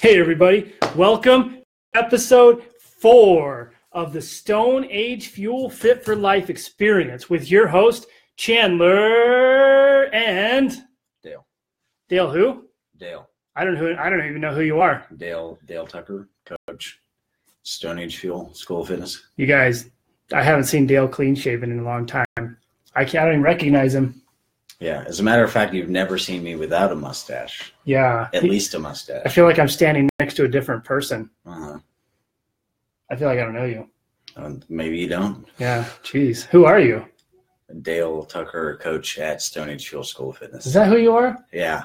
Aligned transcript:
Hey, 0.00 0.20
everybody. 0.20 0.74
Welcome 0.94 1.60
episode 1.92 2.62
four 2.78 3.72
of 3.90 4.12
the 4.12 4.22
Stone 4.22 4.86
Age 4.88 5.26
Fuel 5.30 5.68
Fit 5.68 6.04
for 6.04 6.14
Life 6.14 6.50
experience 6.50 7.28
with 7.28 7.50
your 7.50 7.66
host, 7.66 8.06
Chandler 8.36 10.04
and 10.14 10.84
Dale. 11.20 11.44
Dale 12.08 12.30
who? 12.30 12.68
Dale. 12.96 13.28
I 13.56 13.64
don't 13.64 13.74
know. 13.74 13.96
I 13.98 14.08
don't 14.08 14.24
even 14.24 14.40
know 14.40 14.54
who 14.54 14.60
you 14.60 14.80
are. 14.80 15.04
Dale. 15.16 15.58
Dale 15.64 15.88
Tucker, 15.88 16.28
coach, 16.46 17.00
Stone 17.64 17.98
Age 17.98 18.18
Fuel 18.18 18.54
School 18.54 18.82
of 18.82 18.88
Fitness. 18.88 19.20
You 19.34 19.46
guys, 19.46 19.90
I 20.32 20.44
haven't 20.44 20.66
seen 20.66 20.86
Dale 20.86 21.08
clean 21.08 21.34
shaven 21.34 21.72
in 21.72 21.80
a 21.80 21.84
long 21.84 22.06
time. 22.06 22.24
I 22.94 23.04
can't 23.04 23.16
I 23.16 23.24
don't 23.24 23.32
even 23.32 23.42
recognize 23.42 23.96
him. 23.96 24.22
Yeah. 24.80 25.04
As 25.06 25.20
a 25.20 25.22
matter 25.22 25.42
of 25.44 25.50
fact, 25.50 25.74
you've 25.74 25.88
never 25.88 26.18
seen 26.18 26.42
me 26.42 26.54
without 26.54 26.92
a 26.92 26.94
mustache. 26.94 27.72
Yeah. 27.84 28.28
At 28.32 28.44
least 28.44 28.74
a 28.74 28.78
mustache. 28.78 29.22
I 29.24 29.28
feel 29.28 29.44
like 29.44 29.58
I'm 29.58 29.68
standing 29.68 30.08
next 30.20 30.34
to 30.34 30.44
a 30.44 30.48
different 30.48 30.84
person. 30.84 31.30
Uh-huh. 31.44 31.78
I 33.10 33.16
feel 33.16 33.28
like 33.28 33.38
I 33.38 33.42
don't 33.42 33.54
know 33.54 33.64
you. 33.64 33.88
Um, 34.36 34.62
maybe 34.68 34.98
you 34.98 35.08
don't. 35.08 35.46
Yeah. 35.58 35.84
Jeez. 36.04 36.44
Who 36.46 36.64
are 36.64 36.78
you? 36.78 37.04
Dale 37.82 38.24
Tucker, 38.24 38.78
coach 38.80 39.18
at 39.18 39.42
Stone 39.42 39.68
Age 39.70 39.88
Fuel 39.88 40.04
School 40.04 40.30
of 40.30 40.38
Fitness. 40.38 40.64
Is 40.66 40.72
that 40.74 40.88
who 40.88 40.96
you 40.96 41.12
are? 41.14 41.36
Yeah. 41.52 41.84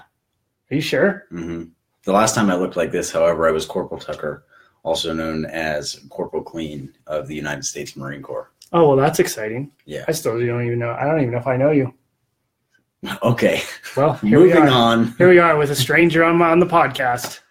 Are 0.71 0.75
you 0.75 0.81
sure? 0.81 1.25
hmm 1.29 1.63
The 2.03 2.13
last 2.13 2.35
time 2.35 2.49
I 2.49 2.55
looked 2.55 2.77
like 2.77 2.91
this, 2.91 3.12
however, 3.12 3.48
I 3.48 3.51
was 3.51 3.65
Corporal 3.65 3.99
Tucker, 3.99 4.45
also 4.84 5.13
known 5.13 5.45
as 5.45 5.99
Corporal 6.09 6.43
Clean 6.43 6.93
of 7.07 7.27
the 7.27 7.35
United 7.35 7.65
States 7.65 7.95
Marine 7.95 8.21
Corps. 8.21 8.51
Oh, 8.71 8.87
well, 8.89 8.98
that's 8.98 9.20
exciting. 9.20 9.71
Yeah. 9.85 10.05
I 10.07 10.12
still 10.13 10.34
don't 10.39 10.65
even 10.65 10.79
know. 10.79 10.91
I 10.91 11.05
don't 11.05 11.20
even 11.20 11.31
know 11.31 11.39
if 11.39 11.48
I 11.48 11.57
know 11.57 11.71
you. 11.71 11.93
Okay. 13.21 13.62
Well, 13.98 14.13
here 14.13 14.39
we 14.39 14.48
Moving 14.48 14.63
are. 14.63 14.70
on. 14.70 15.13
Here 15.17 15.30
we 15.30 15.39
are 15.39 15.57
with 15.57 15.71
a 15.71 15.75
stranger 15.75 16.23
on, 16.23 16.41
on 16.41 16.59
the 16.59 16.66
podcast. 16.66 17.41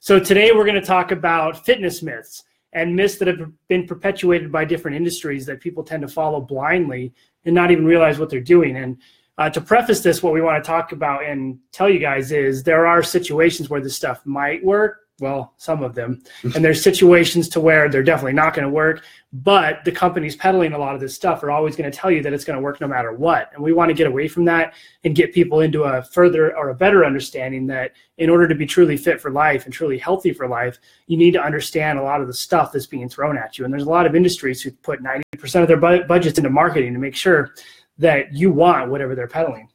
So 0.00 0.18
today 0.18 0.52
we're 0.52 0.64
going 0.64 0.80
to 0.80 0.86
talk 0.86 1.12
about 1.12 1.64
fitness 1.64 2.02
myths 2.02 2.44
and 2.72 2.96
myths 2.96 3.18
that 3.18 3.28
have 3.28 3.52
been 3.68 3.86
perpetuated 3.86 4.50
by 4.50 4.64
different 4.64 4.96
industries 4.96 5.44
that 5.46 5.60
people 5.60 5.84
tend 5.84 6.02
to 6.02 6.08
follow 6.08 6.40
blindly 6.40 7.12
and 7.44 7.54
not 7.54 7.70
even 7.70 7.84
realize 7.84 8.18
what 8.18 8.30
they're 8.30 8.40
doing. 8.40 8.76
And 8.76 8.98
uh, 9.36 9.50
to 9.50 9.60
preface 9.60 10.00
this, 10.00 10.22
what 10.22 10.32
we 10.32 10.40
want 10.40 10.62
to 10.62 10.66
talk 10.66 10.92
about 10.92 11.24
and 11.24 11.58
tell 11.72 11.90
you 11.90 11.98
guys 11.98 12.32
is 12.32 12.62
there 12.62 12.86
are 12.86 13.02
situations 13.02 13.68
where 13.68 13.80
this 13.80 13.96
stuff 13.96 14.24
might 14.24 14.64
work. 14.64 15.01
Well, 15.20 15.54
some 15.56 15.82
of 15.82 15.94
them. 15.94 16.22
And 16.42 16.64
there's 16.64 16.82
situations 16.82 17.48
to 17.50 17.60
where 17.60 17.88
they're 17.88 18.02
definitely 18.02 18.32
not 18.32 18.54
going 18.54 18.64
to 18.64 18.72
work. 18.72 19.04
But 19.32 19.84
the 19.84 19.92
companies 19.92 20.36
peddling 20.36 20.72
a 20.72 20.78
lot 20.78 20.94
of 20.94 21.00
this 21.00 21.14
stuff 21.14 21.42
are 21.42 21.50
always 21.50 21.76
going 21.76 21.90
to 21.90 21.96
tell 21.96 22.10
you 22.10 22.22
that 22.22 22.32
it's 22.32 22.44
going 22.44 22.56
to 22.56 22.62
work 22.62 22.80
no 22.80 22.88
matter 22.88 23.12
what. 23.12 23.50
And 23.54 23.62
we 23.62 23.72
want 23.72 23.88
to 23.88 23.94
get 23.94 24.06
away 24.06 24.26
from 24.26 24.44
that 24.46 24.74
and 25.04 25.14
get 25.14 25.32
people 25.32 25.60
into 25.60 25.84
a 25.84 26.02
further 26.02 26.56
or 26.56 26.70
a 26.70 26.74
better 26.74 27.04
understanding 27.04 27.66
that 27.68 27.92
in 28.18 28.30
order 28.30 28.48
to 28.48 28.54
be 28.54 28.66
truly 28.66 28.96
fit 28.96 29.20
for 29.20 29.30
life 29.30 29.64
and 29.64 29.72
truly 29.72 29.96
healthy 29.96 30.32
for 30.32 30.48
life, 30.48 30.78
you 31.06 31.16
need 31.16 31.32
to 31.32 31.42
understand 31.42 31.98
a 31.98 32.02
lot 32.02 32.20
of 32.20 32.26
the 32.26 32.34
stuff 32.34 32.72
that's 32.72 32.86
being 32.86 33.08
thrown 33.08 33.38
at 33.38 33.58
you. 33.58 33.64
And 33.64 33.72
there's 33.72 33.84
a 33.84 33.90
lot 33.90 34.06
of 34.06 34.14
industries 34.14 34.60
who 34.60 34.70
put 34.70 35.02
90% 35.02 35.62
of 35.62 35.68
their 35.68 35.76
bu- 35.76 36.04
budgets 36.04 36.38
into 36.38 36.50
marketing 36.50 36.92
to 36.92 36.98
make 36.98 37.14
sure 37.14 37.54
that 37.98 38.34
you 38.34 38.50
want 38.50 38.90
whatever 38.90 39.14
they're 39.14 39.28
peddling. 39.28 39.68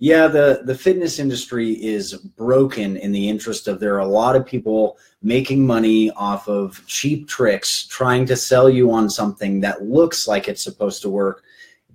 Yeah, 0.00 0.26
the 0.26 0.62
the 0.64 0.74
fitness 0.74 1.18
industry 1.18 1.72
is 1.72 2.14
broken 2.14 2.96
in 2.96 3.12
the 3.12 3.28
interest 3.28 3.68
of 3.68 3.78
there 3.78 3.94
are 3.94 4.00
a 4.00 4.06
lot 4.06 4.34
of 4.34 4.44
people 4.44 4.98
making 5.22 5.64
money 5.64 6.10
off 6.10 6.48
of 6.48 6.84
cheap 6.86 7.28
tricks 7.28 7.86
trying 7.86 8.26
to 8.26 8.36
sell 8.36 8.68
you 8.68 8.90
on 8.90 9.08
something 9.08 9.60
that 9.60 9.84
looks 9.84 10.26
like 10.26 10.48
it's 10.48 10.64
supposed 10.64 11.00
to 11.02 11.08
work, 11.08 11.44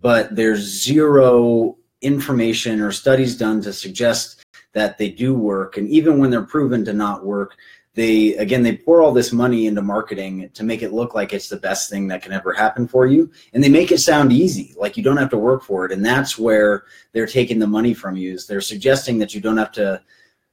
but 0.02 0.34
there's 0.34 0.62
zero 0.62 1.78
information 2.02 2.80
or 2.80 2.92
studies 2.92 3.38
done 3.38 3.62
to 3.62 3.74
suggest 3.74 4.46
that 4.74 4.98
they 4.98 5.10
do 5.10 5.34
work. 5.34 5.78
And 5.78 5.90
even 5.90 6.20
when 6.20 6.30
they're 6.30 6.42
proven 6.44 6.86
to 6.86 6.94
not 6.94 7.26
work, 7.26 7.58
they 7.96 8.36
again 8.36 8.64
they 8.64 8.78
pour 8.78 9.02
all 9.02 9.12
this 9.12 9.32
money 9.32 9.68
into 9.68 9.82
marketing 9.82 10.50
to 10.54 10.64
make 10.64 10.82
it 10.84 10.94
look 10.94 11.16
like 11.16 11.34
it's 11.34 11.50
the 11.50 11.58
best 11.58 11.90
thing 11.90 12.08
that 12.08 12.22
can 12.22 12.32
ever 12.32 12.54
happen 12.54 12.88
for 12.88 13.08
you. 13.08 13.32
And 13.54 13.64
they 13.64 13.70
make 13.70 13.92
it 13.92 14.00
sound 14.00 14.32
easy 14.32 14.76
like 14.78 14.96
you 14.96 15.04
don't 15.04 15.18
have 15.18 15.32
to 15.32 15.38
work 15.38 15.64
for 15.64 15.86
it. 15.86 15.92
And 15.92 16.06
that's 16.06 16.38
where 16.38 16.84
they're 17.14 17.26
taking 17.26 17.60
the 17.60 17.68
money 17.68 17.94
from 17.94 18.16
you 18.16 18.34
is 18.34 18.46
they're 18.46 18.62
suggesting 18.62 19.18
that 19.20 19.34
you 19.34 19.42
don't 19.42 19.58
have 19.58 19.72
to 19.74 20.02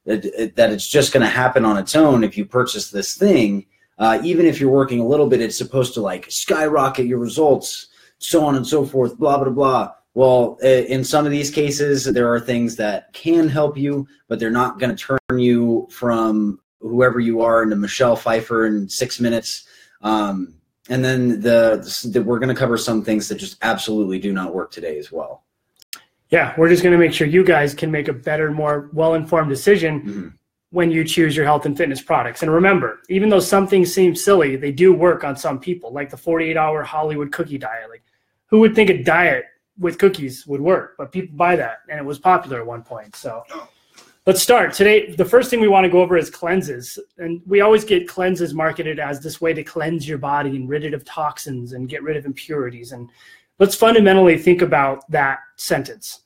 that, 0.07 0.71
it's 0.71 0.89
just 0.89 1.13
going 1.13 1.25
to 1.25 1.29
happen 1.29 1.65
on 1.65 1.77
its 1.77 1.97
own 1.97 2.23
if 2.23 2.39
you 2.39 2.45
purchase 2.45 2.91
this 2.91 3.17
thing. 3.17 3.67
Uh, 3.99 4.21
even 4.23 4.47
if 4.47 4.61
you're 4.61 4.71
working 4.71 5.01
a 5.01 5.07
little 5.07 5.29
bit 5.29 5.41
it's 5.41 5.59
supposed 5.59 5.95
to 5.95 6.01
like 6.01 6.31
skyrocket 6.31 7.07
your 7.07 7.19
results 7.19 7.89
so 8.19 8.45
on 8.45 8.55
and 8.57 8.67
so 8.67 8.85
forth 8.85 9.19
blah 9.19 9.39
blah 9.39 9.51
blah. 9.51 9.93
Well 10.15 10.57
in 10.63 11.05
some 11.05 11.27
of 11.27 11.33
these 11.33 11.51
cases 11.51 12.05
there 12.05 12.33
are 12.33 12.41
things 12.41 12.77
that 12.77 13.13
can 13.13 13.49
help 13.49 13.77
you 13.77 14.07
but 14.29 14.39
they're 14.39 14.51
not 14.51 14.79
going 14.79 14.95
to 14.95 15.03
turn 15.03 15.39
you 15.39 15.87
from 15.91 16.61
whoever 16.81 17.21
you 17.21 17.41
are 17.41 17.63
into 17.63 17.77
michelle 17.77 18.17
pfeiffer 18.17 18.67
in 18.67 18.89
six 18.89 19.21
minutes 19.21 19.67
um, 20.03 20.55
and 20.89 21.05
then 21.05 21.41
the, 21.41 21.83
the 22.13 22.23
we're 22.23 22.39
going 22.39 22.55
to 22.55 22.59
cover 22.61 22.77
some 22.79 23.03
things 23.03 23.29
that 23.29 23.37
just 23.37 23.57
absolutely 23.63 24.19
do 24.19 24.33
not 24.33 24.55
work 24.55 24.71
today 24.71 24.99
as 24.99 25.11
well 25.11 25.43
Yeah, 26.31 26.55
we're 26.59 26.69
just 26.69 26.83
going 26.83 26.93
to 26.93 26.99
make 26.99 27.13
sure 27.15 27.27
you 27.27 27.45
guys 27.45 27.73
can 27.75 27.91
make 27.91 28.09
a 28.09 28.13
better, 28.13 28.51
more 28.51 28.91
well 28.93 29.15
informed 29.15 29.49
decision 29.49 29.93
Mhm. 30.03 30.33
when 30.71 30.91
you 30.91 31.05
choose 31.05 31.37
your 31.37 31.47
health 31.47 31.67
and 31.67 31.77
fitness 31.77 32.03
products. 32.03 32.43
And 32.43 32.51
remember, 32.53 32.99
even 33.09 33.29
though 33.31 33.41
some 33.55 33.67
things 33.69 33.95
seem 33.95 34.15
silly, 34.17 34.57
they 34.57 34.73
do 34.73 34.93
work 34.93 35.23
on 35.23 35.37
some 35.37 35.59
people, 35.61 35.93
like 35.93 36.11
the 36.11 36.17
48 36.17 36.57
hour 36.57 36.83
Hollywood 36.83 37.31
cookie 37.31 37.59
diet. 37.59 37.89
Like, 37.89 38.03
who 38.51 38.59
would 38.61 38.75
think 38.75 38.91
a 38.91 39.03
diet 39.05 39.45
with 39.79 39.99
cookies 39.99 40.45
would 40.49 40.61
work? 40.61 40.95
But 40.99 41.13
people 41.13 41.37
buy 41.37 41.55
that, 41.57 41.79
and 41.89 41.97
it 41.99 42.05
was 42.05 42.19
popular 42.19 42.59
at 42.61 42.67
one 42.67 42.83
point. 42.83 43.15
So 43.15 43.43
let's 44.27 44.43
start. 44.43 44.73
Today, 44.73 45.13
the 45.13 45.25
first 45.25 45.51
thing 45.51 45.61
we 45.61 45.69
want 45.69 45.85
to 45.85 45.91
go 45.91 46.01
over 46.01 46.17
is 46.17 46.31
cleanses. 46.31 46.99
And 47.19 47.41
we 47.47 47.61
always 47.61 47.85
get 47.85 48.09
cleanses 48.09 48.55
marketed 48.55 48.99
as 48.99 49.21
this 49.21 49.41
way 49.41 49.53
to 49.55 49.63
cleanse 49.63 50.09
your 50.09 50.19
body 50.19 50.51
and 50.57 50.69
rid 50.69 50.85
it 50.85 50.95
of 50.95 51.05
toxins 51.05 51.73
and 51.73 51.89
get 51.89 52.03
rid 52.03 52.17
of 52.17 52.27
impurities. 52.27 52.93
And 52.93 53.09
let's 53.59 53.75
fundamentally 53.77 54.37
think 54.37 54.63
about 54.63 55.09
that 55.11 55.39
sentence 55.57 56.21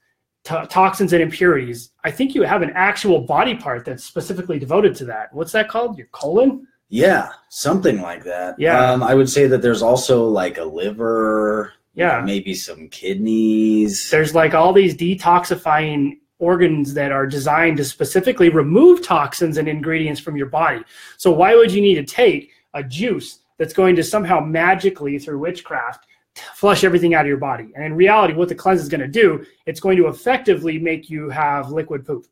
to- 0.45 0.67
toxins 0.71 1.13
and 1.13 1.23
impurities. 1.23 1.91
I 2.03 2.11
think 2.11 2.35
you 2.35 2.43
have 2.43 2.63
an 2.63 2.71
actual 2.75 3.21
body 3.21 3.55
part 3.55 3.85
that's 3.85 4.05
specifically 4.05 4.59
devoted 4.59 4.95
to 4.97 5.05
that. 5.07 5.33
What's 5.35 5.53
that 5.53 5.69
called? 5.69 5.99
Your 5.99 6.09
colon? 6.13 6.67
yeah 6.93 7.31
something 7.51 8.01
like 8.03 8.25
that 8.25 8.57
Yeah. 8.59 8.91
um, 8.91 9.01
i 9.01 9.15
would 9.15 9.31
say 9.31 9.47
that 9.47 9.63
there's 9.63 9.81
also 9.81 10.27
like 10.27 10.59
a 10.59 10.65
liver 10.65 11.73
Yeah. 11.95 12.21
maybe 12.25 12.53
some 12.53 12.89
kidneys 12.89 14.11
There's 14.11 14.35
like 14.35 14.55
all 14.55 14.73
these 14.73 14.97
detoxifying 14.97 16.19
organs 16.41 16.95
that 16.95 17.13
are 17.13 17.27
designed 17.27 17.77
to 17.77 17.85
specifically 17.85 18.49
remove 18.49 19.03
toxins 19.03 19.59
and 19.59 19.69
ingredients 19.69 20.21
from 20.21 20.37
your 20.37 20.47
body. 20.47 20.83
So 21.17 21.31
why 21.31 21.55
would 21.55 21.73
you 21.73 21.81
need 21.81 21.95
to 21.95 22.05
take 22.05 22.51
a 22.75 22.83
juice 22.83 23.39
that's 23.59 23.73
going 23.73 23.95
to 23.97 24.03
somehow 24.03 24.41
magically 24.41 25.19
through 25.19 25.39
witchcraft 25.39 26.07
flush 26.55 26.85
everything 26.85 27.15
out 27.15 27.23
of 27.23 27.29
your 27.29 27.37
body? 27.37 27.71
And 27.75 27.85
in 27.85 27.95
reality, 27.95 28.35
what 28.35 28.49
the 28.49 28.55
cleanse 28.55 28.81
is 28.81 28.89
going 28.89 29.01
to 29.03 29.09
do, 29.09 29.45
it's 29.67 29.81
going 29.81 29.97
to 29.99 30.09
effectively 30.09 30.79
make 30.79 31.09
you 31.11 31.29
have 31.29 31.71
liquid 31.71 32.05
poop. 32.05 32.27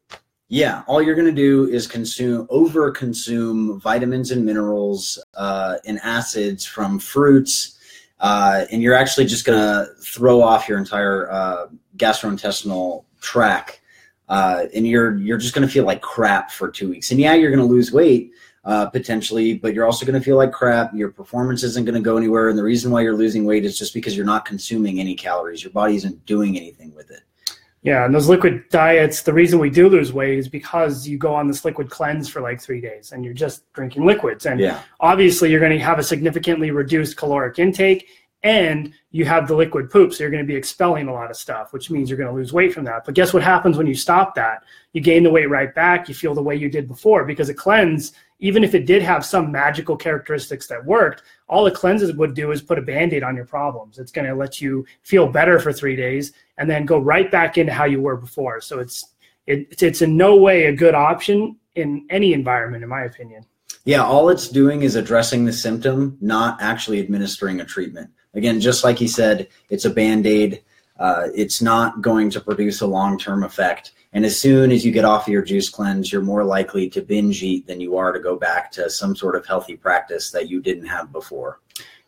Yeah, 0.50 0.82
all 0.86 1.02
you're 1.02 1.14
going 1.14 1.26
to 1.26 1.32
do 1.32 1.69
is 1.69 1.86
consume, 1.86 2.46
over 2.48 2.90
consume 2.90 3.78
vitamins 3.80 4.30
and 4.30 4.46
minerals 4.46 5.22
uh, 5.34 5.76
and 5.84 6.00
acids 6.02 6.64
from 6.64 6.98
fruits, 6.98 7.78
uh, 8.20 8.64
and 8.72 8.82
you're 8.82 8.94
actually 8.94 9.26
just 9.26 9.44
going 9.44 9.58
to 9.58 9.92
throw 10.02 10.40
off 10.40 10.66
your 10.66 10.78
entire 10.78 11.30
uh, 11.30 11.66
gastrointestinal 11.98 13.04
tract, 13.20 13.78
uh, 14.28 14.65
and 14.75 14.87
you're 14.87 15.16
you're 15.16 15.39
just 15.39 15.55
going 15.55 15.66
to 15.66 15.72
feel 15.72 15.84
like 15.84 16.00
crap 16.03 16.50
for 16.50 16.71
two 16.71 16.89
weeks. 16.89 17.11
And 17.11 17.21
yeah, 17.21 17.34
you're 17.34 17.50
going 17.50 17.66
to 17.66 17.72
lose 17.72 17.93
weight 17.93 18.33
uh, 18.65 18.87
potentially, 18.87 19.55
but 19.55 19.75
you're 19.75 19.87
also 19.87 20.05
going 20.05 20.19
to 20.19 20.25
feel 20.25 20.37
like 20.37 20.53
crap. 20.53 20.94
Your 20.94 21.11
performance 21.11 21.62
isn't 21.62 21.84
going 21.84 21.94
to 21.94 22.00
go 22.00 22.16
anywhere, 22.16 22.49
and 22.49 22.59
the 22.59 22.62
reason 22.62 22.91
why 22.91 23.00
you're 23.03 23.17
losing 23.17 23.44
weight 23.44 23.65
is 23.65 23.78
just 23.78 23.94
because 23.94 24.17
you're 24.17 24.27
not 24.27 24.44
consuming 24.44 25.00
any 25.00 25.15
calories. 25.15 25.62
Your 25.62 25.72
body 25.72 25.97
isn't 25.97 26.25
doing 26.27 26.56
anything 26.56 26.94
with 26.94 27.11
it. 27.11 27.22
Yeah, 27.83 28.05
and 28.05 28.12
those 28.12 28.28
liquid 28.28 28.65
diets, 28.71 29.22
the 29.22 29.33
reason 29.33 29.61
we 29.61 29.71
do 29.71 29.88
lose 29.88 30.12
weight 30.12 30.38
is 30.38 30.49
because 30.49 31.06
you 31.06 31.17
go 31.17 31.33
on 31.33 31.47
this 31.47 31.65
liquid 31.65 31.88
cleanse 31.88 32.28
for 32.28 32.41
like 32.41 32.61
three 32.61 32.81
days 32.81 33.12
and 33.12 33.25
you're 33.25 33.33
just 33.33 33.73
drinking 33.73 34.05
liquids. 34.05 34.47
And 34.47 34.58
Yeah. 34.58 34.82
obviously, 34.99 35.50
you're 35.50 35.61
going 35.61 35.79
to 35.79 35.85
have 35.85 36.00
a 36.00 36.02
significantly 36.02 36.73
reduced 36.73 37.17
caloric 37.17 37.61
intake 37.61 38.08
and 38.43 38.93
you 39.11 39.25
have 39.25 39.49
the 39.49 39.55
liquid 39.55 39.90
poop. 39.90 40.12
So 40.12 40.23
you're 40.23 40.31
going 40.31 40.44
to 40.44 40.46
be 40.46 40.56
expelling 40.56 41.08
a 41.08 41.12
lot 41.12 41.31
of 41.31 41.37
stuff, 41.37 41.73
which 41.73 41.90
means 41.90 42.08
you're 42.08 42.19
going 42.19 42.31
to 42.31 42.35
lose 42.35 42.52
weight 42.52 42.73
from 42.73 42.85
that. 42.85 43.05
But 43.05 43.14
guess 43.14 43.32
what 43.32 43.43
happens 43.43 43.76
when 43.76 43.87
you 43.87 43.94
stop 43.94 44.35
that? 44.37 44.62
You 44.93 45.00
gain 45.00 45.23
the 45.23 45.31
weight 45.31 45.50
right 45.50 45.75
back. 45.75 46.08
You 46.08 46.14
feel 46.14 46.35
the 46.35 46.43
way 46.43 46.55
you 46.55 46.69
did 46.69 46.87
before 46.87 47.25
because 47.25 47.49
a 47.49 47.55
cleanse, 47.55 48.12
even 48.38 48.62
if 48.62 48.75
it 48.75 48.87
did 48.87 49.02
have 49.02 49.25
some 49.25 49.50
magical 49.50 49.96
characteristics 49.96 50.69
that 50.69 50.85
worked, 50.85 51.23
all 51.49 51.64
the 51.64 51.70
cleanses 51.70 52.12
would 52.14 52.35
do 52.35 52.52
is 52.52 52.62
put 52.62 52.79
a 52.79 52.82
band 52.82 53.12
aid 53.12 53.25
on 53.25 53.35
your 53.35 53.46
problems. 53.46 53.99
It's 53.99 54.12
going 54.12 54.29
to 54.29 54.35
let 54.35 54.61
you 54.61 54.87
feel 55.02 55.26
better 55.26 55.58
for 55.58 55.73
three 55.73 55.96
days 55.96 56.32
and 56.58 56.70
then 56.70 56.87
go 56.87 56.99
right 56.99 57.31
back 57.31 57.58
into 57.58 57.73
how 57.73 57.85
you 57.85 58.00
were 58.00 58.17
before. 58.17 58.61
So 58.61 58.79
it's 58.79 59.14
it, 59.46 59.82
it's 59.82 60.02
in 60.02 60.17
no 60.17 60.37
way 60.37 60.67
a 60.67 60.73
good 60.73 60.94
option 60.94 61.56
in 61.75 62.06
any 62.11 62.35
environment, 62.35 62.82
in 62.82 62.88
my 62.88 63.05
opinion. 63.05 63.46
Yeah, 63.85 64.05
all 64.05 64.29
it's 64.29 64.49
doing 64.49 64.82
is 64.82 64.96
addressing 64.96 65.46
the 65.46 65.52
symptom, 65.52 66.19
not 66.20 66.61
actually 66.61 67.00
administering 67.00 67.61
a 67.61 67.64
treatment. 67.64 68.11
Again, 68.34 68.60
just 68.60 68.84
like 68.84 68.98
he 68.98 69.08
said, 69.08 69.48
it's 69.70 69.84
a 69.84 69.90
band 69.90 70.26
aid. 70.26 70.62
Uh, 70.98 71.28
it's 71.34 71.62
not 71.62 72.02
going 72.02 72.28
to 72.30 72.40
produce 72.40 72.80
a 72.80 72.86
long 72.86 73.19
term 73.19 73.44
effect. 73.44 73.92
And 74.12 74.25
as 74.25 74.40
soon 74.40 74.72
as 74.72 74.84
you 74.84 74.92
get 74.92 75.04
off 75.04 75.26
of 75.26 75.32
your 75.32 75.42
juice 75.42 75.69
cleanse, 75.69 76.10
you're 76.10 76.22
more 76.22 76.44
likely 76.44 76.88
to 76.90 77.02
binge 77.02 77.42
eat 77.42 77.66
than 77.66 77.80
you 77.80 77.96
are 77.96 78.12
to 78.12 78.19
go 78.19 78.36
back 78.36 78.72
to 78.72 78.88
some 78.90 79.14
sort 79.14 79.36
of 79.36 79.46
healthy 79.46 79.76
practice 79.76 80.30
that 80.30 80.48
you 80.48 80.60
didn't 80.60 80.86
have 80.86 81.12
before. 81.12 81.60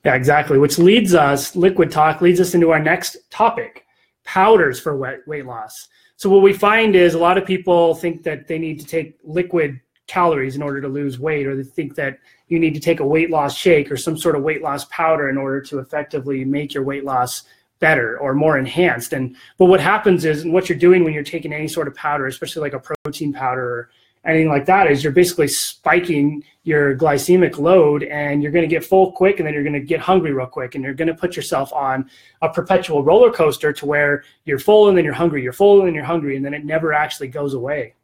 Yeah, 0.05 0.15
exactly. 0.15 0.59
Which 0.59 0.79
leads 0.79 1.15
us, 1.15 1.55
liquid 1.55 1.91
talk 1.91 2.21
leads 2.21 2.41
us 2.41 2.55
into 2.55 2.71
our 2.71 2.81
next 2.81 3.19
topic 3.31 3.87
powders 4.25 4.81
for 4.81 4.97
weight 4.97 5.47
loss. 5.47 5.89
So, 6.17 6.31
what 6.31 6.43
we 6.43 6.53
find 6.53 6.97
is 6.97 7.15
a 7.15 7.19
lot 7.19 7.39
of 7.39 7.47
people 7.47 7.95
think 7.95 8.23
that 8.23 8.49
they 8.49 8.59
need 8.59 8.81
to 8.81 8.87
take 8.87 9.19
liquid 9.23 9.81
calories 10.07 10.57
in 10.57 10.63
order 10.63 10.81
to 10.81 10.89
lose 10.89 11.19
weight, 11.19 11.47
or 11.47 11.55
they 11.55 11.63
think 11.63 11.95
that 11.97 12.19
you 12.51 12.59
need 12.59 12.75
to 12.75 12.81
take 12.81 13.01
a 13.01 13.07
weight 13.07 13.31
loss 13.31 13.57
shake 13.57 13.91
or 13.91 13.97
some 13.97 14.19
sort 14.19 14.37
of 14.37 14.43
weight 14.43 14.61
loss 14.61 14.85
powder 14.87 15.31
in 15.31 15.39
order 15.39 15.63
to 15.63 15.79
effectively 15.79 16.45
make 16.45 16.75
your 16.75 16.83
weight 16.83 17.05
loss 17.05 17.45
better 17.79 18.19
or 18.19 18.35
more 18.35 18.59
enhanced. 18.59 19.15
And 19.15 19.37
but 19.57 19.67
what 19.67 19.81
happens 19.81 20.25
is, 20.27 20.43
and 20.43 20.53
what 20.53 20.69
you're 20.69 20.77
doing 20.77 21.03
when 21.03 21.15
you're 21.15 21.23
taking 21.23 21.53
any 21.53 21.69
sort 21.69 21.89
of 21.89 21.95
powder, 21.95 22.27
especially 22.27 22.61
like 22.61 22.75
a 22.75 22.81
protein 22.81 23.33
powder 23.33 23.63
or 23.63 23.91
anything 24.27 24.49
like 24.49 24.67
that, 24.67 24.91
is 24.91 25.03
you're 25.03 25.13
basically 25.13 25.49
spiking 25.49 26.45
your 26.65 26.95
glycemic 26.95 27.57
load, 27.57 28.03
and 28.03 28.43
you're 28.43 28.53
going 28.53 28.69
to 28.69 28.75
get 28.75 28.85
full 28.85 29.13
quick, 29.13 29.39
and 29.39 29.47
then 29.47 29.55
you're 29.55 29.63
going 29.63 29.73
to 29.73 29.81
get 29.81 30.01
hungry 30.01 30.33
real 30.33 30.45
quick, 30.45 30.75
and 30.75 30.85
you're 30.85 30.93
going 30.93 31.09
to 31.09 31.15
put 31.15 31.37
yourself 31.37 31.73
on 31.73 32.11
a 32.43 32.49
perpetual 32.49 33.03
roller 33.03 33.31
coaster 33.31 33.73
to 33.73 33.87
where 33.87 34.25
you're 34.45 34.59
full 34.59 34.89
and 34.89 34.99
then 34.99 35.05
you're 35.05 35.15
hungry, 35.15 35.43
you're 35.43 35.53
full 35.53 35.79
and 35.79 35.87
then 35.87 35.95
you're 35.95 36.05
hungry, 36.05 36.37
and 36.37 36.45
then 36.45 36.53
it 36.53 36.65
never 36.65 36.93
actually 36.93 37.29
goes 37.29 37.55
away. 37.55 37.95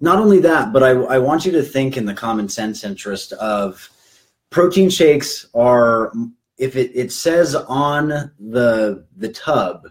Not 0.00 0.18
only 0.18 0.40
that, 0.40 0.72
but 0.72 0.82
I, 0.82 0.90
I 0.90 1.18
want 1.18 1.44
you 1.44 1.52
to 1.52 1.62
think 1.62 1.96
in 1.96 2.06
the 2.06 2.14
common 2.14 2.48
sense 2.48 2.84
interest 2.84 3.32
of 3.34 3.88
protein 4.50 4.90
shakes 4.90 5.46
are 5.54 6.12
if 6.58 6.76
it, 6.76 6.90
it 6.94 7.12
says 7.12 7.54
on 7.54 8.08
the 8.38 9.06
the 9.16 9.30
tub 9.30 9.88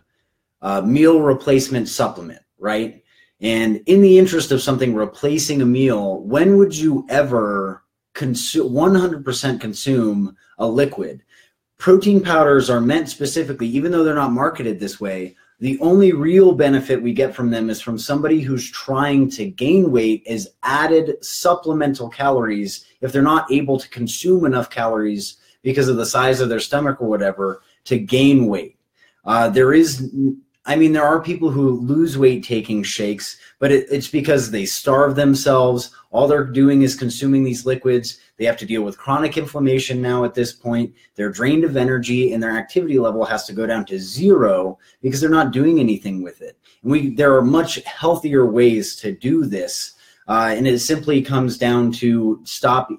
uh, 0.62 0.81
meal 0.81 1.22
replacement 1.22 1.89
supplement 1.89 2.42
right? 2.62 3.04
And 3.42 3.81
in 3.88 4.01
the 4.01 4.19
interest 4.19 4.51
of 4.51 4.62
something 4.62 4.94
replacing 4.94 5.62
a 5.62 5.66
meal 5.66 6.22
when 6.22 6.57
would 6.57 6.78
you 6.78 7.06
ever 7.10 7.83
consume 8.13 8.72
100% 8.72 9.60
consume 9.60 10.38
a 10.57 10.68
liquid? 10.68 11.24
Protein 11.78 12.22
powders 12.22 12.69
are 12.69 12.80
meant 12.80 13.10
specifically 13.10 13.68
even 13.68 13.92
though 13.92 14.04
they're 14.04 14.13
not 14.13 14.31
marketed 14.31 14.80
this 14.80 15.01
way 15.01 15.36
the 15.62 15.80
only 15.80 16.12
real 16.12 16.54
benefit 16.54 17.04
we 17.04 17.13
get 17.13 17.36
from 17.36 17.52
them 17.52 17.69
is 17.69 17.80
from 17.80 18.00
somebody 18.00 18.42
who's 18.42 18.69
trying 18.72 19.30
to 19.30 19.46
gain 19.46 19.92
weight 19.92 20.24
is 20.25 20.50
added 20.63 21.24
supplemental 21.24 22.10
calories 22.10 22.84
if 23.00 23.12
they're 23.12 23.22
not 23.22 23.50
able 23.52 23.78
to 23.78 23.88
consume 23.90 24.44
enough 24.44 24.72
calories 24.72 25.38
because 25.62 25.88
of 25.88 25.98
the 25.98 26.06
size 26.06 26.42
of 26.42 26.50
their 26.50 26.60
stomach 26.60 27.00
or 27.00 27.08
whatever 27.08 27.62
to 27.84 28.00
gain 28.00 28.48
weight. 28.48 28.75
Uh, 29.24 29.50
there 29.50 29.72
is, 29.72 30.12
I 30.66 30.75
mean, 30.75 30.94
there 30.94 31.06
are 31.06 31.19
people 31.22 31.50
who 31.50 31.80
lose 31.80 32.19
weight 32.19 32.44
taking 32.44 32.84
shakes, 32.84 33.38
but 33.58 33.72
it, 33.72 33.88
it's 33.90 34.08
because 34.08 34.52
they 34.52 34.66
starve 34.66 35.16
themselves. 35.16 35.90
All 36.12 36.28
they're 36.28 36.44
doing 36.44 36.84
is 36.84 36.94
consuming 36.94 37.44
these 37.44 37.66
liquids. 37.66 38.19
They 38.38 38.46
have 38.46 38.58
to 38.58 38.66
deal 38.68 38.84
with 38.84 38.98
chronic 38.98 39.38
inflammation 39.38 40.02
now 40.02 40.24
at 40.24 40.36
this 40.36 40.54
point. 40.54 40.94
They're 41.16 41.31
drained 41.31 41.63
of 41.63 41.78
energy, 41.78 42.34
and 42.34 42.44
their 42.44 42.56
activity 42.56 43.00
level 43.00 43.25
has 43.25 43.46
to 43.46 43.54
go 43.54 43.66
down 43.66 43.86
to 43.86 43.98
zero 43.98 44.78
because 45.02 45.19
they're 45.19 45.31
not 45.31 45.52
doing 45.52 45.80
anything 45.80 46.22
with 46.22 46.42
it. 46.42 46.60
And 46.84 46.92
we, 46.92 47.16
there 47.16 47.36
are 47.36 47.42
much 47.42 47.84
healthier 47.86 48.46
ways 48.46 48.96
to 48.98 49.14
do 49.14 49.46
this. 49.46 49.96
Uh, 50.28 50.54
and 50.56 50.68
it 50.68 50.80
simply 50.80 51.24
comes 51.24 51.57
down 51.57 51.92
to 51.92 52.40
stop 52.44 52.90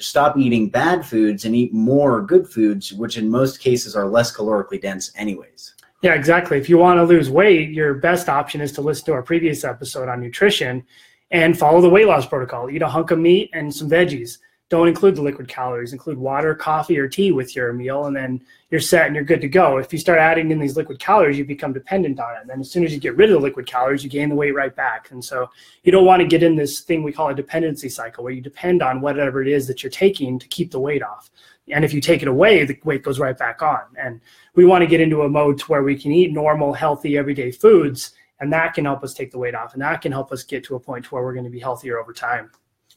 stop 0.00 0.36
eating 0.36 0.68
bad 0.68 1.06
foods 1.06 1.44
and 1.44 1.54
eat 1.54 1.72
more 1.72 2.20
good 2.20 2.48
foods, 2.48 2.92
which 2.92 3.16
in 3.16 3.30
most 3.30 3.60
cases 3.60 3.94
are 3.94 4.08
less 4.08 4.36
calorically 4.36 4.82
dense, 4.82 5.12
anyways. 5.14 5.73
Yeah, 6.04 6.12
exactly. 6.12 6.58
If 6.58 6.68
you 6.68 6.76
want 6.76 6.98
to 6.98 7.02
lose 7.02 7.30
weight, 7.30 7.70
your 7.70 7.94
best 7.94 8.28
option 8.28 8.60
is 8.60 8.72
to 8.72 8.82
listen 8.82 9.06
to 9.06 9.14
our 9.14 9.22
previous 9.22 9.64
episode 9.64 10.06
on 10.06 10.20
nutrition 10.20 10.84
and 11.30 11.58
follow 11.58 11.80
the 11.80 11.88
weight 11.88 12.06
loss 12.06 12.26
protocol. 12.26 12.68
Eat 12.68 12.82
a 12.82 12.86
hunk 12.86 13.10
of 13.10 13.18
meat 13.18 13.48
and 13.54 13.74
some 13.74 13.88
veggies. 13.88 14.36
Don't 14.68 14.86
include 14.86 15.16
the 15.16 15.22
liquid 15.22 15.48
calories. 15.48 15.94
Include 15.94 16.18
water 16.18 16.54
coffee 16.54 16.98
or 16.98 17.08
tea 17.08 17.32
with 17.32 17.56
your 17.56 17.72
meal 17.72 18.04
and 18.04 18.14
then 18.14 18.42
you're 18.68 18.82
set 18.82 19.06
and 19.06 19.14
you're 19.14 19.24
good 19.24 19.40
to 19.40 19.48
go. 19.48 19.78
If 19.78 19.94
you 19.94 19.98
start 19.98 20.18
adding 20.18 20.50
in 20.50 20.58
these 20.58 20.76
liquid 20.76 20.98
calories 20.98 21.38
you 21.38 21.46
become 21.46 21.72
dependent 21.72 22.20
on 22.20 22.36
it. 22.36 22.40
And 22.42 22.50
then 22.50 22.60
as 22.60 22.70
soon 22.70 22.84
as 22.84 22.92
you 22.92 23.00
get 23.00 23.16
rid 23.16 23.30
of 23.30 23.36
the 23.36 23.40
liquid 23.40 23.66
calories 23.66 24.04
you 24.04 24.10
gain 24.10 24.28
the 24.28 24.34
weight 24.34 24.54
right 24.54 24.76
back. 24.76 25.10
And 25.10 25.24
so 25.24 25.48
you 25.84 25.92
don't 25.92 26.04
want 26.04 26.20
to 26.20 26.28
get 26.28 26.42
in 26.42 26.54
this 26.54 26.80
thing 26.80 27.02
we 27.02 27.14
call 27.14 27.30
a 27.30 27.34
dependency 27.34 27.88
cycle 27.88 28.24
where 28.24 28.32
you 28.34 28.42
depend 28.42 28.82
on 28.82 29.00
whatever 29.00 29.40
it 29.40 29.48
is 29.48 29.66
that 29.68 29.82
you're 29.82 29.88
taking 29.88 30.38
to 30.38 30.48
keep 30.48 30.70
the 30.70 30.78
weight 30.78 31.02
off 31.02 31.30
and 31.72 31.84
if 31.84 31.92
you 31.94 32.00
take 32.00 32.22
it 32.22 32.28
away 32.28 32.64
the 32.64 32.78
weight 32.84 33.02
goes 33.02 33.18
right 33.18 33.36
back 33.36 33.62
on. 33.62 33.80
And 33.98 34.20
we 34.54 34.64
want 34.64 34.82
to 34.82 34.86
get 34.86 35.00
into 35.00 35.22
a 35.22 35.28
mode 35.28 35.58
to 35.58 35.64
where 35.66 35.82
we 35.82 35.96
can 35.96 36.12
eat 36.12 36.32
normal 36.32 36.72
healthy 36.72 37.16
everyday 37.16 37.50
foods. 37.50 38.12
And 38.40 38.52
that 38.52 38.74
can 38.74 38.84
help 38.84 39.02
us 39.02 39.14
take 39.14 39.30
the 39.30 39.38
weight 39.38 39.54
off. 39.54 39.72
And 39.74 39.82
that 39.82 40.02
can 40.02 40.12
help 40.12 40.32
us 40.32 40.42
get 40.42 40.64
to 40.64 40.74
a 40.74 40.80
point 40.80 41.04
to 41.06 41.14
where 41.14 41.22
we're 41.22 41.32
going 41.32 41.44
to 41.44 41.50
be 41.50 41.60
healthier 41.60 41.98
over 41.98 42.12
time. 42.12 42.50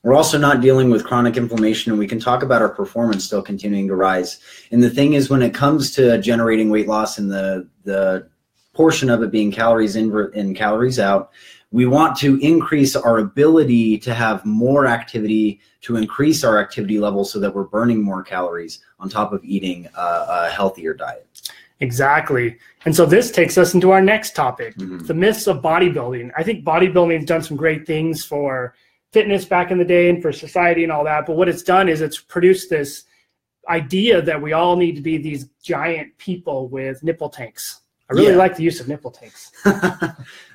We're 0.04 0.16
also 0.16 0.38
not 0.38 0.62
dealing 0.62 0.90
with 0.90 1.04
chronic 1.04 1.38
inflammation, 1.38 1.92
and 1.92 2.00
we 2.00 2.08
can 2.08 2.20
talk 2.20 2.44
about 2.44 2.62
our 2.62 2.70
performance 2.70 3.26
still 3.26 3.42
continuing 3.42 3.88
to 3.88 3.96
rise. 3.96 4.40
And 4.72 4.82
the 4.82 4.90
thing 4.90 5.14
is, 5.14 5.30
when 5.30 5.42
it 5.42 5.54
comes 5.54 5.92
to 5.96 6.20
generating 6.20 6.70
weight 6.70 6.88
loss 6.88 7.18
and 7.18 7.32
the 7.32 7.68
the 7.84 8.30
portion 8.74 9.10
of 9.10 9.24
it 9.24 9.32
being 9.32 9.52
calories 9.52 9.96
in 9.96 10.16
and 10.36 10.56
calories 10.56 11.00
out, 11.00 11.32
we 11.72 11.86
want 11.86 12.16
to 12.18 12.38
increase 12.40 12.96
our 12.96 13.20
ability 13.20 13.98
to 14.00 14.14
have 14.14 14.46
more 14.46 14.88
activity 14.88 15.60
to 15.82 15.98
increase 15.98 16.44
our 16.44 16.60
activity 16.60 17.00
level 17.00 17.26
so 17.26 17.40
that 17.40 17.54
we're 17.54 17.66
burning 17.66 18.02
more 18.02 18.24
calories 18.24 18.80
on 19.00 19.10
top 19.10 19.34
of 19.34 19.44
eating 19.44 19.88
a, 19.98 20.26
a 20.30 20.50
healthier 20.50 20.94
diet. 20.94 21.28
Exactly. 21.80 22.58
And 22.86 22.96
so 22.96 23.06
this 23.06 23.32
takes 23.32 23.58
us 23.58 23.74
into 23.74 23.92
our 23.92 24.02
next 24.02 24.36
topic 24.36 24.76
mm-hmm. 24.78 25.00
the 25.00 25.14
myths 25.14 25.48
of 25.48 25.62
bodybuilding. 25.62 26.32
I 26.36 26.44
think 26.44 26.66
bodybuilding 26.66 27.18
has 27.18 27.26
done 27.26 27.44
some 27.44 27.58
great 27.58 27.86
things 27.86 28.26
for 28.26 28.74
fitness 29.12 29.46
back 29.46 29.70
in 29.72 29.78
the 29.78 29.86
day 29.86 30.10
and 30.10 30.22
for 30.22 30.32
society 30.32 30.84
and 30.84 30.92
all 30.92 31.04
that. 31.04 31.26
But 31.26 31.36
what 31.36 31.50
it's 31.50 31.64
done 31.64 31.90
is 31.90 32.02
it's 32.02 32.20
produced 32.20 32.70
this 32.70 33.04
idea 33.70 34.22
that 34.22 34.42
we 34.42 34.54
all 34.54 34.76
need 34.76 34.96
to 34.96 35.02
be 35.02 35.18
these 35.18 35.50
giant 35.62 36.18
people 36.18 36.68
with 36.70 37.04
nipple 37.04 37.30
tanks. 37.30 37.82
I 38.10 38.14
really 38.14 38.32
yeah. 38.32 38.38
like 38.38 38.56
the 38.56 38.64
use 38.64 38.80
of 38.80 38.88
nipple 38.88 39.12
tanks. 39.12 39.52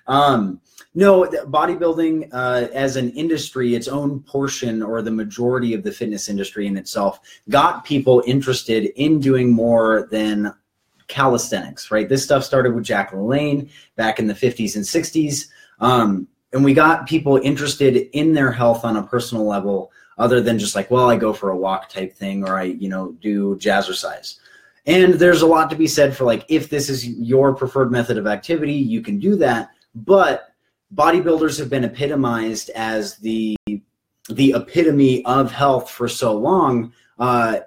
um, 0.06 0.60
no, 0.94 1.24
bodybuilding 1.24 2.28
uh, 2.32 2.68
as 2.72 2.96
an 2.96 3.10
industry, 3.10 3.74
its 3.74 3.88
own 3.88 4.20
portion 4.20 4.82
or 4.82 5.00
the 5.00 5.10
majority 5.10 5.74
of 5.74 5.82
the 5.82 5.92
fitness 5.92 6.28
industry 6.28 6.66
in 6.66 6.76
itself, 6.76 7.20
got 7.48 7.84
people 7.84 8.22
interested 8.26 8.86
in 9.00 9.20
doing 9.20 9.50
more 9.50 10.08
than 10.10 10.54
calisthenics, 11.08 11.90
right? 11.90 12.08
This 12.08 12.22
stuff 12.22 12.44
started 12.44 12.74
with 12.74 12.84
Jack 12.84 13.12
LaLanne 13.12 13.70
back 13.96 14.18
in 14.18 14.26
the 14.26 14.34
50s 14.34 14.76
and 14.76 14.84
60s. 14.84 15.48
Um, 15.80 16.28
and 16.52 16.64
we 16.64 16.74
got 16.74 17.08
people 17.08 17.38
interested 17.38 18.08
in 18.12 18.34
their 18.34 18.52
health 18.52 18.84
on 18.84 18.96
a 18.96 19.02
personal 19.02 19.46
level 19.46 19.90
other 20.18 20.40
than 20.40 20.58
just 20.58 20.74
like 20.74 20.90
well 20.90 21.08
i 21.08 21.16
go 21.16 21.32
for 21.32 21.50
a 21.50 21.56
walk 21.56 21.88
type 21.88 22.12
thing 22.12 22.46
or 22.46 22.58
i 22.58 22.64
you 22.64 22.88
know 22.88 23.12
do 23.20 23.56
jazzercise 23.56 24.38
and 24.86 25.14
there's 25.14 25.42
a 25.42 25.46
lot 25.46 25.70
to 25.70 25.76
be 25.76 25.86
said 25.86 26.16
for 26.16 26.24
like 26.24 26.44
if 26.48 26.68
this 26.68 26.88
is 26.88 27.08
your 27.08 27.54
preferred 27.54 27.90
method 27.90 28.18
of 28.18 28.26
activity 28.26 28.74
you 28.74 29.00
can 29.00 29.18
do 29.18 29.36
that 29.36 29.70
but 29.94 30.48
bodybuilders 30.94 31.58
have 31.58 31.70
been 31.70 31.84
epitomized 31.84 32.70
as 32.70 33.16
the 33.18 33.56
the 34.28 34.52
epitome 34.54 35.24
of 35.24 35.50
health 35.50 35.90
for 35.90 36.06
so 36.06 36.32
long 36.32 36.92
uh, 37.18 37.58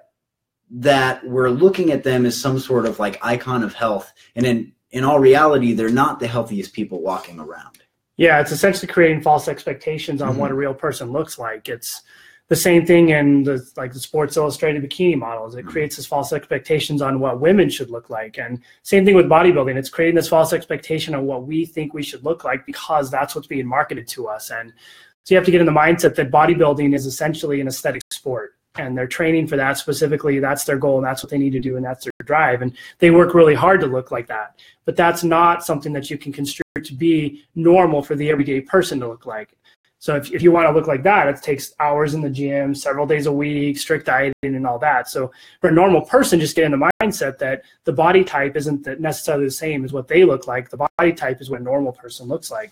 that 0.70 1.26
we're 1.26 1.50
looking 1.50 1.92
at 1.92 2.02
them 2.02 2.24
as 2.24 2.40
some 2.40 2.58
sort 2.58 2.86
of 2.86 2.98
like 2.98 3.18
icon 3.22 3.62
of 3.62 3.74
health 3.74 4.12
and 4.34 4.46
in 4.46 4.72
in 4.90 5.04
all 5.04 5.18
reality 5.18 5.72
they're 5.72 5.90
not 5.90 6.18
the 6.18 6.26
healthiest 6.26 6.72
people 6.72 7.02
walking 7.02 7.38
around 7.38 7.76
yeah, 8.16 8.40
it's 8.40 8.52
essentially 8.52 8.90
creating 8.90 9.20
false 9.20 9.46
expectations 9.46 10.22
on 10.22 10.30
mm-hmm. 10.30 10.38
what 10.40 10.50
a 10.50 10.54
real 10.54 10.74
person 10.74 11.12
looks 11.12 11.38
like. 11.38 11.68
It's 11.68 12.02
the 12.48 12.56
same 12.56 12.86
thing 12.86 13.08
in 13.08 13.42
the 13.42 13.68
like 13.76 13.92
the 13.92 14.00
Sports 14.00 14.36
Illustrated 14.36 14.82
bikini 14.82 15.18
models. 15.18 15.54
It 15.54 15.60
mm-hmm. 15.60 15.68
creates 15.68 15.96
this 15.96 16.06
false 16.06 16.32
expectations 16.32 17.02
on 17.02 17.20
what 17.20 17.40
women 17.40 17.68
should 17.68 17.90
look 17.90 18.10
like, 18.10 18.38
and 18.38 18.62
same 18.82 19.04
thing 19.04 19.16
with 19.16 19.26
bodybuilding. 19.26 19.76
It's 19.76 19.90
creating 19.90 20.16
this 20.16 20.28
false 20.28 20.52
expectation 20.52 21.14
of 21.14 21.24
what 21.24 21.46
we 21.46 21.64
think 21.64 21.92
we 21.92 22.02
should 22.02 22.24
look 22.24 22.44
like 22.44 22.64
because 22.66 23.10
that's 23.10 23.34
what's 23.34 23.48
being 23.48 23.66
marketed 23.66 24.06
to 24.08 24.28
us. 24.28 24.50
And 24.50 24.72
so 25.24 25.34
you 25.34 25.36
have 25.36 25.44
to 25.46 25.50
get 25.50 25.60
in 25.60 25.66
the 25.66 25.72
mindset 25.72 26.14
that 26.16 26.30
bodybuilding 26.30 26.94
is 26.94 27.06
essentially 27.06 27.60
an 27.60 27.66
aesthetic 27.66 28.02
sport 28.12 28.56
and 28.78 28.96
they're 28.96 29.06
training 29.06 29.46
for 29.46 29.56
that 29.56 29.78
specifically. 29.78 30.38
That's 30.38 30.64
their 30.64 30.78
goal, 30.78 30.98
and 30.98 31.06
that's 31.06 31.22
what 31.22 31.30
they 31.30 31.38
need 31.38 31.52
to 31.52 31.60
do, 31.60 31.76
and 31.76 31.84
that's 31.84 32.04
their 32.04 32.12
drive. 32.24 32.62
And 32.62 32.76
they 32.98 33.10
work 33.10 33.34
really 33.34 33.54
hard 33.54 33.80
to 33.80 33.86
look 33.86 34.10
like 34.10 34.26
that. 34.28 34.60
But 34.84 34.96
that's 34.96 35.24
not 35.24 35.64
something 35.64 35.92
that 35.92 36.10
you 36.10 36.18
can 36.18 36.32
construe 36.32 36.62
to 36.82 36.94
be 36.94 37.44
normal 37.54 38.02
for 38.02 38.14
the 38.14 38.30
everyday 38.30 38.60
person 38.60 39.00
to 39.00 39.08
look 39.08 39.26
like. 39.26 39.56
So 40.06 40.14
if, 40.14 40.32
if 40.32 40.40
you 40.40 40.52
want 40.52 40.68
to 40.68 40.72
look 40.72 40.86
like 40.86 41.02
that, 41.02 41.26
it 41.26 41.42
takes 41.42 41.74
hours 41.80 42.14
in 42.14 42.20
the 42.20 42.30
gym, 42.30 42.76
several 42.76 43.08
days 43.08 43.26
a 43.26 43.32
week, 43.32 43.76
strict 43.76 44.06
dieting, 44.06 44.34
and 44.44 44.64
all 44.64 44.78
that. 44.78 45.08
So 45.08 45.32
for 45.60 45.68
a 45.70 45.72
normal 45.72 46.00
person, 46.00 46.38
just 46.38 46.54
get 46.54 46.64
in 46.64 46.70
the 46.70 46.90
mindset 47.02 47.38
that 47.38 47.64
the 47.82 47.92
body 47.92 48.22
type 48.22 48.54
isn't 48.54 48.86
necessarily 49.00 49.46
the 49.46 49.50
same 49.50 49.84
as 49.84 49.92
what 49.92 50.06
they 50.06 50.22
look 50.22 50.46
like. 50.46 50.70
The 50.70 50.88
body 50.96 51.12
type 51.12 51.40
is 51.40 51.50
what 51.50 51.60
a 51.60 51.64
normal 51.64 51.90
person 51.90 52.28
looks 52.28 52.52
like. 52.52 52.70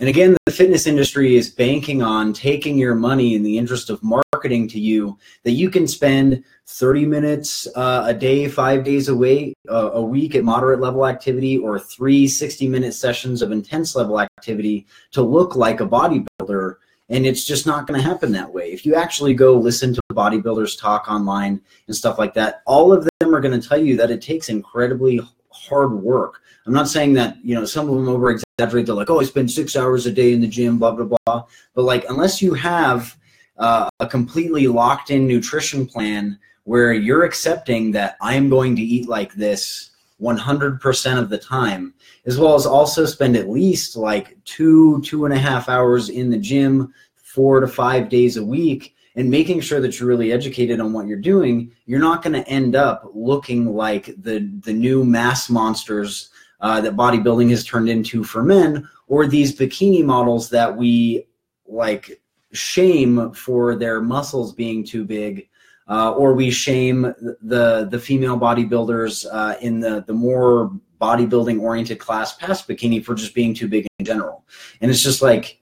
And 0.00 0.08
again, 0.08 0.36
the 0.44 0.52
fitness 0.52 0.88
industry 0.88 1.36
is 1.36 1.50
banking 1.50 2.02
on 2.02 2.32
taking 2.32 2.76
your 2.76 2.96
money 2.96 3.34
in 3.34 3.44
the 3.44 3.56
interest 3.56 3.90
of 3.90 4.02
marketing 4.02 4.66
to 4.68 4.80
you 4.80 5.16
that 5.44 5.52
you 5.52 5.70
can 5.70 5.86
spend 5.86 6.42
30 6.66 7.06
minutes 7.06 7.68
uh, 7.76 8.02
a 8.06 8.12
day, 8.12 8.48
five 8.48 8.82
days 8.82 9.08
a 9.08 9.14
week, 9.14 9.54
uh, 9.70 9.92
a 9.92 10.02
week 10.02 10.34
at 10.34 10.42
moderate 10.42 10.80
level 10.80 11.06
activity, 11.06 11.58
or 11.58 11.78
three 11.78 12.26
60 12.26 12.66
minute 12.68 12.92
sessions 12.92 13.40
of 13.40 13.52
intense 13.52 13.94
level 13.94 14.20
activity 14.20 14.84
to 15.12 15.22
look 15.22 15.54
like 15.54 15.80
a 15.80 15.86
bodybuilder. 15.86 16.76
And 17.08 17.24
it's 17.24 17.44
just 17.44 17.64
not 17.64 17.86
going 17.86 18.00
to 18.00 18.06
happen 18.06 18.32
that 18.32 18.52
way. 18.52 18.72
If 18.72 18.84
you 18.84 18.96
actually 18.96 19.34
go 19.34 19.54
listen 19.56 19.94
to 19.94 20.00
bodybuilders 20.12 20.80
talk 20.80 21.06
online 21.08 21.60
and 21.86 21.94
stuff 21.94 22.18
like 22.18 22.34
that, 22.34 22.62
all 22.66 22.92
of 22.92 23.08
them 23.20 23.34
are 23.34 23.40
going 23.40 23.60
to 23.60 23.68
tell 23.68 23.78
you 23.78 23.96
that 23.98 24.10
it 24.10 24.22
takes 24.22 24.48
incredibly 24.48 25.20
hard 25.50 25.92
work. 25.92 26.40
I'm 26.66 26.72
not 26.72 26.88
saying 26.88 27.12
that, 27.14 27.36
you 27.44 27.54
know, 27.54 27.64
some 27.64 27.88
of 27.88 27.94
them 27.94 28.08
over 28.08 28.30
exaggerate. 28.58 28.86
They're 28.86 28.94
like, 28.94 29.10
oh, 29.10 29.20
I 29.20 29.24
spend 29.24 29.50
six 29.50 29.76
hours 29.76 30.06
a 30.06 30.12
day 30.12 30.32
in 30.32 30.40
the 30.40 30.46
gym, 30.46 30.78
blah, 30.78 30.92
blah, 30.92 31.16
blah. 31.26 31.44
But 31.74 31.82
like, 31.82 32.04
unless 32.08 32.40
you 32.40 32.54
have 32.54 33.16
uh, 33.58 33.88
a 34.00 34.06
completely 34.06 34.66
locked 34.66 35.10
in 35.10 35.26
nutrition 35.26 35.86
plan 35.86 36.38
where 36.64 36.92
you're 36.92 37.24
accepting 37.24 37.90
that 37.92 38.16
I'm 38.20 38.48
going 38.48 38.76
to 38.76 38.82
eat 38.82 39.08
like 39.08 39.34
this 39.34 39.90
100% 40.20 41.18
of 41.18 41.28
the 41.28 41.38
time, 41.38 41.94
as 42.26 42.38
well 42.38 42.54
as 42.54 42.64
also 42.64 43.04
spend 43.04 43.36
at 43.36 43.50
least 43.50 43.96
like 43.96 44.36
two, 44.44 45.02
two 45.02 45.24
and 45.24 45.34
a 45.34 45.38
half 45.38 45.68
hours 45.68 46.08
in 46.08 46.30
the 46.30 46.38
gym, 46.38 46.94
four 47.16 47.60
to 47.60 47.66
five 47.66 48.08
days 48.08 48.36
a 48.36 48.44
week, 48.44 48.94
and 49.16 49.30
making 49.30 49.60
sure 49.60 49.80
that 49.80 49.98
you're 49.98 50.08
really 50.08 50.32
educated 50.32 50.80
on 50.80 50.92
what 50.92 51.06
you're 51.06 51.18
doing, 51.18 51.72
you're 51.86 52.00
not 52.00 52.22
going 52.22 52.32
to 52.32 52.48
end 52.48 52.76
up 52.76 53.10
looking 53.14 53.74
like 53.74 54.06
the, 54.22 54.48
the 54.60 54.72
new 54.72 55.04
mass 55.04 55.50
monsters 55.50 56.30
uh, 56.64 56.80
that 56.80 56.96
bodybuilding 56.96 57.50
has 57.50 57.62
turned 57.62 57.88
into 57.88 58.24
for 58.24 58.42
men, 58.42 58.88
or 59.06 59.28
these 59.28 59.56
bikini 59.56 60.04
models 60.04 60.50
that 60.50 60.76
we 60.76 61.26
like 61.66 62.20
shame 62.52 63.32
for 63.32 63.76
their 63.76 64.00
muscles 64.00 64.52
being 64.52 64.84
too 64.84 65.04
big 65.04 65.48
uh, 65.88 66.12
or 66.12 66.34
we 66.34 66.50
shame 66.50 67.02
the 67.42 67.86
the 67.90 67.98
female 67.98 68.38
bodybuilders 68.38 69.26
uh, 69.30 69.56
in 69.60 69.80
the 69.80 70.02
the 70.06 70.12
more 70.12 70.72
bodybuilding 71.00 71.60
oriented 71.60 71.98
class 71.98 72.34
past 72.36 72.66
bikini 72.66 73.04
for 73.04 73.14
just 73.14 73.34
being 73.34 73.54
too 73.54 73.68
big 73.68 73.86
in 73.98 74.06
general. 74.06 74.44
And 74.80 74.90
it's 74.90 75.02
just 75.02 75.20
like 75.20 75.60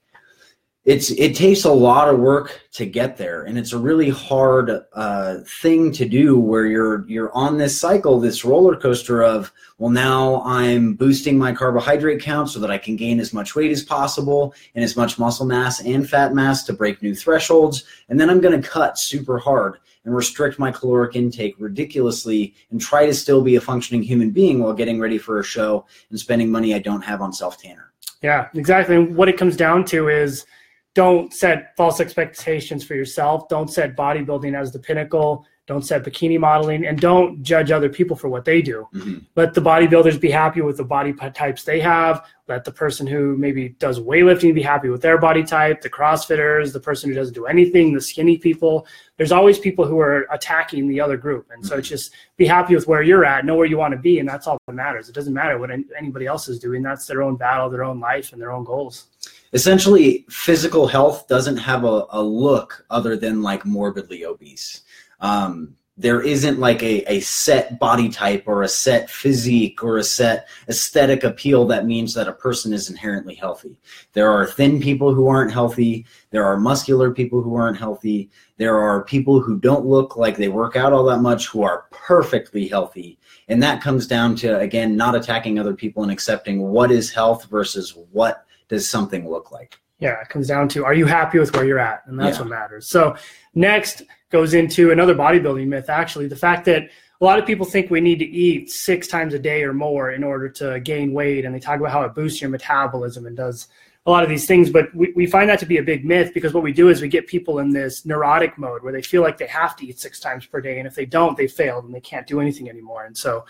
it's 0.85 1.11
it 1.11 1.33
takes 1.33 1.63
a 1.63 1.71
lot 1.71 2.09
of 2.09 2.19
work 2.19 2.61
to 2.73 2.85
get 2.85 3.15
there, 3.15 3.43
and 3.43 3.57
it's 3.57 3.71
a 3.71 3.77
really 3.77 4.09
hard 4.09 4.69
uh, 4.91 5.37
thing 5.61 5.93
to 5.93 6.05
do 6.05 6.37
where 6.37 6.65
you're 6.65 7.07
you're 7.07 7.33
on 7.33 7.57
this 7.57 7.79
cycle, 7.79 8.19
this 8.19 8.43
roller 8.43 8.75
coaster 8.75 9.23
of 9.23 9.51
well 9.77 9.89
now 9.89 10.41
I'm 10.43 10.95
boosting 10.95 11.37
my 11.37 11.53
carbohydrate 11.53 12.21
count 12.21 12.49
so 12.49 12.59
that 12.59 12.69
I 12.69 12.77
can 12.77 12.97
gain 12.97 13.21
as 13.21 13.33
much 13.33 13.55
weight 13.55 13.71
as 13.71 13.81
possible 13.81 14.53
and 14.75 14.83
as 14.83 14.97
much 14.97 15.17
muscle 15.17 15.45
mass 15.45 15.79
and 15.81 16.09
fat 16.09 16.33
mass 16.33 16.65
to 16.65 16.73
break 16.73 17.01
new 17.01 17.15
thresholds, 17.15 17.85
and 18.09 18.19
then 18.19 18.29
I'm 18.29 18.41
going 18.41 18.61
to 18.61 18.67
cut 18.67 18.99
super 18.99 19.37
hard 19.37 19.79
and 20.03 20.13
restrict 20.13 20.59
my 20.59 20.69
caloric 20.69 21.15
intake 21.15 21.55
ridiculously 21.59 22.53
and 22.71 22.81
try 22.81 23.05
to 23.05 23.13
still 23.13 23.41
be 23.41 23.55
a 23.55 23.61
functioning 23.61 24.03
human 24.03 24.31
being 24.31 24.59
while 24.59 24.73
getting 24.73 24.99
ready 24.99 25.17
for 25.17 25.39
a 25.39 25.43
show 25.45 25.85
and 26.09 26.19
spending 26.19 26.51
money 26.51 26.73
I 26.73 26.79
don't 26.79 27.03
have 27.03 27.21
on 27.21 27.31
self 27.31 27.57
tanner. 27.57 27.93
Yeah, 28.21 28.49
exactly. 28.53 28.97
And 28.97 29.15
what 29.15 29.29
it 29.29 29.37
comes 29.37 29.55
down 29.55 29.85
to 29.85 30.09
is 30.09 30.45
don't 30.93 31.33
set 31.33 31.75
false 31.75 31.99
expectations 31.99 32.83
for 32.83 32.95
yourself. 32.95 33.49
Don't 33.49 33.69
set 33.69 33.95
bodybuilding 33.95 34.59
as 34.59 34.71
the 34.71 34.79
pinnacle. 34.79 35.45
Don't 35.65 35.81
set 35.81 36.03
bikini 36.03 36.37
modeling 36.37 36.85
and 36.85 36.99
don't 36.99 37.41
judge 37.41 37.71
other 37.71 37.87
people 37.87 38.17
for 38.17 38.27
what 38.27 38.43
they 38.43 38.61
do. 38.61 38.85
Mm-hmm. 38.93 39.19
Let 39.37 39.53
the 39.53 39.61
bodybuilders 39.61 40.19
be 40.19 40.29
happy 40.29 40.59
with 40.59 40.75
the 40.75 40.83
body 40.83 41.13
types 41.13 41.63
they 41.63 41.79
have. 41.79 42.25
Let 42.49 42.65
the 42.65 42.73
person 42.73 43.07
who 43.07 43.37
maybe 43.37 43.69
does 43.79 43.97
weightlifting 43.97 44.53
be 44.53 44.61
happy 44.61 44.89
with 44.89 45.01
their 45.01 45.17
body 45.17 45.41
type, 45.41 45.79
the 45.79 45.89
CrossFitters, 45.89 46.73
the 46.73 46.81
person 46.81 47.09
who 47.09 47.15
doesn't 47.15 47.33
do 47.33 47.45
anything, 47.45 47.93
the 47.93 48.01
skinny 48.01 48.37
people. 48.37 48.85
There's 49.15 49.31
always 49.31 49.57
people 49.57 49.85
who 49.85 49.99
are 49.99 50.27
attacking 50.31 50.89
the 50.89 50.99
other 50.99 51.15
group. 51.15 51.49
And 51.49 51.65
so 51.65 51.75
mm-hmm. 51.75 51.81
just 51.81 52.13
be 52.35 52.45
happy 52.45 52.75
with 52.75 52.89
where 52.89 53.01
you're 53.01 53.23
at, 53.23 53.45
know 53.45 53.55
where 53.55 53.65
you 53.65 53.77
want 53.77 53.93
to 53.93 53.99
be, 53.99 54.19
and 54.19 54.27
that's 54.27 54.47
all 54.47 54.57
that 54.67 54.73
matters. 54.73 55.07
It 55.07 55.15
doesn't 55.15 55.33
matter 55.33 55.57
what 55.57 55.71
anybody 55.97 56.25
else 56.25 56.49
is 56.49 56.59
doing. 56.59 56.83
That's 56.83 57.05
their 57.05 57.23
own 57.23 57.37
battle, 57.37 57.69
their 57.69 57.85
own 57.85 58.01
life, 58.01 58.33
and 58.33 58.41
their 58.41 58.51
own 58.51 58.65
goals 58.65 59.07
essentially 59.53 60.25
physical 60.29 60.87
health 60.87 61.27
doesn't 61.27 61.57
have 61.57 61.83
a, 61.83 62.05
a 62.09 62.21
look 62.21 62.85
other 62.89 63.15
than 63.15 63.41
like 63.41 63.65
morbidly 63.65 64.25
obese 64.25 64.81
um, 65.21 65.75
there 65.95 66.21
isn't 66.21 66.59
like 66.59 66.81
a, 66.81 67.03
a 67.11 67.19
set 67.19 67.77
body 67.77 68.09
type 68.09 68.43
or 68.47 68.63
a 68.63 68.67
set 68.67 69.09
physique 69.11 69.83
or 69.83 69.97
a 69.97 70.03
set 70.03 70.49
aesthetic 70.67 71.23
appeal 71.23 71.67
that 71.67 71.85
means 71.85 72.15
that 72.15 72.27
a 72.27 72.33
person 72.33 72.73
is 72.73 72.89
inherently 72.89 73.35
healthy. 73.35 73.79
There 74.13 74.31
are 74.31 74.47
thin 74.47 74.81
people 74.81 75.13
who 75.13 75.27
aren't 75.27 75.53
healthy. 75.53 76.07
There 76.31 76.45
are 76.45 76.57
muscular 76.57 77.11
people 77.11 77.43
who 77.43 77.55
aren't 77.55 77.77
healthy. 77.77 78.31
There 78.57 78.79
are 78.79 79.03
people 79.03 79.39
who 79.39 79.59
don't 79.59 79.85
look 79.85 80.17
like 80.17 80.35
they 80.35 80.47
work 80.47 80.75
out 80.75 80.93
all 80.93 81.05
that 81.05 81.21
much 81.21 81.47
who 81.47 81.61
are 81.61 81.85
perfectly 81.91 82.67
healthy. 82.67 83.19
And 83.47 83.61
that 83.61 83.83
comes 83.83 84.07
down 84.07 84.35
to, 84.37 84.57
again, 84.59 84.95
not 84.95 85.15
attacking 85.15 85.59
other 85.59 85.75
people 85.75 86.01
and 86.01 86.11
accepting 86.11 86.59
what 86.61 86.91
is 86.91 87.11
health 87.11 87.45
versus 87.45 87.95
what 88.11 88.45
does 88.67 88.89
something 88.89 89.29
look 89.29 89.51
like. 89.51 89.79
Yeah, 89.99 90.19
it 90.21 90.29
comes 90.29 90.47
down 90.47 90.67
to 90.69 90.83
are 90.85 90.93
you 90.93 91.05
happy 91.05 91.39
with 91.39 91.55
where 91.55 91.65
you're 91.65 91.79
at? 91.79 92.03
And 92.07 92.19
that's 92.19 92.37
yeah. 92.37 92.43
what 92.43 92.49
matters. 92.49 92.87
So, 92.87 93.15
next 93.55 94.03
goes 94.29 94.53
into 94.53 94.91
another 94.91 95.13
bodybuilding 95.13 95.67
myth 95.67 95.89
actually 95.89 96.27
the 96.27 96.35
fact 96.35 96.65
that 96.65 96.89
a 97.21 97.23
lot 97.23 97.39
of 97.39 97.45
people 97.45 97.65
think 97.65 97.89
we 97.89 98.01
need 98.01 98.19
to 98.19 98.25
eat 98.25 98.69
six 98.69 99.07
times 99.07 99.33
a 99.33 99.39
day 99.39 99.63
or 99.63 99.71
more 99.71 100.11
in 100.11 100.25
order 100.25 100.49
to 100.49 100.81
gain 100.81 101.13
weight. 101.13 101.45
And 101.45 101.55
they 101.55 101.59
talk 101.59 101.79
about 101.79 101.93
how 101.93 102.03
it 102.03 102.13
boosts 102.13 102.41
your 102.41 102.49
metabolism 102.49 103.25
and 103.25 103.37
does 103.37 103.69
a 104.05 104.11
lot 104.11 104.23
of 104.23 104.29
these 104.29 104.45
things. 104.45 104.69
But 104.69 104.93
we, 104.93 105.13
we 105.15 105.25
find 105.25 105.49
that 105.49 105.59
to 105.59 105.65
be 105.65 105.77
a 105.77 105.83
big 105.83 106.03
myth 106.03 106.31
because 106.33 106.53
what 106.53 106.63
we 106.63 106.73
do 106.73 106.89
is 106.89 107.01
we 107.01 107.07
get 107.07 107.25
people 107.27 107.59
in 107.59 107.69
this 107.69 108.05
neurotic 108.05 108.57
mode 108.57 108.83
where 108.83 108.91
they 108.91 109.01
feel 109.01 109.21
like 109.21 109.37
they 109.37 109.47
have 109.47 109.77
to 109.77 109.85
eat 109.85 110.01
six 110.01 110.19
times 110.19 110.45
per 110.45 110.59
day. 110.59 110.79
And 110.79 110.87
if 110.87 110.95
they 110.95 111.05
don't, 111.05 111.37
they 111.37 111.47
failed 111.47 111.85
and 111.85 111.95
they 111.95 112.01
can't 112.01 112.27
do 112.27 112.41
anything 112.41 112.69
anymore. 112.69 113.05
And 113.05 113.17
so, 113.17 113.45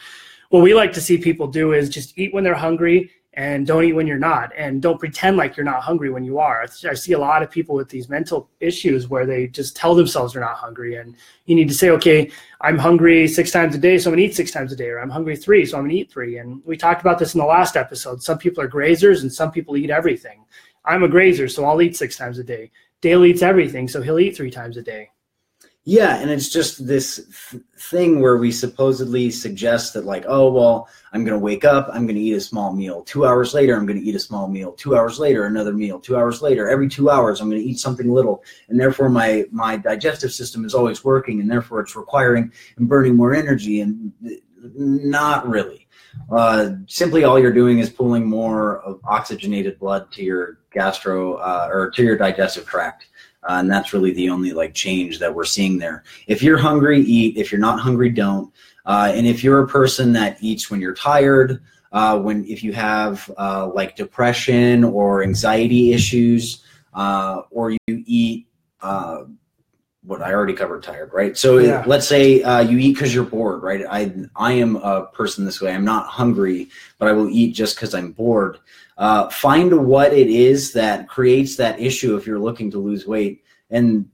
what 0.49 0.61
we 0.61 0.75
like 0.75 0.93
to 0.93 1.01
see 1.01 1.17
people 1.17 1.47
do 1.47 1.73
is 1.73 1.89
just 1.89 2.15
eat 2.15 2.31
when 2.31 2.43
they're 2.43 2.53
hungry 2.53 3.09
and 3.35 3.65
don't 3.65 3.83
eat 3.83 3.93
when 3.93 4.05
you're 4.05 4.19
not 4.19 4.51
and 4.55 4.81
don't 4.81 4.99
pretend 4.99 5.37
like 5.37 5.57
you're 5.57 5.65
not 5.65 5.81
hungry 5.81 6.11
when 6.11 6.23
you 6.23 6.37
are. 6.37 6.65
I 6.87 6.93
see 6.93 7.13
a 7.13 7.19
lot 7.19 7.41
of 7.41 7.49
people 7.49 7.73
with 7.73 7.89
these 7.89 8.07
mental 8.07 8.49
issues 8.59 9.07
where 9.07 9.25
they 9.25 9.47
just 9.47 9.75
tell 9.75 9.95
themselves 9.95 10.33
they're 10.33 10.41
not 10.41 10.55
hungry 10.55 10.97
and 10.97 11.15
you 11.45 11.55
need 11.55 11.67
to 11.67 11.73
say 11.73 11.89
okay 11.89 12.29
i'm 12.61 12.77
hungry 12.77 13.27
six 13.27 13.51
times 13.51 13.73
a 13.75 13.77
day 13.77 13.97
so 13.97 14.09
i'm 14.09 14.15
going 14.15 14.23
to 14.23 14.31
eat 14.31 14.35
six 14.35 14.51
times 14.51 14.71
a 14.71 14.75
day 14.75 14.89
or 14.89 14.99
i'm 14.99 15.09
hungry 15.09 15.35
three 15.35 15.65
so 15.65 15.77
i'm 15.77 15.83
going 15.83 15.91
to 15.91 15.97
eat 15.97 16.11
three. 16.11 16.37
And 16.37 16.61
we 16.63 16.77
talked 16.77 17.01
about 17.01 17.17
this 17.17 17.33
in 17.33 17.39
the 17.39 17.45
last 17.45 17.75
episode. 17.75 18.21
Some 18.21 18.37
people 18.37 18.63
are 18.63 18.69
grazers 18.69 19.21
and 19.21 19.33
some 19.33 19.51
people 19.51 19.77
eat 19.77 19.89
everything. 19.89 20.45
I'm 20.85 21.03
a 21.03 21.07
grazer 21.07 21.47
so 21.47 21.65
i'll 21.65 21.81
eat 21.81 21.97
six 21.97 22.15
times 22.17 22.37
a 22.37 22.43
day. 22.43 22.71
Dale 23.01 23.25
eats 23.25 23.41
everything 23.41 23.87
so 23.87 24.01
he'll 24.01 24.19
eat 24.19 24.37
three 24.37 24.51
times 24.51 24.77
a 24.77 24.83
day 24.83 25.09
yeah, 25.85 26.15
and 26.15 26.31
it's 26.31 26.47
just 26.47 26.87
this 26.87 27.49
th- 27.51 27.61
thing 27.77 28.21
where 28.21 28.37
we 28.37 28.51
supposedly 28.51 29.29
suggest 29.29 29.93
that, 29.93 30.05
like, 30.05 30.23
oh, 30.27 30.49
well, 30.49 30.87
I'm 31.11 31.25
going 31.25 31.37
to 31.37 31.43
wake 31.43 31.65
up, 31.65 31.89
I'm 31.91 32.05
going 32.05 32.15
to 32.15 32.21
eat 32.21 32.35
a 32.35 32.39
small 32.39 32.73
meal. 32.73 33.03
Two 33.03 33.25
hours 33.25 33.53
later, 33.53 33.75
I'm 33.75 33.85
going 33.85 33.99
to 33.99 34.05
eat 34.05 34.15
a 34.15 34.19
small 34.19 34.47
meal. 34.47 34.71
Two 34.71 34.95
hours 34.95 35.19
later, 35.19 35.45
another 35.45 35.73
meal. 35.73 35.99
Two 35.99 36.15
hours 36.15 36.41
later, 36.41 36.69
every 36.69 36.87
two 36.87 37.09
hours, 37.09 37.41
I'm 37.41 37.49
going 37.49 37.61
to 37.61 37.67
eat 37.67 37.79
something 37.79 38.09
little, 38.09 38.43
and 38.69 38.79
therefore 38.79 39.09
my 39.09 39.45
my 39.51 39.75
digestive 39.75 40.31
system 40.31 40.63
is 40.63 40.73
always 40.73 41.03
working, 41.03 41.41
and 41.41 41.51
therefore 41.51 41.81
it's 41.81 41.97
requiring 41.97 42.51
and 42.77 42.87
burning 42.87 43.17
more 43.17 43.33
energy. 43.33 43.81
And 43.81 44.13
not 44.75 45.47
really. 45.49 45.87
Uh, 46.31 46.71
simply, 46.87 47.25
all 47.25 47.37
you're 47.37 47.51
doing 47.51 47.79
is 47.79 47.89
pulling 47.89 48.25
more 48.25 48.79
of 48.83 49.01
oxygenated 49.03 49.79
blood 49.79 50.09
to 50.13 50.23
your 50.23 50.59
gastro 50.71 51.35
uh, 51.35 51.67
or 51.69 51.91
to 51.91 52.03
your 52.03 52.17
digestive 52.17 52.65
tract 52.65 53.07
uh, 53.47 53.57
and 53.59 53.71
that's 53.71 53.93
really 53.93 54.13
the 54.13 54.29
only 54.29 54.51
like 54.51 54.73
change 54.73 55.19
that 55.19 55.33
we're 55.33 55.43
seeing 55.43 55.77
there. 55.77 56.03
If 56.27 56.41
you're 56.41 56.57
hungry, 56.57 57.01
eat. 57.01 57.37
If 57.37 57.51
you're 57.51 57.61
not 57.61 57.79
hungry, 57.79 58.09
don't. 58.09 58.51
Uh, 58.85 59.11
and 59.13 59.25
if 59.25 59.43
you're 59.43 59.63
a 59.63 59.67
person 59.67 60.13
that 60.13 60.37
eats 60.41 60.69
when 60.69 60.81
you're 60.81 60.93
tired, 60.93 61.61
uh, 61.91 62.19
when 62.19 62.45
if 62.45 62.63
you 62.63 62.73
have 62.73 63.29
uh, 63.37 63.67
like 63.67 63.95
depression 63.95 64.83
or 64.83 65.23
anxiety 65.23 65.93
issues, 65.93 66.63
uh, 66.93 67.41
or 67.51 67.71
you 67.71 67.79
eat 67.87 68.47
uh, 68.81 69.23
what 70.05 70.21
I 70.21 70.33
already 70.33 70.53
covered, 70.53 70.83
tired, 70.83 71.13
right? 71.13 71.37
So 71.37 71.59
yeah. 71.59 71.83
let's 71.87 72.07
say 72.07 72.37
you 72.63 72.77
eat 72.77 72.93
because 72.93 73.13
you're 73.13 73.23
bored, 73.23 73.63
right? 73.63 73.85
I 73.89 74.13
I 74.35 74.53
am 74.53 74.75
a 74.77 75.07
person 75.07 75.45
this 75.45 75.61
way. 75.61 75.73
I'm 75.73 75.85
not 75.85 76.07
hungry, 76.07 76.69
but 76.99 77.07
I 77.07 77.13
will 77.13 77.29
eat 77.29 77.53
just 77.53 77.75
because 77.75 77.93
I'm 77.93 78.11
bored. 78.11 78.59
Uh, 78.97 79.29
find 79.29 79.87
what 79.87 80.13
it 80.13 80.29
is 80.29 80.73
that 80.73 81.07
creates 81.07 81.55
that 81.55 81.79
issue 81.79 82.15
if 82.15 82.27
you're 82.27 82.39
looking 82.39 82.69
to 82.71 82.77
lose 82.77 83.07
weight 83.07 83.43
and 83.71 84.07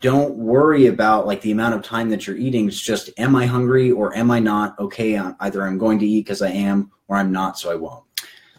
don't 0.00 0.36
worry 0.36 0.86
about 0.86 1.26
like 1.26 1.40
the 1.40 1.50
amount 1.50 1.74
of 1.74 1.82
time 1.82 2.08
that 2.08 2.26
you're 2.26 2.36
eating 2.36 2.68
it's 2.68 2.80
just 2.80 3.10
am 3.18 3.34
i 3.34 3.44
hungry 3.44 3.90
or 3.90 4.14
am 4.16 4.30
i 4.30 4.38
not 4.38 4.78
okay 4.78 5.18
either 5.40 5.66
i'm 5.66 5.76
going 5.76 5.98
to 5.98 6.06
eat 6.06 6.24
because 6.24 6.40
i 6.42 6.48
am 6.48 6.90
or 7.08 7.16
i'm 7.16 7.32
not 7.32 7.58
so 7.58 7.70
i 7.70 7.74
won't 7.74 8.04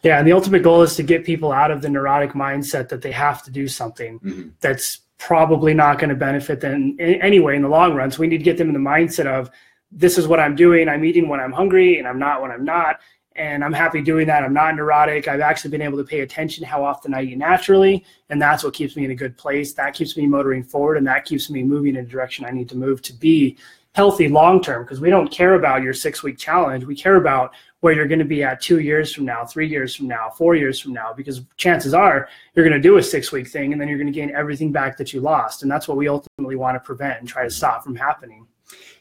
yeah 0.03 0.19
and 0.19 0.27
the 0.27 0.33
ultimate 0.33 0.61
goal 0.61 0.81
is 0.81 0.95
to 0.95 1.03
get 1.03 1.23
people 1.23 1.51
out 1.51 1.71
of 1.71 1.81
the 1.81 1.89
neurotic 1.89 2.31
mindset 2.31 2.89
that 2.89 3.01
they 3.01 3.11
have 3.11 3.41
to 3.43 3.51
do 3.51 3.67
something 3.67 4.19
mm-hmm. 4.19 4.49
that's 4.59 4.99
probably 5.19 5.73
not 5.73 5.99
going 5.99 6.09
to 6.09 6.15
benefit 6.15 6.59
them 6.59 6.95
anyway 6.99 7.55
in 7.55 7.61
the 7.61 7.67
long 7.67 7.93
run 7.93 8.09
so 8.09 8.19
we 8.19 8.27
need 8.27 8.37
to 8.39 8.43
get 8.43 8.57
them 8.57 8.67
in 8.67 8.73
the 8.73 8.79
mindset 8.79 9.27
of 9.27 9.51
this 9.91 10.17
is 10.17 10.27
what 10.27 10.39
i'm 10.39 10.55
doing 10.55 10.89
i'm 10.89 11.05
eating 11.05 11.27
when 11.27 11.39
i'm 11.39 11.51
hungry 11.51 11.99
and 11.99 12.07
i'm 12.07 12.17
not 12.17 12.41
when 12.41 12.51
i'm 12.51 12.63
not 12.63 12.99
and 13.39 13.63
I'm 13.63 13.73
happy 13.73 14.01
doing 14.01 14.27
that. 14.27 14.43
I'm 14.43 14.53
not 14.53 14.75
neurotic. 14.75 15.27
I've 15.27 15.39
actually 15.39 15.71
been 15.71 15.81
able 15.81 15.97
to 15.97 16.03
pay 16.03 16.19
attention 16.19 16.65
how 16.65 16.83
often 16.83 17.13
I 17.13 17.23
eat 17.23 17.37
naturally, 17.37 18.03
and 18.29 18.41
that's 18.41 18.63
what 18.63 18.73
keeps 18.73 18.97
me 18.97 19.05
in 19.05 19.11
a 19.11 19.15
good 19.15 19.37
place. 19.37 19.73
That 19.73 19.93
keeps 19.93 20.17
me 20.17 20.27
motoring 20.27 20.63
forward, 20.63 20.97
and 20.97 21.07
that 21.07 21.23
keeps 21.23 21.49
me 21.49 21.63
moving 21.63 21.95
in 21.95 22.05
a 22.05 22.07
direction 22.07 22.43
I 22.43 22.51
need 22.51 22.67
to 22.69 22.77
move 22.77 23.01
to 23.03 23.13
be 23.13 23.57
healthy 23.95 24.27
long 24.27 24.61
term. 24.61 24.83
Because 24.83 24.99
we 24.99 25.09
don't 25.09 25.31
care 25.31 25.55
about 25.55 25.83
your 25.83 25.93
six 25.93 26.21
week 26.21 26.37
challenge. 26.37 26.83
We 26.83 26.95
care 26.95 27.15
about 27.15 27.53
where 27.81 27.93
you're 27.93 28.07
going 28.07 28.19
to 28.19 28.25
be 28.25 28.43
at 28.43 28.61
two 28.61 28.79
years 28.79 29.13
from 29.13 29.25
now, 29.25 29.45
three 29.45 29.67
years 29.67 29.95
from 29.95 30.07
now, 30.07 30.29
four 30.29 30.55
years 30.55 30.79
from 30.79 30.93
now, 30.93 31.13
because 31.13 31.41
chances 31.57 31.93
are 31.93 32.27
you're 32.53 32.67
going 32.67 32.79
to 32.79 32.87
do 32.87 32.97
a 32.97 33.03
six 33.03 33.31
week 33.31 33.47
thing 33.47 33.71
and 33.71 33.81
then 33.81 33.87
you're 33.87 33.97
going 33.97 34.11
to 34.11 34.17
gain 34.17 34.35
everything 34.35 34.71
back 34.71 34.97
that 34.97 35.13
you 35.13 35.21
lost. 35.21 35.63
And 35.63 35.71
that's 35.71 35.87
what 35.87 35.97
we 35.97 36.07
ultimately 36.07 36.55
want 36.55 36.75
to 36.75 36.79
prevent 36.79 37.19
and 37.19 37.27
try 37.27 37.43
to 37.43 37.49
stop 37.49 37.83
from 37.83 37.95
happening. 37.95 38.45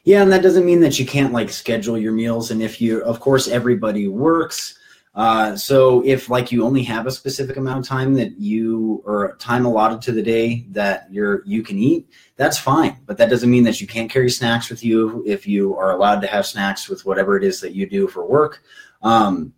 Yeah, 0.03 0.23
and 0.23 0.31
that 0.31 0.41
doesn't 0.41 0.65
mean 0.65 0.79
that 0.79 0.97
you 0.97 1.05
can't 1.05 1.33
like 1.33 1.49
schedule 1.49 1.97
your 1.97 2.13
meals. 2.13 2.51
And 2.51 2.61
if 2.61 2.79
you, 2.79 3.01
of 3.03 3.19
course, 3.19 3.47
everybody 3.47 4.07
works. 4.07 4.78
Uh, 5.15 5.55
so 5.55 6.05
if 6.05 6.29
like 6.29 6.51
you 6.51 6.63
only 6.63 6.83
have 6.83 7.07
a 7.07 7.11
specific 7.11 7.57
amount 7.57 7.79
of 7.79 7.85
time 7.85 8.13
that 8.13 8.37
you 8.39 9.01
or 9.05 9.35
time 9.37 9.65
allotted 9.65 10.01
to 10.01 10.11
the 10.11 10.21
day 10.21 10.65
that 10.69 11.11
you're 11.11 11.43
you 11.45 11.63
can 11.63 11.77
eat, 11.77 12.07
that's 12.35 12.59
fine. 12.59 12.97
But 13.05 13.17
that 13.17 13.29
doesn't 13.29 13.49
mean 13.49 13.63
that 13.63 13.81
you 13.81 13.87
can't 13.87 14.09
carry 14.09 14.29
snacks 14.29 14.69
with 14.69 14.83
you 14.83 15.23
if 15.25 15.47
you 15.47 15.75
are 15.75 15.91
allowed 15.91 16.21
to 16.21 16.27
have 16.27 16.45
snacks 16.45 16.87
with 16.87 17.05
whatever 17.05 17.35
it 17.37 17.43
is 17.43 17.59
that 17.61 17.73
you 17.73 17.89
do 17.89 18.07
for 18.07 18.25
work. 18.25 18.61
Um, 19.01 19.53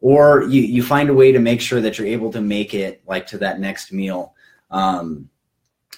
or 0.00 0.42
you, 0.44 0.60
you 0.60 0.82
find 0.82 1.08
a 1.08 1.14
way 1.14 1.32
to 1.32 1.38
make 1.38 1.60
sure 1.60 1.80
that 1.80 1.98
you're 1.98 2.06
able 2.06 2.30
to 2.32 2.40
make 2.40 2.74
it 2.74 3.02
like 3.06 3.26
to 3.28 3.38
that 3.38 3.60
next 3.60 3.92
meal. 3.92 4.34
Um, 4.70 5.30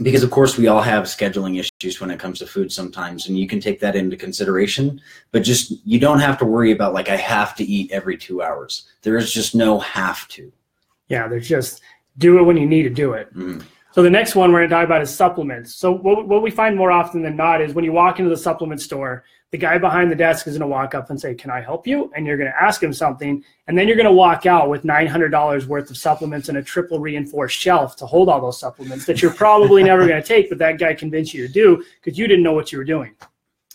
because 0.01 0.23
of 0.23 0.31
course 0.31 0.57
we 0.57 0.69
all 0.69 0.81
have 0.81 1.05
scheduling 1.05 1.59
issues 1.59 2.01
when 2.01 2.11
it 2.11 2.21
comes 2.21 2.39
to 2.39 2.47
food 2.47 2.71
sometimes 2.71 3.29
and 3.29 3.39
you 3.39 3.47
can 3.49 3.61
take 3.61 3.81
that 3.81 3.97
into 3.97 4.17
consideration 4.17 5.01
but 5.33 5.43
just 5.43 5.73
you 5.85 5.99
don't 5.99 6.21
have 6.21 6.39
to 6.39 6.45
worry 6.45 6.73
about 6.73 6.95
like 6.95 7.09
i 7.09 7.17
have 7.17 7.55
to 7.57 7.65
eat 7.65 7.91
every 7.91 8.17
two 8.17 8.43
hours. 8.43 8.89
There 9.03 9.17
is 9.17 9.33
just 9.33 9.55
no 9.55 9.79
have 9.81 10.29
to. 10.29 10.53
Yeah 11.09 11.29
there's 11.29 11.49
just 11.49 11.83
do 12.19 12.39
it 12.39 12.43
when 12.43 12.57
you 12.57 12.67
need 12.67 12.83
to 12.83 12.91
do 12.91 13.13
it. 13.13 13.29
Mm-hmm. 13.35 13.61
so 13.93 14.03
the 14.03 14.11
next 14.11 14.35
one 14.35 14.53
we're 14.53 14.61
going 14.61 14.71
to 14.71 14.75
talk 14.75 14.85
about 14.85 15.03
is 15.03 15.15
supplements. 15.15 15.75
So 15.75 15.93
what, 15.93 16.27
what 16.27 16.43
we 16.43 16.51
find 16.51 16.77
more 16.77 16.91
often 16.91 17.23
than 17.23 17.37
not 17.37 17.61
is 17.61 17.75
when 17.75 17.85
you 17.85 17.93
walk 17.93 18.19
into 18.19 18.31
the 18.31 18.37
supplement 18.37 18.81
store 18.81 19.25
the 19.51 19.59
guy 19.59 19.79
behind 19.79 20.11
the 20.11 20.17
desk 20.17 20.47
is 20.47 20.59
going 20.59 20.69
to 20.69 20.73
walk 20.73 20.95
up 20.95 21.11
and 21.11 21.21
say, 21.21 21.35
Can 21.35 21.51
I 21.51 21.61
help 21.61 21.87
you? 21.87 22.13
And 22.15 22.27
you're 22.27 22.37
going 22.37 22.51
to 22.51 22.63
ask 22.63 22.83
him 22.83 22.93
something. 22.93 23.43
And 23.67 23.79
then 23.79 23.87
you're 23.87 23.97
going 23.97 24.07
to 24.07 24.13
walk 24.13 24.47
out 24.47 24.69
with 24.69 24.83
$900 24.83 25.67
worth 25.67 25.91
of 25.91 25.97
supplements 25.97 26.49
and 26.49 26.59
a 26.59 26.63
triple 26.63 27.01
reinforced 27.01 27.59
shelf 27.59 27.97
to 27.97 28.07
hold 28.07 28.29
all 28.29 28.41
those 28.41 28.61
supplements 28.61 29.07
that 29.07 29.23
you're 29.23 29.33
probably 29.33 29.83
never 29.83 30.07
going 30.07 30.21
to 30.21 30.27
take, 30.27 30.49
but 30.49 30.59
that 30.59 30.79
guy 30.79 30.95
convinced 30.95 31.33
you 31.33 31.47
to 31.47 31.53
do 31.53 31.85
because 32.03 32.19
you 32.19 32.27
didn't 32.27 32.45
know 32.45 32.53
what 32.53 32.73
you 32.73 32.79
were 32.79 32.85
doing. 32.85 33.15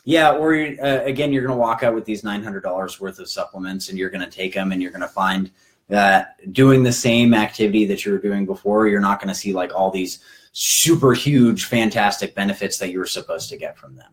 Yeah, 0.06 0.34
or 0.34 0.53
uh, 0.53 1.03
again, 1.06 1.32
you're 1.32 1.44
going 1.44 1.56
to 1.56 1.60
walk 1.60 1.82
out 1.82 1.96
with 1.96 2.06
these 2.06 2.24
$900 2.24 3.00
worth 3.00 3.20
of 3.20 3.30
supplements 3.30 3.89
and 3.89 3.98
you're 3.98 4.10
going 4.10 4.24
to 4.24 4.30
take 4.30 4.53
them 4.53 4.72
and 4.72 4.82
you're 4.82 4.92
going 4.92 5.01
to 5.01 5.08
find 5.08 5.50
that 5.88 6.53
doing 6.53 6.84
the 6.84 6.92
same 6.92 7.34
activity 7.34 7.86
that 7.86 8.06
you 8.06 8.12
were 8.12 8.18
doing 8.18 8.46
before, 8.46 8.88
you're 8.88 9.00
not 9.01 9.20
going 9.20 9.30
to 9.30 9.36
see 9.36 9.53
like 9.53 9.74
all 9.74 9.92
these 9.92 10.20
super 10.51 11.13
huge, 11.13 11.65
fantastic 11.65 12.36
benefits 12.36 12.77
that 12.77 12.92
you 12.92 13.00
were 13.00 13.06
supposed 13.06 13.50
to 13.50 13.58
get 13.58 13.77
from 13.77 13.96
them. 13.96 14.12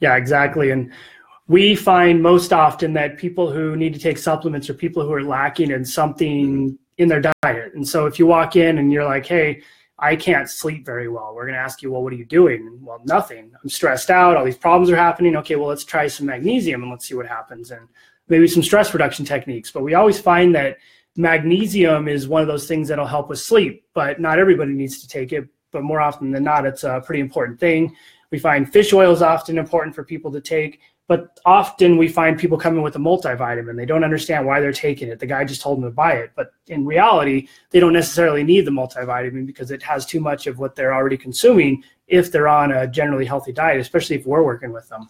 Yeah, 0.00 0.16
exactly. 0.16 0.70
And 0.70 0.92
we 1.46 1.76
find 1.76 2.22
most 2.22 2.52
often 2.52 2.94
that 2.94 3.18
people 3.18 3.50
who 3.50 3.76
need 3.76 3.92
to 3.94 4.00
take 4.00 4.18
supplements 4.18 4.70
are 4.70 4.74
people 4.74 5.02
who 5.02 5.12
are 5.12 5.22
lacking 5.22 5.70
in 5.70 5.84
something 5.84 6.70
mm-hmm. 6.70 6.74
in 6.98 7.08
their 7.08 7.20
diet. 7.20 7.74
And 7.74 7.86
so 7.86 8.06
if 8.06 8.18
you 8.18 8.26
walk 8.26 8.56
in 8.56 8.78
and 8.78 8.92
you're 8.92 9.04
like, 9.04 9.26
hey, 9.26 9.62
I 9.98 10.16
can't 10.16 10.50
sleep 10.50 10.84
very 10.84 11.08
well, 11.08 11.32
we're 11.34 11.44
going 11.44 11.54
to 11.54 11.60
ask 11.60 11.80
you, 11.82 11.92
well, 11.92 12.02
what 12.02 12.12
are 12.12 12.16
you 12.16 12.24
doing? 12.24 12.78
Well, 12.82 13.00
nothing. 13.04 13.52
I'm 13.62 13.68
stressed 13.68 14.10
out. 14.10 14.36
All 14.36 14.44
these 14.44 14.56
problems 14.56 14.90
are 14.90 14.96
happening. 14.96 15.36
Okay, 15.36 15.56
well, 15.56 15.68
let's 15.68 15.84
try 15.84 16.08
some 16.08 16.26
magnesium 16.26 16.82
and 16.82 16.90
let's 16.90 17.06
see 17.06 17.14
what 17.14 17.26
happens. 17.26 17.70
And 17.70 17.86
maybe 18.28 18.48
some 18.48 18.62
stress 18.62 18.92
reduction 18.92 19.24
techniques. 19.24 19.70
But 19.70 19.82
we 19.82 19.94
always 19.94 20.18
find 20.18 20.54
that 20.54 20.78
magnesium 21.16 22.08
is 22.08 22.26
one 22.26 22.42
of 22.42 22.48
those 22.48 22.66
things 22.66 22.88
that'll 22.88 23.06
help 23.06 23.28
with 23.28 23.38
sleep, 23.38 23.84
but 23.94 24.20
not 24.20 24.38
everybody 24.38 24.72
needs 24.72 25.00
to 25.02 25.08
take 25.08 25.32
it. 25.32 25.46
But 25.70 25.82
more 25.82 26.00
often 26.00 26.30
than 26.30 26.44
not, 26.44 26.66
it's 26.66 26.84
a 26.84 27.02
pretty 27.04 27.20
important 27.20 27.60
thing. 27.60 27.94
We 28.34 28.40
find 28.40 28.68
fish 28.68 28.92
oil 28.92 29.12
is 29.12 29.22
often 29.22 29.58
important 29.58 29.94
for 29.94 30.02
people 30.02 30.32
to 30.32 30.40
take, 30.40 30.80
but 31.06 31.38
often 31.46 31.96
we 31.96 32.08
find 32.08 32.36
people 32.36 32.58
coming 32.58 32.82
with 32.82 32.96
a 32.96 32.98
multivitamin. 32.98 33.76
They 33.76 33.86
don't 33.86 34.02
understand 34.02 34.44
why 34.44 34.58
they're 34.58 34.72
taking 34.72 35.06
it. 35.06 35.20
The 35.20 35.26
guy 35.26 35.44
just 35.44 35.60
told 35.60 35.78
them 35.78 35.84
to 35.84 35.94
buy 35.94 36.14
it. 36.14 36.32
But 36.34 36.48
in 36.66 36.84
reality, 36.84 37.46
they 37.70 37.78
don't 37.78 37.92
necessarily 37.92 38.42
need 38.42 38.62
the 38.64 38.72
multivitamin 38.72 39.46
because 39.46 39.70
it 39.70 39.84
has 39.84 40.04
too 40.04 40.18
much 40.18 40.48
of 40.48 40.58
what 40.58 40.74
they're 40.74 40.92
already 40.92 41.16
consuming 41.16 41.84
if 42.08 42.32
they're 42.32 42.48
on 42.48 42.72
a 42.72 42.88
generally 42.88 43.24
healthy 43.24 43.52
diet, 43.52 43.80
especially 43.80 44.16
if 44.16 44.26
we're 44.26 44.42
working 44.42 44.72
with 44.72 44.88
them. 44.88 45.08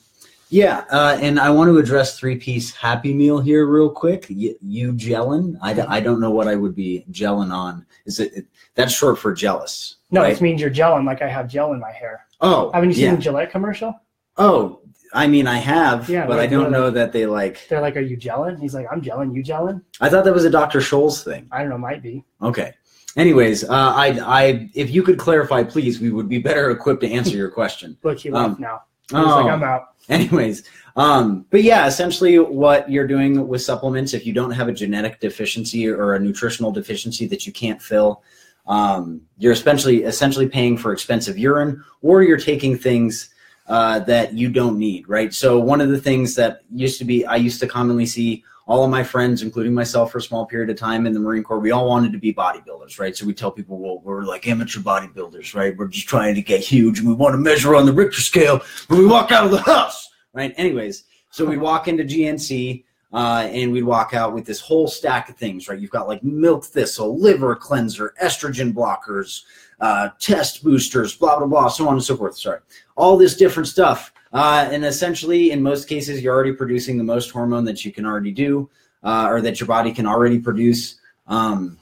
Yeah, 0.51 0.85
uh, 0.91 1.17
and 1.23 1.41
I 1.41 1.49
want 1.49 1.69
to 1.69 1.79
address 1.79 2.19
three 2.19 2.37
piece 2.37 2.75
Happy 2.75 3.15
Meal 3.15 3.41
here 3.41 3.65
real 3.67 3.89
quick. 3.89 4.27
You, 4.29 4.55
you 4.61 4.93
gelling? 4.93 5.57
I, 5.63 5.81
I 5.97 6.01
don't 6.01 6.21
know 6.21 6.31
what 6.31 6.47
I 6.47 6.57
would 6.57 6.75
be 6.75 7.07
gelling 7.11 7.51
on. 7.51 7.87
Is 8.05 8.21
it, 8.21 8.35
it 8.35 8.47
that's 8.75 8.93
short 8.93 9.19
for 9.19 9.33
jealous? 9.33 9.97
No, 10.11 10.21
right? 10.21 10.37
it 10.37 10.43
means 10.43 10.61
you're 10.61 10.71
gelling 10.71 11.07
like 11.07 11.23
I 11.23 11.29
have 11.29 11.49
gel 11.49 11.73
in 11.73 11.81
my 11.81 11.91
hair. 11.91 12.24
Oh, 12.41 12.71
haven't 12.73 12.91
you 12.91 12.95
seen 12.95 13.05
yeah. 13.05 13.15
the 13.17 13.23
Gillette 13.23 13.51
commercial? 13.51 13.95
Oh, 14.37 14.81
I 15.13 15.29
mean, 15.29 15.47
I 15.47 15.59
have, 15.59 16.09
yeah, 16.09 16.27
but 16.27 16.41
I 16.41 16.47
don't 16.47 16.73
know 16.73 16.87
like, 16.87 16.95
that 16.95 17.13
they 17.13 17.25
like. 17.27 17.69
They're 17.69 17.81
like, 17.81 17.97
"Are 17.97 18.01
you 18.01 18.17
gelling?" 18.17 18.61
He's 18.61 18.75
like, 18.75 18.87
"I'm 18.91 19.01
gelling. 19.01 19.35
You 19.35 19.45
gelling?" 19.45 19.83
I 20.01 20.09
thought 20.09 20.25
that 20.25 20.35
was 20.35 20.45
a 20.45 20.51
Dr. 20.51 20.81
Scholl's 20.81 21.23
thing. 21.23 21.47
I 21.53 21.61
don't 21.61 21.71
know. 21.71 21.79
Might 21.79 22.03
be. 22.03 22.25
Okay. 22.43 22.75
Anyways, 23.17 23.63
uh, 23.63 23.69
I, 23.71 24.19
I, 24.25 24.71
if 24.75 24.91
you 24.91 25.05
could 25.05 25.19
clarify, 25.19 25.63
please, 25.63 26.01
we 26.01 26.11
would 26.11 26.29
be 26.29 26.39
better 26.39 26.71
equipped 26.71 27.03
to 27.03 27.11
answer 27.11 27.37
your 27.37 27.49
question. 27.49 27.97
Look, 28.03 28.19
he 28.19 28.31
left 28.31 28.57
um, 28.57 28.61
now. 28.61 28.83
He's 29.09 29.19
oh, 29.21 29.43
like, 29.43 29.53
I'm 29.53 29.63
out. 29.63 29.91
Anyways, 30.09 30.65
um, 30.97 31.47
but 31.51 31.63
yeah, 31.63 31.87
essentially, 31.87 32.39
what 32.39 32.91
you're 32.91 33.07
doing 33.07 33.47
with 33.47 33.63
supplements, 33.63 34.15
if 34.15 34.27
you 34.27 34.33
don't 34.33 34.51
have 34.51 34.69
a 34.69 34.73
genetic 34.73 35.21
deficiency 35.21 35.89
or 35.89 36.15
a 36.15 36.21
nutritional 36.21 36.73
deficiency 36.73 37.27
that 37.29 37.47
you 37.47 37.53
can't 37.53 37.81
fill, 37.81 38.23
um, 38.67 39.23
you're 39.39 39.53
essentially 39.53 40.05
essentially 40.05 40.49
paying 40.49 40.77
for 40.77 40.93
expensive 40.93 41.39
urine, 41.39 41.83
or 42.03 42.23
you're 42.23 42.39
taking 42.39 42.77
things 42.77 43.31
uh, 43.67 44.01
that 44.01 44.35
you 44.35 44.49
don't 44.49 44.79
need, 44.79 45.09
right? 45.09 45.33
So 45.33 45.59
one 45.59 45.81
of 45.81 45.89
the 45.89 46.01
things 46.01 46.35
that 46.37 46.61
used 46.73 46.99
to 46.99 47.05
be, 47.05 47.25
I 47.25 47.37
used 47.37 47.61
to 47.61 47.67
commonly 47.67 48.07
see 48.07 48.45
all 48.67 48.83
of 48.83 48.91
my 48.91 49.05
friends, 49.05 49.43
including 49.43 49.75
myself, 49.75 50.13
for 50.13 50.19
a 50.19 50.23
small 50.23 50.47
period 50.47 50.71
of 50.71 50.79
time 50.79 51.07
in 51.07 51.13
the 51.13 51.21
Marine 51.21 51.43
Corps, 51.43 51.59
we 51.59 51.71
all 51.71 51.87
wanted 51.87 52.13
to 52.13 52.19
be 52.19 52.33
bodybuilders, 52.33 52.99
right? 52.99 53.15
So 53.15 53.27
we 53.27 53.35
tell 53.35 53.51
people, 53.51 53.79
well, 53.79 54.01
we're 54.03 54.25
like 54.25 54.49
amateur 54.49 54.81
bodybuilders, 54.81 55.55
right? 55.55 55.77
We're 55.77 55.89
just 55.89 56.09
trying 56.09 56.35
to 56.37 56.43
get 56.43 56.61
huge, 56.61 56.99
and 56.99 57.09
we 57.09 57.15
want 57.15 57.35
to 57.35 57.39
measure 57.39 57.75
on 57.75 57.85
the 57.85 57.93
Richter 57.93 58.23
scale 58.23 58.63
when 58.89 59.01
we 59.01 59.07
walk 59.07 59.33
out 59.33 59.45
of 59.45 59.51
the 59.51 59.61
house, 59.61 60.09
right? 60.33 60.55
Anyways, 60.57 61.05
so 61.31 61.45
we 61.45 61.59
walk 61.59 61.89
into 61.89 62.05
GNC 62.05 62.85
uh, 63.15 63.49
and 63.53 63.71
we'd 63.71 63.85
walk 63.85 64.13
out 64.13 64.35
with 64.35 64.45
this 64.45 64.61
whole 64.61 64.89
stack 64.89 65.29
of 65.29 65.37
things, 65.37 65.69
right? 65.69 65.79
You've 65.79 65.93
got 65.93 66.09
like 66.09 66.25
milk 66.25 66.65
thistle, 66.65 67.17
liver 67.17 67.55
cleanser, 67.55 68.13
estrogen 68.21 68.75
blockers, 68.75 69.45
uh, 69.79 70.09
test 70.19 70.65
boosters, 70.65 71.15
blah, 71.15 71.39
blah, 71.39 71.47
blah, 71.47 71.69
so 71.69 71.87
on 71.87 71.95
and 71.95 72.03
so 72.03 72.17
forth. 72.17 72.37
Sorry. 72.37 72.59
All 72.97 73.17
this 73.17 73.37
different 73.37 73.69
stuff. 73.69 74.13
Uh, 74.33 74.69
and 74.71 74.85
essentially, 74.85 75.53
in 75.53 75.63
most 75.63 75.89
cases, 75.89 76.21
you're 76.21 76.35
already 76.35 76.53
producing 76.53 76.99
the 76.99 77.05
most 77.05 77.31
hormone 77.31 77.65
that 77.65 77.85
you 77.85 77.93
can 77.93 78.05
already 78.05 78.33
do 78.33 78.69
uh, 79.05 79.29
or 79.31 79.41
that 79.41 79.61
your 79.61 79.69
body 79.69 79.93
can 79.93 80.07
already 80.07 80.41
produce. 80.41 80.97
Um, 81.29 81.79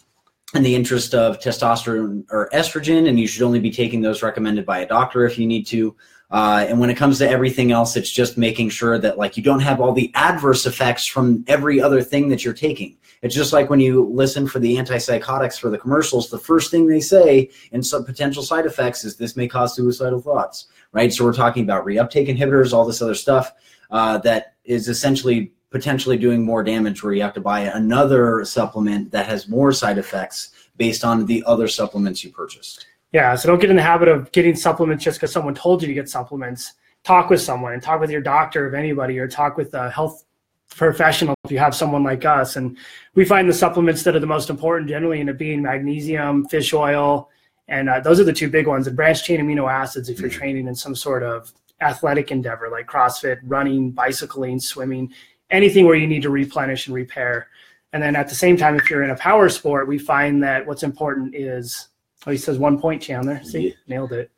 in 0.55 0.63
the 0.63 0.75
interest 0.75 1.15
of 1.15 1.39
testosterone 1.39 2.25
or 2.31 2.51
estrogen, 2.53 3.09
and 3.09 3.19
you 3.19 3.27
should 3.27 3.43
only 3.43 3.59
be 3.59 3.71
taking 3.71 4.03
those 4.03 4.23
recommended 4.23 4.67
by 4.67 4.81
a 4.81 4.87
doctor 4.87 5.25
if 5.25 5.39
you 5.39 5.47
need 5.47 5.67
to. 5.67 5.97
Uh, 6.33 6.65
and 6.67 6.81
when 6.81 6.89
it 6.89 6.97
comes 6.97 7.19
to 7.19 7.29
everything 7.29 7.73
else, 7.73 7.95
it's 7.95 8.11
just 8.11 8.39
making 8.39 8.71
sure 8.71 8.99
that 8.99 9.19
like 9.19 9.37
you 9.37 9.43
don't 9.43 9.61
have 9.61 9.81
all 9.81 9.93
the 9.93 10.11
adverse 10.15 10.65
effects 10.65 11.07
from 11.07 11.45
every 11.47 11.81
other 11.81 12.03
thing 12.03 12.31
that 12.31 12.43
you're 12.43 12.55
taking. 12.55 12.97
It's 13.21 13.35
just 13.35 13.53
like 13.53 13.69
when 13.69 13.81
you 13.81 14.09
listen 14.11 14.49
for 14.49 14.59
the 14.59 14.77
antipsychotics 14.77 15.61
for 15.61 15.69
the 15.69 15.79
commercials, 15.79 16.31
the 16.31 16.39
first 16.39 16.71
thing 16.71 16.87
they 16.87 17.01
say 17.01 17.51
in 17.71 17.83
some 17.83 18.05
potential 18.05 18.43
side 18.43 18.65
effects 18.65 19.05
is 19.05 19.17
this 19.17 19.37
may 19.37 19.47
cause 19.47 19.77
suicidal 19.77 20.21
thoughts, 20.21 20.67
right? 20.93 21.13
So 21.13 21.25
we're 21.25 21.35
talking 21.35 21.65
about 21.65 21.85
reuptake 21.85 22.29
inhibitors, 22.29 22.73
all 22.73 22.87
this 22.87 23.03
other 23.03 23.15
stuff 23.15 23.53
uh, 23.91 24.19
that 24.19 24.55
is 24.65 24.89
essentially 24.89 25.53
potentially 25.71 26.17
doing 26.17 26.45
more 26.45 26.65
damage 26.65 27.03
where 27.03 27.13
you 27.13 27.23
have 27.23 27.35
to 27.35 27.41
buy 27.41 27.61
another 27.61 28.45
supplement 28.45 29.11
that 29.11 29.27
has 29.27 29.49
more 29.49 29.73
side 29.73 29.99
effects 29.99 30.51
based 30.77 31.05
on 31.05 31.27
the 31.27 31.45
other 31.47 31.69
supplements 31.69 32.25
you 32.25 32.31
purchased. 32.31 32.87
Yeah, 33.13 33.35
so 33.35 33.49
don't 33.49 33.61
get 33.61 33.71
in 33.71 33.77
the 33.77 33.83
habit 33.83 34.09
of 34.09 34.33
getting 34.33 34.57
supplements 34.57 35.05
just 35.05 35.19
because 35.19 35.33
someone 35.33 35.55
told 35.55 35.83
you 35.83 35.89
to 35.89 35.95
get 35.95 36.09
supplements. 36.09 36.73
Talk 37.05 37.31
with 37.31 37.43
someone 37.43 37.73
and 37.75 37.83
talk 37.83 38.01
with 38.01 38.11
your 38.11 38.21
doctor 38.21 38.67
of 38.67 38.75
anybody 38.75 39.19
or 39.19 39.29
talk 39.29 39.57
with 39.57 39.75
a 39.75 39.91
health 39.91 40.25
professional 40.71 41.35
if 41.45 41.51
you 41.51 41.59
have 41.59 41.75
someone 41.75 42.03
like 42.03 42.25
us. 42.25 42.57
And 42.57 42.79
we 43.15 43.25
find 43.25 43.49
the 43.49 43.53
supplements 43.53 44.03
that 44.05 44.17
are 44.17 44.21
the 44.21 44.27
most 44.27 44.49
important 44.49 44.89
generally 44.89 45.21
end 45.21 45.29
up 45.29 45.37
being 45.37 45.61
magnesium, 45.63 46.47
fish 46.47 46.73
oil, 46.73 47.29
and 47.69 47.89
uh, 47.89 48.01
those 48.01 48.19
are 48.19 48.25
the 48.25 48.33
two 48.33 48.49
big 48.49 48.67
ones. 48.67 48.87
And 48.87 48.97
branched 48.97 49.25
chain 49.25 49.41
amino 49.41 49.71
acids 49.71 50.09
if 50.09 50.21
you're 50.21 50.31
mm-hmm. 50.31 50.39
training 50.39 50.69
in 50.69 50.75
some 50.75 50.95
sort 50.95 51.23
of 51.23 51.53
athletic 51.81 52.31
endeavor 52.31 52.69
like 52.71 52.87
CrossFit, 52.87 53.41
running, 53.43 53.91
bicycling, 53.91 54.61
swimming, 54.61 55.13
anything 55.51 55.85
where 55.85 55.97
you 55.97 56.07
need 56.07 56.23
to 56.23 56.31
replenish 56.31 56.87
and 56.87 56.95
repair. 56.95 57.49
And 57.93 58.03
then 58.03 58.17
at 58.17 58.29
the 58.29 58.35
same 58.35 58.57
time, 58.57 58.77
if 58.77 58.89
you're 58.89 59.03
in 59.03 59.11
a 59.11 59.17
power 59.17 59.49
sport, 59.49 59.87
we 59.87 59.99
find 59.99 60.43
that 60.43 60.67
what's 60.67 60.83
important 60.83 61.35
is 61.35 61.89
Oh, 62.27 62.31
he 62.31 62.37
says 62.37 62.59
one 62.59 62.81
point, 62.81 63.03
Chandler. 63.03 63.43
See, 63.43 63.69
yeah. 63.69 63.75
nailed 63.89 64.13
it. 64.13 64.31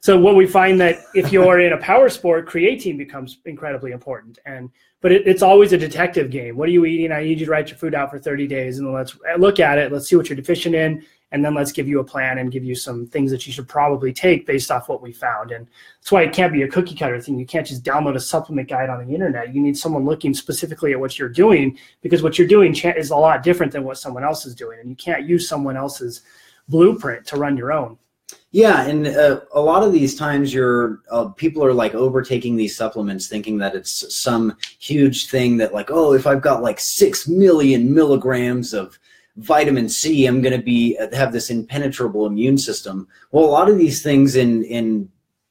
So 0.00 0.18
what 0.18 0.36
we 0.36 0.46
find 0.46 0.80
that 0.80 1.00
if 1.14 1.32
you're 1.32 1.60
in 1.60 1.72
a 1.72 1.78
power 1.78 2.08
sport, 2.08 2.48
creatine 2.48 2.96
becomes 2.96 3.38
incredibly 3.44 3.92
important. 3.92 4.38
And 4.46 4.70
but 5.00 5.12
it, 5.12 5.26
it's 5.26 5.42
always 5.42 5.72
a 5.72 5.78
detective 5.78 6.30
game. 6.30 6.56
What 6.56 6.68
are 6.68 6.72
you 6.72 6.84
eating? 6.84 7.12
I 7.12 7.22
need 7.22 7.40
you 7.40 7.46
to 7.46 7.52
write 7.52 7.68
your 7.68 7.78
food 7.78 7.94
out 7.94 8.10
for 8.10 8.18
30 8.18 8.46
days, 8.46 8.78
and 8.78 8.86
then 8.86 8.94
let's 8.94 9.16
uh, 9.32 9.36
look 9.36 9.60
at 9.60 9.78
it. 9.78 9.92
Let's 9.92 10.08
see 10.08 10.16
what 10.16 10.28
you're 10.28 10.36
deficient 10.36 10.74
in, 10.74 11.04
and 11.30 11.44
then 11.44 11.54
let's 11.54 11.70
give 11.70 11.86
you 11.86 12.00
a 12.00 12.04
plan 12.04 12.38
and 12.38 12.50
give 12.50 12.64
you 12.64 12.74
some 12.74 13.06
things 13.06 13.30
that 13.30 13.46
you 13.46 13.52
should 13.52 13.68
probably 13.68 14.12
take 14.12 14.44
based 14.44 14.72
off 14.72 14.88
what 14.88 15.02
we 15.02 15.12
found. 15.12 15.52
And 15.52 15.68
that's 16.00 16.10
why 16.10 16.22
it 16.22 16.32
can't 16.32 16.52
be 16.52 16.62
a 16.62 16.68
cookie 16.68 16.96
cutter 16.96 17.20
thing. 17.20 17.38
You 17.38 17.46
can't 17.46 17.66
just 17.66 17.84
download 17.84 18.16
a 18.16 18.20
supplement 18.20 18.68
guide 18.68 18.90
on 18.90 19.06
the 19.06 19.14
internet. 19.14 19.54
You 19.54 19.60
need 19.60 19.76
someone 19.76 20.04
looking 20.04 20.34
specifically 20.34 20.92
at 20.92 21.00
what 21.00 21.16
you're 21.16 21.28
doing 21.28 21.78
because 22.02 22.22
what 22.22 22.38
you're 22.38 22.48
doing 22.48 22.74
is 22.74 23.10
a 23.10 23.16
lot 23.16 23.44
different 23.44 23.72
than 23.72 23.84
what 23.84 23.98
someone 23.98 24.24
else 24.24 24.46
is 24.46 24.54
doing, 24.54 24.80
and 24.80 24.88
you 24.88 24.96
can't 24.96 25.28
use 25.28 25.48
someone 25.48 25.76
else's 25.76 26.22
blueprint 26.68 27.26
to 27.26 27.36
run 27.36 27.56
your 27.56 27.72
own. 27.72 27.98
Yeah, 28.50 28.86
and 28.86 29.06
uh, 29.06 29.40
a 29.52 29.60
lot 29.60 29.82
of 29.82 29.92
these 29.92 30.14
times, 30.14 30.54
you're 30.54 31.00
uh, 31.10 31.26
people 31.28 31.62
are 31.62 31.74
like 31.74 31.94
overtaking 31.94 32.56
these 32.56 32.76
supplements, 32.76 33.26
thinking 33.26 33.58
that 33.58 33.74
it's 33.74 34.14
some 34.14 34.56
huge 34.78 35.26
thing 35.26 35.58
that 35.58 35.74
like, 35.74 35.90
oh, 35.90 36.14
if 36.14 36.26
I've 36.26 36.40
got 36.40 36.62
like 36.62 36.80
six 36.80 37.28
million 37.28 37.92
milligrams 37.92 38.72
of 38.72 38.98
vitamin 39.36 39.88
C, 39.88 40.26
I'm 40.26 40.40
going 40.40 40.56
to 40.56 40.62
be 40.64 40.96
uh, 40.98 41.14
have 41.14 41.32
this 41.32 41.50
impenetrable 41.50 42.24
immune 42.24 42.56
system. 42.56 43.06
Well, 43.32 43.44
a 43.44 43.46
lot 43.46 43.68
of 43.68 43.76
these 43.76 44.02
things 44.02 44.34
in 44.34 44.64
in 44.64 45.10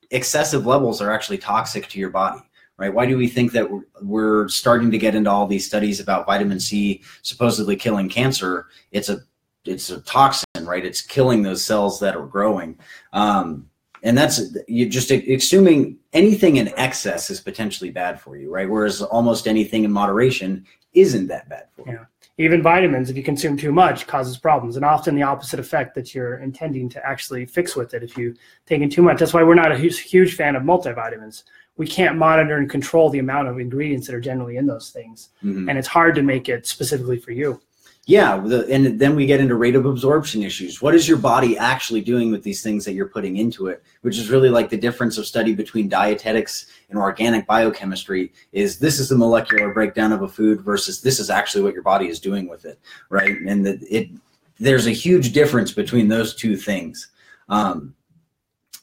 excessive 0.10 0.66
levels 0.66 1.00
are 1.00 1.12
actually 1.12 1.38
toxic 1.38 1.88
to 1.90 2.00
your 2.00 2.10
body 2.10 2.42
right? 2.78 2.94
Why 2.94 3.06
do 3.06 3.18
we 3.18 3.28
think 3.28 3.52
that 3.54 3.68
we're 4.02 4.48
starting 4.50 4.92
to 4.92 4.98
get 4.98 5.16
into 5.16 5.30
all 5.30 5.48
these 5.48 5.66
studies 5.66 6.00
about 6.00 6.26
vitamin 6.26 6.60
C 6.60 7.02
supposedly 7.24 7.76
killing 7.76 8.08
cancer? 8.08 8.68
It's 8.92 9.10
a 9.10 9.22
it's 9.68 9.90
a 9.90 10.02
toxin, 10.02 10.46
right? 10.64 10.86
It's 10.86 11.02
killing 11.02 11.44
those 11.44 11.64
cells 11.64 12.00
that 12.00 12.16
are 12.16 12.26
growing. 12.26 12.78
Um, 13.14 13.70
and 14.04 14.18
that's 14.18 14.56
you 14.68 14.88
just 14.88 15.12
assuming 15.12 15.98
anything 16.14 16.58
in 16.58 16.72
excess 16.78 17.30
is 17.30 17.42
potentially 17.42 17.90
bad 17.90 18.22
for 18.22 18.38
you, 18.38 18.52
right? 18.52 18.70
Whereas 18.70 19.02
almost 19.02 19.48
anything 19.48 19.84
in 19.84 19.92
moderation 19.92 20.66
isn't 20.94 21.28
that 21.28 21.50
bad 21.50 21.66
for 21.76 21.88
you. 21.88 21.94
Yeah. 21.94 22.06
Even 22.40 22.62
vitamins, 22.62 23.10
if 23.10 23.18
you 23.18 23.24
consume 23.24 23.58
too 23.58 23.72
much, 23.72 24.06
causes 24.06 24.38
problems, 24.38 24.76
and 24.76 24.86
often 24.86 25.16
the 25.16 25.24
opposite 25.24 25.60
effect 25.60 25.96
that 25.96 26.14
you're 26.14 26.38
intending 26.38 26.88
to 26.90 27.04
actually 27.04 27.48
fix 27.48 27.76
with 27.76 27.96
it 27.96 28.04
if 28.04 28.16
you 28.16 28.36
take 28.68 28.82
in 28.82 28.90
too 28.90 29.02
much. 29.02 29.20
That's 29.20 29.34
why 29.34 29.42
we're 29.42 29.56
not 29.56 29.72
a 29.72 29.78
huge, 29.78 30.00
huge 30.02 30.36
fan 30.36 30.56
of 30.56 30.62
multivitamins. 30.62 31.44
We 31.78 31.88
can't 31.88 32.16
monitor 32.16 32.58
and 32.58 32.70
control 32.70 33.10
the 33.10 33.20
amount 33.20 33.48
of 33.48 33.60
ingredients 33.60 34.06
that 34.08 34.16
are 34.16 34.22
generally 34.22 34.58
in 34.58 34.68
those 34.68 34.92
things, 34.92 35.30
mm-hmm. 35.44 35.68
and 35.68 35.80
it's 35.80 35.88
hard 35.88 36.14
to 36.16 36.22
make 36.22 36.48
it 36.48 36.68
specifically 36.68 37.18
for 37.18 37.32
you. 37.32 37.60
Yeah, 38.08 38.38
the, 38.38 38.66
and 38.72 38.98
then 38.98 39.18
we 39.18 39.26
get 39.26 39.42
into 39.42 39.56
rate 39.56 39.76
of 39.76 39.86
absorption 39.86 40.42
issues. 40.42 40.82
What 40.82 40.96
is 40.96 41.10
your 41.10 41.18
body 41.18 41.58
actually 41.58 42.00
doing 42.00 42.32
with 42.32 42.42
these 42.42 42.64
things 42.64 42.86
that 42.86 42.94
you're 42.94 43.10
putting 43.10 43.36
into 43.36 43.68
it? 43.68 43.84
Which 44.00 44.18
is 44.18 44.30
really 44.30 44.48
like 44.48 44.70
the 44.70 44.78
difference 44.78 45.18
of 45.18 45.26
study 45.28 45.54
between 45.54 45.90
dietetics 45.90 46.68
and 46.90 46.98
organic 46.98 47.46
biochemistry. 47.46 48.32
Is 48.54 48.80
this 48.80 49.02
is 49.02 49.10
the 49.10 49.18
molecular 49.18 49.74
breakdown 49.74 50.14
of 50.14 50.22
a 50.22 50.28
food 50.28 50.62
versus 50.62 51.02
this 51.02 51.20
is 51.20 51.30
actually 51.30 51.66
what 51.66 51.74
your 51.74 51.84
body 51.84 52.08
is 52.08 52.22
doing 52.22 52.48
with 52.48 52.64
it, 52.64 52.80
right? 53.10 53.42
And 53.42 53.66
the, 53.66 53.86
it 53.90 54.10
there's 54.58 54.88
a 54.88 54.92
huge 54.92 55.34
difference 55.34 55.74
between 55.74 56.08
those 56.08 56.34
two 56.34 56.56
things. 56.56 57.10
Um, 57.50 57.94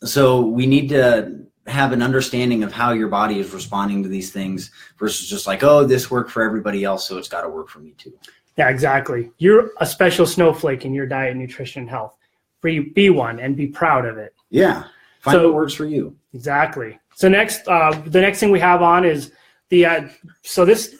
so 0.02 0.42
we 0.42 0.66
need 0.66 0.90
to 0.90 1.46
have 1.66 1.92
an 1.92 2.02
understanding 2.02 2.62
of 2.62 2.74
how 2.74 2.92
your 2.92 3.08
body 3.08 3.38
is 3.38 3.54
responding 3.54 4.02
to 4.02 4.08
these 4.10 4.30
things 4.30 4.70
versus 4.98 5.26
just 5.26 5.46
like, 5.46 5.62
oh, 5.62 5.82
this 5.82 6.10
worked 6.10 6.30
for 6.30 6.42
everybody 6.42 6.84
else, 6.84 7.08
so 7.08 7.16
it's 7.16 7.28
got 7.28 7.40
to 7.40 7.48
work 7.48 7.70
for 7.70 7.78
me 7.78 7.94
too. 7.96 8.12
Yeah, 8.56 8.68
exactly. 8.68 9.32
You're 9.38 9.70
a 9.80 9.86
special 9.86 10.26
snowflake 10.26 10.84
in 10.84 10.94
your 10.94 11.06
diet, 11.06 11.36
nutrition, 11.36 11.82
and 11.82 11.90
health. 11.90 12.16
Be, 12.62 12.80
be 12.80 13.10
one 13.10 13.40
and 13.40 13.56
be 13.56 13.66
proud 13.66 14.06
of 14.06 14.16
it. 14.16 14.34
Yeah. 14.50 14.84
Find 15.20 15.36
so, 15.36 15.48
what 15.48 15.54
works 15.54 15.74
for 15.74 15.86
you. 15.86 16.16
Exactly. 16.32 16.98
So 17.14 17.28
next, 17.28 17.66
uh, 17.68 18.00
the 18.06 18.20
next 18.20 18.40
thing 18.40 18.50
we 18.50 18.60
have 18.60 18.82
on 18.82 19.04
is 19.04 19.32
the. 19.70 19.86
Uh, 19.86 20.08
so 20.42 20.64
this, 20.64 20.96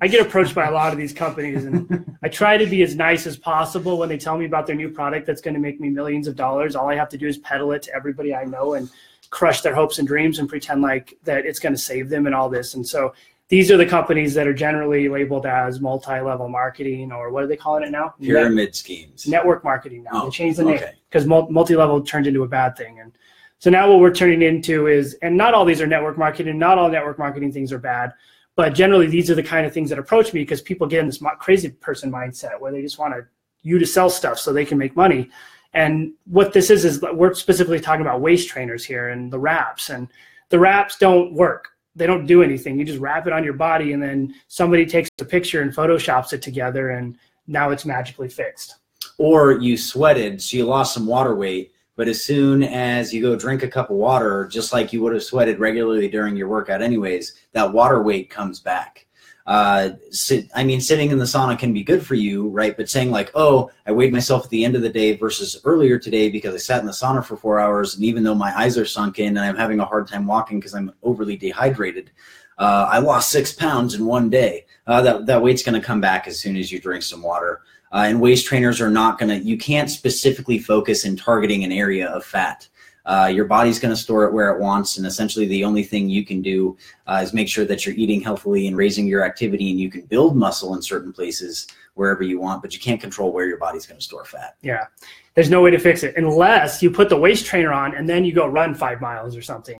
I 0.00 0.08
get 0.08 0.24
approached 0.24 0.54
by 0.54 0.66
a 0.66 0.70
lot 0.70 0.92
of 0.92 0.98
these 0.98 1.12
companies, 1.12 1.64
and 1.64 2.16
I 2.22 2.28
try 2.28 2.56
to 2.56 2.66
be 2.66 2.82
as 2.82 2.94
nice 2.94 3.26
as 3.26 3.36
possible 3.36 3.98
when 3.98 4.08
they 4.08 4.16
tell 4.16 4.38
me 4.38 4.46
about 4.46 4.66
their 4.66 4.76
new 4.76 4.90
product 4.90 5.26
that's 5.26 5.40
going 5.40 5.54
to 5.54 5.60
make 5.60 5.80
me 5.80 5.90
millions 5.90 6.26
of 6.26 6.36
dollars. 6.36 6.76
All 6.76 6.88
I 6.88 6.94
have 6.94 7.08
to 7.10 7.18
do 7.18 7.26
is 7.26 7.38
peddle 7.38 7.72
it 7.72 7.82
to 7.82 7.94
everybody 7.94 8.34
I 8.34 8.44
know 8.44 8.74
and 8.74 8.90
crush 9.30 9.60
their 9.60 9.74
hopes 9.74 9.98
and 9.98 10.08
dreams 10.08 10.38
and 10.38 10.48
pretend 10.48 10.80
like 10.80 11.18
that 11.24 11.44
it's 11.44 11.58
going 11.58 11.74
to 11.74 11.80
save 11.80 12.08
them 12.08 12.26
and 12.26 12.34
all 12.34 12.48
this. 12.48 12.74
And 12.74 12.86
so 12.86 13.12
these 13.48 13.70
are 13.70 13.78
the 13.78 13.86
companies 13.86 14.34
that 14.34 14.46
are 14.46 14.54
generally 14.54 15.08
labeled 15.08 15.46
as 15.46 15.80
multi-level 15.80 16.48
marketing 16.48 17.12
or 17.12 17.30
what 17.30 17.42
are 17.42 17.46
they 17.46 17.56
calling 17.56 17.82
it 17.82 17.90
now? 17.90 18.14
Pyramid 18.20 18.56
Net- 18.56 18.76
schemes. 18.76 19.26
Network 19.26 19.64
marketing 19.64 20.02
now. 20.02 20.10
Oh, 20.12 20.24
they 20.26 20.30
changed 20.30 20.58
the 20.58 20.64
name 20.64 20.80
because 21.08 21.26
multi-level 21.26 22.02
turned 22.02 22.26
into 22.26 22.42
a 22.42 22.48
bad 22.48 22.76
thing. 22.76 23.00
And 23.00 23.12
so 23.58 23.70
now 23.70 23.90
what 23.90 24.00
we're 24.00 24.14
turning 24.14 24.42
into 24.42 24.86
is, 24.86 25.14
and 25.22 25.36
not 25.36 25.54
all 25.54 25.64
these 25.64 25.80
are 25.80 25.86
network 25.86 26.18
marketing, 26.18 26.58
not 26.58 26.76
all 26.76 26.90
network 26.90 27.18
marketing 27.18 27.50
things 27.50 27.72
are 27.72 27.78
bad, 27.78 28.12
but 28.54 28.74
generally 28.74 29.06
these 29.06 29.30
are 29.30 29.34
the 29.34 29.42
kind 29.42 29.66
of 29.66 29.72
things 29.72 29.88
that 29.88 29.98
approach 29.98 30.34
me 30.34 30.42
because 30.42 30.60
people 30.60 30.86
get 30.86 31.00
in 31.00 31.06
this 31.06 31.22
crazy 31.38 31.70
person 31.70 32.12
mindset 32.12 32.60
where 32.60 32.70
they 32.70 32.82
just 32.82 32.98
want 32.98 33.14
to 33.14 33.26
you 33.62 33.78
to 33.78 33.86
sell 33.86 34.10
stuff 34.10 34.38
so 34.38 34.52
they 34.52 34.64
can 34.64 34.78
make 34.78 34.94
money. 34.94 35.30
And 35.74 36.12
what 36.26 36.52
this 36.52 36.70
is 36.70 36.84
is 36.84 37.00
we're 37.00 37.34
specifically 37.34 37.80
talking 37.80 38.02
about 38.02 38.20
waist 38.20 38.48
trainers 38.48 38.84
here 38.84 39.08
and 39.08 39.32
the 39.32 39.38
wraps 39.38 39.90
and 39.90 40.08
the 40.50 40.58
wraps 40.58 40.96
don't 40.98 41.32
work 41.34 41.68
they 41.96 42.06
don't 42.06 42.26
do 42.26 42.42
anything. 42.42 42.78
You 42.78 42.84
just 42.84 43.00
wrap 43.00 43.26
it 43.26 43.32
on 43.32 43.44
your 43.44 43.54
body, 43.54 43.92
and 43.92 44.02
then 44.02 44.34
somebody 44.46 44.86
takes 44.86 45.08
a 45.20 45.24
picture 45.24 45.62
and 45.62 45.74
photoshops 45.74 46.32
it 46.32 46.42
together, 46.42 46.90
and 46.90 47.16
now 47.46 47.70
it's 47.70 47.84
magically 47.84 48.28
fixed. 48.28 48.76
Or 49.18 49.52
you 49.52 49.76
sweated, 49.76 50.40
so 50.40 50.56
you 50.56 50.64
lost 50.64 50.94
some 50.94 51.06
water 51.06 51.34
weight, 51.34 51.72
but 51.96 52.06
as 52.06 52.22
soon 52.22 52.62
as 52.62 53.12
you 53.12 53.20
go 53.20 53.34
drink 53.34 53.64
a 53.64 53.68
cup 53.68 53.90
of 53.90 53.96
water, 53.96 54.46
just 54.46 54.72
like 54.72 54.92
you 54.92 55.02
would 55.02 55.12
have 55.12 55.24
sweated 55.24 55.58
regularly 55.58 56.08
during 56.08 56.36
your 56.36 56.46
workout, 56.46 56.82
anyways, 56.82 57.34
that 57.52 57.72
water 57.72 58.02
weight 58.02 58.30
comes 58.30 58.60
back 58.60 59.07
uh, 59.48 59.96
sit, 60.10 60.46
I 60.54 60.62
mean, 60.62 60.78
sitting 60.78 61.10
in 61.10 61.16
the 61.16 61.24
sauna 61.24 61.58
can 61.58 61.72
be 61.72 61.82
good 61.82 62.06
for 62.06 62.14
you, 62.14 62.48
right? 62.50 62.76
But 62.76 62.90
saying 62.90 63.10
like, 63.10 63.30
oh, 63.34 63.70
I 63.86 63.92
weighed 63.92 64.12
myself 64.12 64.44
at 64.44 64.50
the 64.50 64.62
end 64.62 64.76
of 64.76 64.82
the 64.82 64.90
day 64.90 65.16
versus 65.16 65.58
earlier 65.64 65.98
today 65.98 66.28
because 66.28 66.54
I 66.54 66.58
sat 66.58 66.80
in 66.80 66.86
the 66.86 66.92
sauna 66.92 67.24
for 67.24 67.34
four 67.34 67.58
hours, 67.58 67.94
and 67.94 68.04
even 68.04 68.22
though 68.22 68.34
my 68.34 68.54
eyes 68.54 68.76
are 68.76 68.84
sunk 68.84 69.18
in 69.18 69.38
and 69.38 69.40
I'm 69.40 69.56
having 69.56 69.80
a 69.80 69.86
hard 69.86 70.06
time 70.06 70.26
walking 70.26 70.60
because 70.60 70.74
I'm 70.74 70.92
overly 71.02 71.34
dehydrated, 71.34 72.10
uh, 72.58 72.90
I 72.90 72.98
lost 72.98 73.30
six 73.30 73.50
pounds 73.50 73.94
in 73.94 74.04
one 74.04 74.28
day. 74.28 74.66
Uh, 74.86 75.00
that 75.00 75.24
that 75.24 75.40
weight's 75.40 75.62
going 75.62 75.80
to 75.80 75.86
come 75.86 76.02
back 76.02 76.28
as 76.28 76.38
soon 76.38 76.54
as 76.54 76.70
you 76.70 76.78
drink 76.78 77.02
some 77.02 77.22
water. 77.22 77.62
Uh, 77.90 78.04
and 78.06 78.20
waist 78.20 78.44
trainers 78.44 78.82
are 78.82 78.90
not 78.90 79.18
going 79.18 79.30
to. 79.30 79.42
You 79.42 79.56
can't 79.56 79.88
specifically 79.88 80.58
focus 80.58 81.06
in 81.06 81.16
targeting 81.16 81.64
an 81.64 81.72
area 81.72 82.08
of 82.08 82.22
fat. 82.22 82.68
Uh, 83.08 83.26
your 83.26 83.46
body's 83.46 83.78
going 83.78 83.90
to 83.90 83.96
store 83.96 84.24
it 84.24 84.34
where 84.34 84.50
it 84.50 84.60
wants, 84.60 84.98
and 84.98 85.06
essentially 85.06 85.46
the 85.46 85.64
only 85.64 85.82
thing 85.82 86.10
you 86.10 86.26
can 86.26 86.42
do 86.42 86.76
uh, 87.06 87.20
is 87.22 87.32
make 87.32 87.48
sure 87.48 87.64
that 87.64 87.86
you're 87.86 87.94
eating 87.94 88.20
healthily 88.20 88.66
and 88.66 88.76
raising 88.76 89.06
your 89.06 89.24
activity, 89.24 89.70
and 89.70 89.80
you 89.80 89.90
can 89.90 90.02
build 90.02 90.36
muscle 90.36 90.74
in 90.74 90.82
certain 90.82 91.10
places 91.10 91.66
wherever 91.94 92.22
you 92.22 92.38
want, 92.38 92.60
but 92.60 92.74
you 92.74 92.80
can't 92.80 93.00
control 93.00 93.32
where 93.32 93.46
your 93.46 93.56
body's 93.56 93.86
going 93.86 93.98
to 93.98 94.04
store 94.04 94.26
fat. 94.26 94.56
Yeah, 94.60 94.88
there's 95.32 95.48
no 95.48 95.62
way 95.62 95.70
to 95.70 95.78
fix 95.78 96.02
it 96.02 96.18
unless 96.18 96.82
you 96.82 96.90
put 96.90 97.08
the 97.08 97.16
waist 97.16 97.46
trainer 97.46 97.72
on 97.72 97.94
and 97.94 98.06
then 98.06 98.26
you 98.26 98.34
go 98.34 98.46
run 98.46 98.74
five 98.74 99.00
miles 99.00 99.34
or 99.34 99.40
something. 99.40 99.78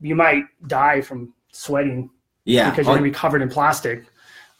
You 0.00 0.14
might 0.14 0.44
die 0.68 1.00
from 1.00 1.34
sweating. 1.50 2.10
Yeah, 2.44 2.70
because 2.70 2.86
you're 2.86 2.94
going 2.94 3.04
to 3.04 3.10
be 3.10 3.14
covered 3.14 3.42
in 3.42 3.48
plastic 3.48 4.04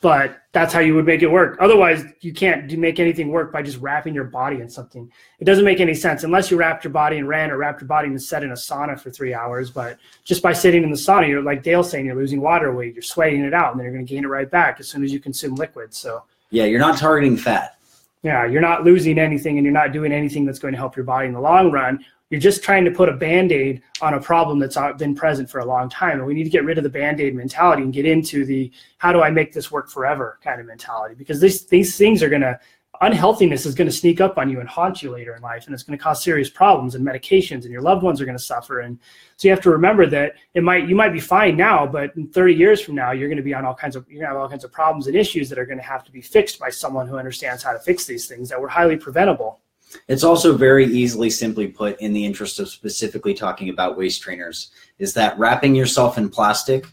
but 0.02 0.42
that's 0.50 0.74
how 0.74 0.80
you 0.80 0.96
would 0.96 1.06
make 1.06 1.22
it 1.22 1.30
work. 1.30 1.56
Otherwise, 1.60 2.04
you 2.20 2.34
can't 2.34 2.68
do, 2.68 2.76
make 2.76 2.98
anything 2.98 3.28
work 3.28 3.52
by 3.52 3.62
just 3.62 3.78
wrapping 3.78 4.12
your 4.12 4.24
body 4.24 4.60
in 4.60 4.68
something. 4.68 5.10
It 5.38 5.44
doesn't 5.44 5.64
make 5.64 5.78
any 5.78 5.94
sense 5.94 6.24
unless 6.24 6.50
you 6.50 6.56
wrapped 6.58 6.82
your 6.82 6.92
body 6.92 7.18
in 7.18 7.26
ran 7.26 7.52
or 7.52 7.56
wrapped 7.56 7.80
your 7.80 7.88
body 7.88 8.08
and 8.08 8.20
set 8.20 8.42
in 8.42 8.50
a 8.50 8.54
sauna 8.54 9.00
for 9.00 9.10
three 9.10 9.32
hours. 9.32 9.70
But 9.70 9.98
just 10.24 10.42
by 10.42 10.52
sitting 10.52 10.82
in 10.82 10.90
the 10.90 10.96
sauna, 10.96 11.28
you're 11.28 11.40
like 11.40 11.62
Dale 11.62 11.84
saying, 11.84 12.04
you're 12.04 12.16
losing 12.16 12.40
water 12.40 12.74
weight, 12.74 12.94
you're 12.94 13.02
sweating 13.02 13.44
it 13.44 13.54
out, 13.54 13.70
and 13.70 13.78
then 13.78 13.84
you're 13.84 13.94
going 13.94 14.04
to 14.04 14.12
gain 14.12 14.24
it 14.24 14.28
right 14.28 14.50
back 14.50 14.80
as 14.80 14.88
soon 14.88 15.04
as 15.04 15.12
you 15.12 15.20
consume 15.20 15.54
liquids. 15.54 15.96
So 15.96 16.24
yeah, 16.50 16.64
you're 16.64 16.80
not 16.80 16.98
targeting 16.98 17.36
fat. 17.36 17.78
Yeah, 18.24 18.44
you're 18.44 18.60
not 18.60 18.84
losing 18.84 19.18
anything, 19.20 19.56
and 19.56 19.64
you're 19.64 19.72
not 19.72 19.92
doing 19.92 20.12
anything 20.12 20.44
that's 20.44 20.58
going 20.58 20.72
to 20.72 20.78
help 20.78 20.96
your 20.96 21.04
body 21.04 21.28
in 21.28 21.32
the 21.32 21.40
long 21.40 21.70
run. 21.70 22.04
You're 22.32 22.40
just 22.40 22.64
trying 22.64 22.86
to 22.86 22.90
put 22.90 23.10
a 23.10 23.12
band 23.12 23.52
aid 23.52 23.82
on 24.00 24.14
a 24.14 24.20
problem 24.20 24.58
that's 24.58 24.78
uh, 24.78 24.94
been 24.94 25.14
present 25.14 25.50
for 25.50 25.58
a 25.58 25.66
long 25.66 25.90
time. 25.90 26.16
And 26.16 26.26
we 26.26 26.32
need 26.32 26.44
to 26.44 26.50
get 26.50 26.64
rid 26.64 26.78
of 26.78 26.82
the 26.82 26.88
band 26.88 27.20
aid 27.20 27.34
mentality 27.34 27.82
and 27.82 27.92
get 27.92 28.06
into 28.06 28.46
the 28.46 28.72
how 28.96 29.12
do 29.12 29.20
I 29.20 29.30
make 29.30 29.52
this 29.52 29.70
work 29.70 29.90
forever 29.90 30.38
kind 30.42 30.58
of 30.58 30.66
mentality 30.66 31.14
because 31.14 31.42
these, 31.42 31.66
these 31.66 31.98
things 31.98 32.22
are 32.22 32.30
going 32.30 32.40
to, 32.40 32.58
unhealthiness 33.02 33.66
is 33.66 33.74
going 33.74 33.88
to 33.88 33.94
sneak 33.94 34.22
up 34.22 34.38
on 34.38 34.48
you 34.48 34.60
and 34.60 34.68
haunt 34.68 35.02
you 35.02 35.10
later 35.10 35.36
in 35.36 35.42
life. 35.42 35.66
And 35.66 35.74
it's 35.74 35.82
going 35.82 35.98
to 35.98 36.02
cause 36.02 36.24
serious 36.24 36.48
problems 36.48 36.94
and 36.94 37.06
medications, 37.06 37.64
and 37.64 37.70
your 37.70 37.82
loved 37.82 38.02
ones 38.02 38.18
are 38.18 38.24
going 38.24 38.38
to 38.38 38.42
suffer. 38.42 38.80
And 38.80 38.98
so 39.36 39.46
you 39.46 39.52
have 39.52 39.62
to 39.64 39.70
remember 39.70 40.06
that 40.06 40.36
it 40.54 40.62
might, 40.62 40.88
you 40.88 40.96
might 40.96 41.12
be 41.12 41.20
fine 41.20 41.54
now, 41.54 41.86
but 41.86 42.16
in 42.16 42.28
30 42.28 42.54
years 42.54 42.80
from 42.80 42.94
now, 42.94 43.12
you're 43.12 43.28
going 43.28 43.36
to 43.36 43.42
be 43.42 43.52
on 43.52 43.66
all 43.66 43.74
kinds 43.74 43.94
of, 43.94 44.08
you're 44.08 44.20
going 44.20 44.30
to 44.30 44.34
have 44.34 44.42
all 44.42 44.48
kinds 44.48 44.64
of 44.64 44.72
problems 44.72 45.06
and 45.06 45.16
issues 45.16 45.50
that 45.50 45.58
are 45.58 45.66
going 45.66 45.78
to 45.78 45.84
have 45.84 46.02
to 46.04 46.12
be 46.12 46.22
fixed 46.22 46.58
by 46.58 46.70
someone 46.70 47.06
who 47.06 47.18
understands 47.18 47.62
how 47.62 47.72
to 47.72 47.78
fix 47.78 48.06
these 48.06 48.26
things 48.26 48.48
that 48.48 48.58
were 48.58 48.68
highly 48.68 48.96
preventable. 48.96 49.61
It's 50.08 50.24
also 50.24 50.56
very 50.56 50.86
easily 50.86 51.30
simply 51.30 51.68
put 51.68 52.00
in 52.00 52.12
the 52.12 52.24
interest 52.24 52.58
of 52.58 52.68
specifically 52.68 53.34
talking 53.34 53.68
about 53.68 53.96
waist 53.96 54.22
trainers 54.22 54.70
is 54.98 55.14
that 55.14 55.38
wrapping 55.38 55.74
yourself 55.74 56.18
in 56.18 56.28
plastic 56.28 56.86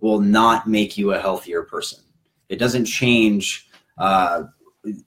will 0.00 0.20
not 0.20 0.68
make 0.68 0.98
you 0.98 1.12
a 1.12 1.20
healthier 1.20 1.62
person. 1.62 2.00
It 2.48 2.58
doesn't 2.58 2.84
change 2.84 3.68
uh, 3.98 4.44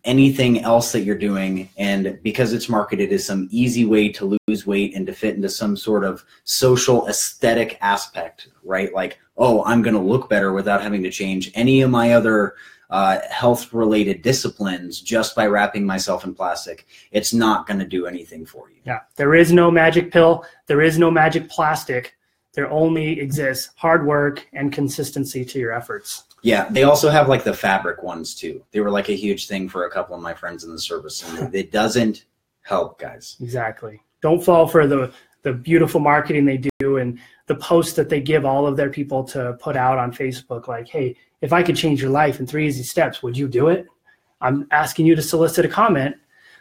anything 0.03 0.61
else 0.61 0.91
that 0.91 1.01
you're 1.01 1.17
doing 1.17 1.69
and 1.77 2.17
because 2.23 2.51
it's 2.51 2.67
marketed 2.67 3.11
as 3.13 3.25
some 3.25 3.47
easy 3.51 3.85
way 3.85 4.09
to 4.09 4.37
lose 4.47 4.65
weight 4.65 4.95
and 4.95 5.05
to 5.05 5.13
fit 5.13 5.35
into 5.35 5.49
some 5.49 5.77
sort 5.77 6.03
of 6.03 6.25
social 6.45 7.07
aesthetic 7.07 7.77
aspect 7.81 8.47
right 8.63 8.91
like 8.95 9.19
oh 9.37 9.63
i'm 9.65 9.83
going 9.83 9.93
to 9.93 10.01
look 10.01 10.29
better 10.29 10.51
without 10.51 10.81
having 10.81 11.03
to 11.03 11.11
change 11.11 11.51
any 11.53 11.81
of 11.81 11.91
my 11.91 12.13
other 12.13 12.55
uh, 12.89 13.19
health 13.29 13.73
related 13.73 14.21
disciplines 14.21 15.01
just 15.01 15.35
by 15.35 15.45
wrapping 15.45 15.85
myself 15.85 16.23
in 16.23 16.33
plastic 16.33 16.87
it's 17.11 17.33
not 17.33 17.67
going 17.67 17.79
to 17.79 17.85
do 17.85 18.05
anything 18.05 18.45
for 18.45 18.69
you 18.69 18.77
yeah 18.85 18.99
there 19.15 19.35
is 19.35 19.51
no 19.51 19.69
magic 19.69 20.11
pill 20.11 20.45
there 20.67 20.81
is 20.81 20.97
no 20.97 21.11
magic 21.11 21.49
plastic 21.49 22.15
there 22.53 22.69
only 22.71 23.19
exists 23.19 23.71
hard 23.75 24.05
work 24.05 24.47
and 24.53 24.71
consistency 24.71 25.43
to 25.43 25.59
your 25.59 25.73
efforts 25.73 26.23
yeah, 26.41 26.67
they 26.69 26.83
also 26.83 27.09
have 27.09 27.27
like 27.27 27.43
the 27.43 27.53
fabric 27.53 28.03
ones 28.03 28.35
too. 28.35 28.63
They 28.71 28.79
were 28.79 28.91
like 28.91 29.09
a 29.09 29.13
huge 29.13 29.47
thing 29.47 29.67
for 29.67 29.85
a 29.85 29.91
couple 29.91 30.15
of 30.15 30.21
my 30.21 30.33
friends 30.33 30.63
in 30.63 30.71
the 30.71 30.79
service, 30.79 31.27
and 31.27 31.53
it 31.55 31.71
doesn't 31.71 32.25
help, 32.61 32.99
guys. 32.99 33.37
Exactly. 33.41 34.01
Don't 34.21 34.43
fall 34.43 34.67
for 34.67 34.87
the 34.87 35.11
the 35.43 35.53
beautiful 35.53 35.99
marketing 35.99 36.45
they 36.45 36.61
do 36.79 36.97
and 36.97 37.19
the 37.45 37.55
posts 37.55 37.93
that 37.93 38.09
they 38.09 38.19
give 38.19 38.43
all 38.45 38.67
of 38.67 38.75
their 38.75 38.89
people 38.89 39.23
to 39.23 39.57
put 39.61 39.77
out 39.77 39.97
on 39.97 40.11
Facebook. 40.11 40.67
Like, 40.67 40.87
hey, 40.87 41.15
if 41.41 41.53
I 41.53 41.63
could 41.63 41.75
change 41.75 42.01
your 42.01 42.11
life 42.11 42.39
in 42.39 42.47
three 42.47 42.67
easy 42.67 42.83
steps, 42.83 43.21
would 43.21 43.37
you 43.37 43.47
do 43.47 43.67
it? 43.67 43.85
I'm 44.41 44.67
asking 44.71 45.05
you 45.05 45.15
to 45.15 45.21
solicit 45.21 45.65
a 45.65 45.69
comment. 45.69 46.15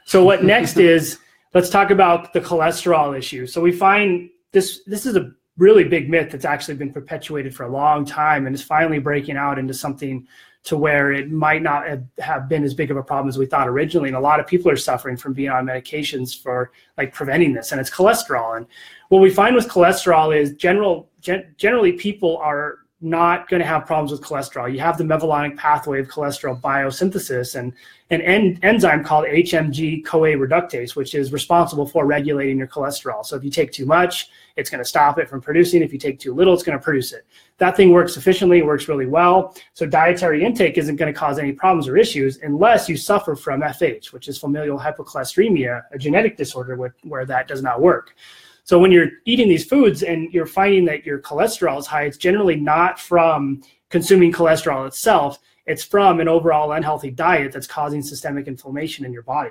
So 0.05 0.25
what 0.25 0.45
next 0.55 0.77
is 0.77 1.19
let's 1.55 1.71
talk 1.71 1.91
about 1.91 2.33
the 2.33 2.41
cholesterol 2.41 3.17
issue. 3.17 3.47
So 3.47 3.61
we 3.61 3.73
find 3.73 4.31
this 4.53 4.83
this 4.87 5.07
is 5.07 5.17
a 5.17 5.33
really 5.57 5.85
big 5.85 6.11
myth 6.11 6.31
that's 6.31 6.45
actually 6.45 6.75
been 6.75 6.93
perpetuated 6.93 7.55
for 7.55 7.65
a 7.65 7.71
long 7.71 8.05
time 8.05 8.47
and 8.47 8.55
is 8.55 8.63
finally 8.63 8.99
breaking 8.99 9.37
out 9.37 9.59
into 9.59 9.73
something 9.73 10.27
to 10.65 10.77
where 10.77 11.13
it 11.13 11.31
might 11.31 11.63
not 11.63 11.85
have 12.19 12.49
been 12.49 12.65
as 12.65 12.75
big 12.75 12.91
of 12.91 12.97
a 12.97 13.03
problem 13.03 13.29
as 13.29 13.39
we 13.39 13.47
thought 13.47 13.69
originally. 13.69 14.09
And 14.09 14.17
a 14.17 14.21
lot 14.21 14.41
of 14.41 14.47
people 14.49 14.71
are 14.71 14.77
suffering 14.77 15.17
from 15.17 15.33
being 15.33 15.49
on 15.49 15.65
medications 15.65 16.41
for 16.41 16.73
like 16.99 17.15
preventing 17.15 17.55
this, 17.55 17.71
and 17.71 17.81
it's 17.81 17.89
cholesterol. 17.89 18.57
And 18.57 18.67
what 19.09 19.21
we 19.21 19.31
find 19.31 19.55
with 19.55 19.69
cholesterol 19.69 20.37
is 20.37 20.55
general 20.55 21.09
gen- 21.21 21.55
generally 21.57 21.93
people 21.93 22.37
are 22.39 22.79
not 23.07 23.49
going 23.49 23.61
to 23.61 23.67
have 23.67 23.87
problems 23.87 24.11
with 24.11 24.21
cholesterol. 24.21 24.71
You 24.71 24.81
have 24.81 24.99
the 24.99 25.05
mevalonic 25.05 25.57
pathway 25.57 26.01
of 26.01 26.09
cholesterol 26.09 26.61
biosynthesis 26.61 27.55
and 27.55 27.73
an 28.11 28.21
en- 28.21 28.59
enzyme 28.63 29.05
called 29.05 29.27
HMG 29.27 30.05
CoA 30.05 30.33
reductase, 30.33 30.97
which 30.97 31.15
is 31.15 31.33
responsible 31.33 31.87
for 31.87 32.05
regulating 32.05 32.59
your 32.59 32.67
cholesterol. 32.67 33.25
So 33.25 33.37
if 33.37 33.45
you 33.45 33.51
take 33.51 33.71
too 33.71 33.87
much, 33.87 34.29
it's 34.57 34.71
going 34.71 34.83
to 34.83 34.85
stop 34.85 35.19
it 35.19 35.29
from 35.29 35.41
producing. 35.41 35.83
If 35.83 35.93
you 35.93 35.99
take 35.99 36.19
too 36.19 36.35
little, 36.35 36.53
it's 36.53 36.65
going 36.65 36.77
to 36.77 36.83
produce 36.83 37.13
it. 37.13 37.27
That 37.59 37.77
thing 37.77 37.93
works 37.93 38.17
efficiently, 38.17 38.63
works 38.63 38.89
really 38.89 39.07
well. 39.07 39.55
So 39.75 39.87
dietary 39.87 40.45
intake 40.45 40.77
isn't 40.77 40.97
going 40.97 41.13
to 41.13 41.19
cause 41.19 41.39
any 41.39 41.53
problems 41.53 41.89
or 41.89 41.97
issues 41.97 42.39
unless 42.43 42.89
you 42.89 42.97
suffer 42.97 43.37
from 43.37 43.63
FH, 43.63 44.13
which 44.13 44.29
is 44.29 44.37
familial 44.37 44.79
hypercholesteremia, 44.79 45.85
a 45.93 45.99
genetic 45.99 46.37
disorder 46.37 46.93
where 47.03 47.25
that 47.25 47.47
does 47.47 47.63
not 47.63 47.81
work. 47.81 48.15
So 48.67 48.81
when 48.81 48.91
you're 48.91 49.11
eating 49.27 49.49
these 49.49 49.65
foods 49.65 50.03
and 50.03 50.33
you're 50.35 50.45
finding 50.45 50.85
that 50.87 51.07
your 51.07 51.21
cholesterol 51.21 51.79
is 51.79 51.87
high, 51.87 52.03
it's 52.03 52.17
generally 52.17 52.57
not 52.57 52.99
from 52.99 53.63
consuming 53.91 54.33
cholesterol 54.33 54.89
itself. 54.89 55.39
It's 55.67 55.85
from 55.85 56.19
an 56.19 56.27
overall 56.27 56.73
unhealthy 56.73 57.13
diet 57.13 57.53
that's 57.53 57.69
causing 57.69 58.03
systemic 58.03 58.49
inflammation 58.49 59.05
in 59.05 59.13
your 59.13 59.23
body. 59.23 59.51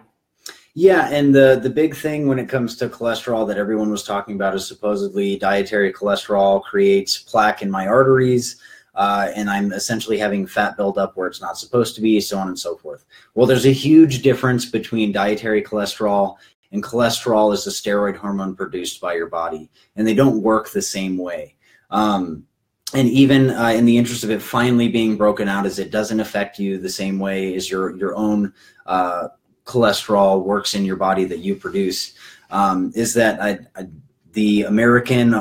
Yeah, 0.74 1.08
and 1.08 1.34
the 1.34 1.62
the 1.64 1.70
big 1.70 1.96
thing 1.96 2.28
when 2.28 2.40
it 2.40 2.50
comes 2.50 2.76
to 2.78 2.90
cholesterol 2.90 3.48
that 3.48 3.58
everyone 3.58 3.90
was 3.90 4.04
talking 4.04 4.36
about 4.36 4.54
is 4.54 4.68
supposedly 4.68 5.38
dietary 5.38 5.94
cholesterol 5.94 6.62
creates 6.62 7.18
plaque 7.18 7.62
in 7.62 7.72
my 7.72 7.88
arteries. 7.88 8.58
Uh, 8.96 9.30
and 9.36 9.50
I'm 9.50 9.74
essentially 9.74 10.18
having 10.18 10.48
fat 10.48 10.78
buildup 10.78 11.18
where 11.18 11.28
it's 11.28 11.42
not 11.42 11.58
supposed 11.58 11.96
to 11.96 12.02
be, 12.02 12.22
so 12.22 12.38
on 12.38 12.48
and 12.48 12.58
so 12.58 12.78
forth. 12.78 13.06
Well, 13.34 13.46
there's 13.46 13.66
a 13.66 13.74
huge 13.74 14.22
difference 14.22 14.66
between 14.66 15.12
dietary 15.12 15.62
cholesterol 15.62 16.38
and 16.76 16.84
cholesterol 16.84 17.54
is 17.54 17.66
a 17.66 17.70
steroid 17.70 18.18
hormone 18.18 18.54
produced 18.54 19.00
by 19.00 19.14
your 19.14 19.28
body, 19.28 19.70
and 19.96 20.06
they 20.06 20.14
don't 20.14 20.44
work 20.44 20.70
the 20.70 20.82
same 20.82 21.18
way. 21.18 21.56
Um, 21.90 22.46
and 22.94 23.08
even 23.08 23.50
uh, 23.50 23.70
in 23.70 23.86
the 23.86 23.98
interest 23.98 24.26
of 24.26 24.30
it 24.30 24.42
finally 24.42 24.90
being 24.90 25.16
broken 25.16 25.48
out, 25.48 25.66
as 25.66 25.80
it 25.80 25.90
doesn't 25.90 26.20
affect 26.20 26.60
you 26.60 26.78
the 26.78 26.90
same 26.90 27.18
way 27.18 27.56
as 27.56 27.72
your 27.72 27.96
your 27.96 28.14
own 28.16 28.54
uh, 28.86 29.30
cholesterol 29.66 30.44
works 30.44 30.76
in 30.76 30.84
your 30.84 30.98
body 30.98 31.24
that 31.24 31.40
you 31.40 31.56
produce, 31.56 32.14
um, 32.52 32.92
is 32.94 33.14
that 33.14 33.42
I, 33.42 33.60
I, 33.76 33.88
the 34.34 34.64
American 34.64 35.34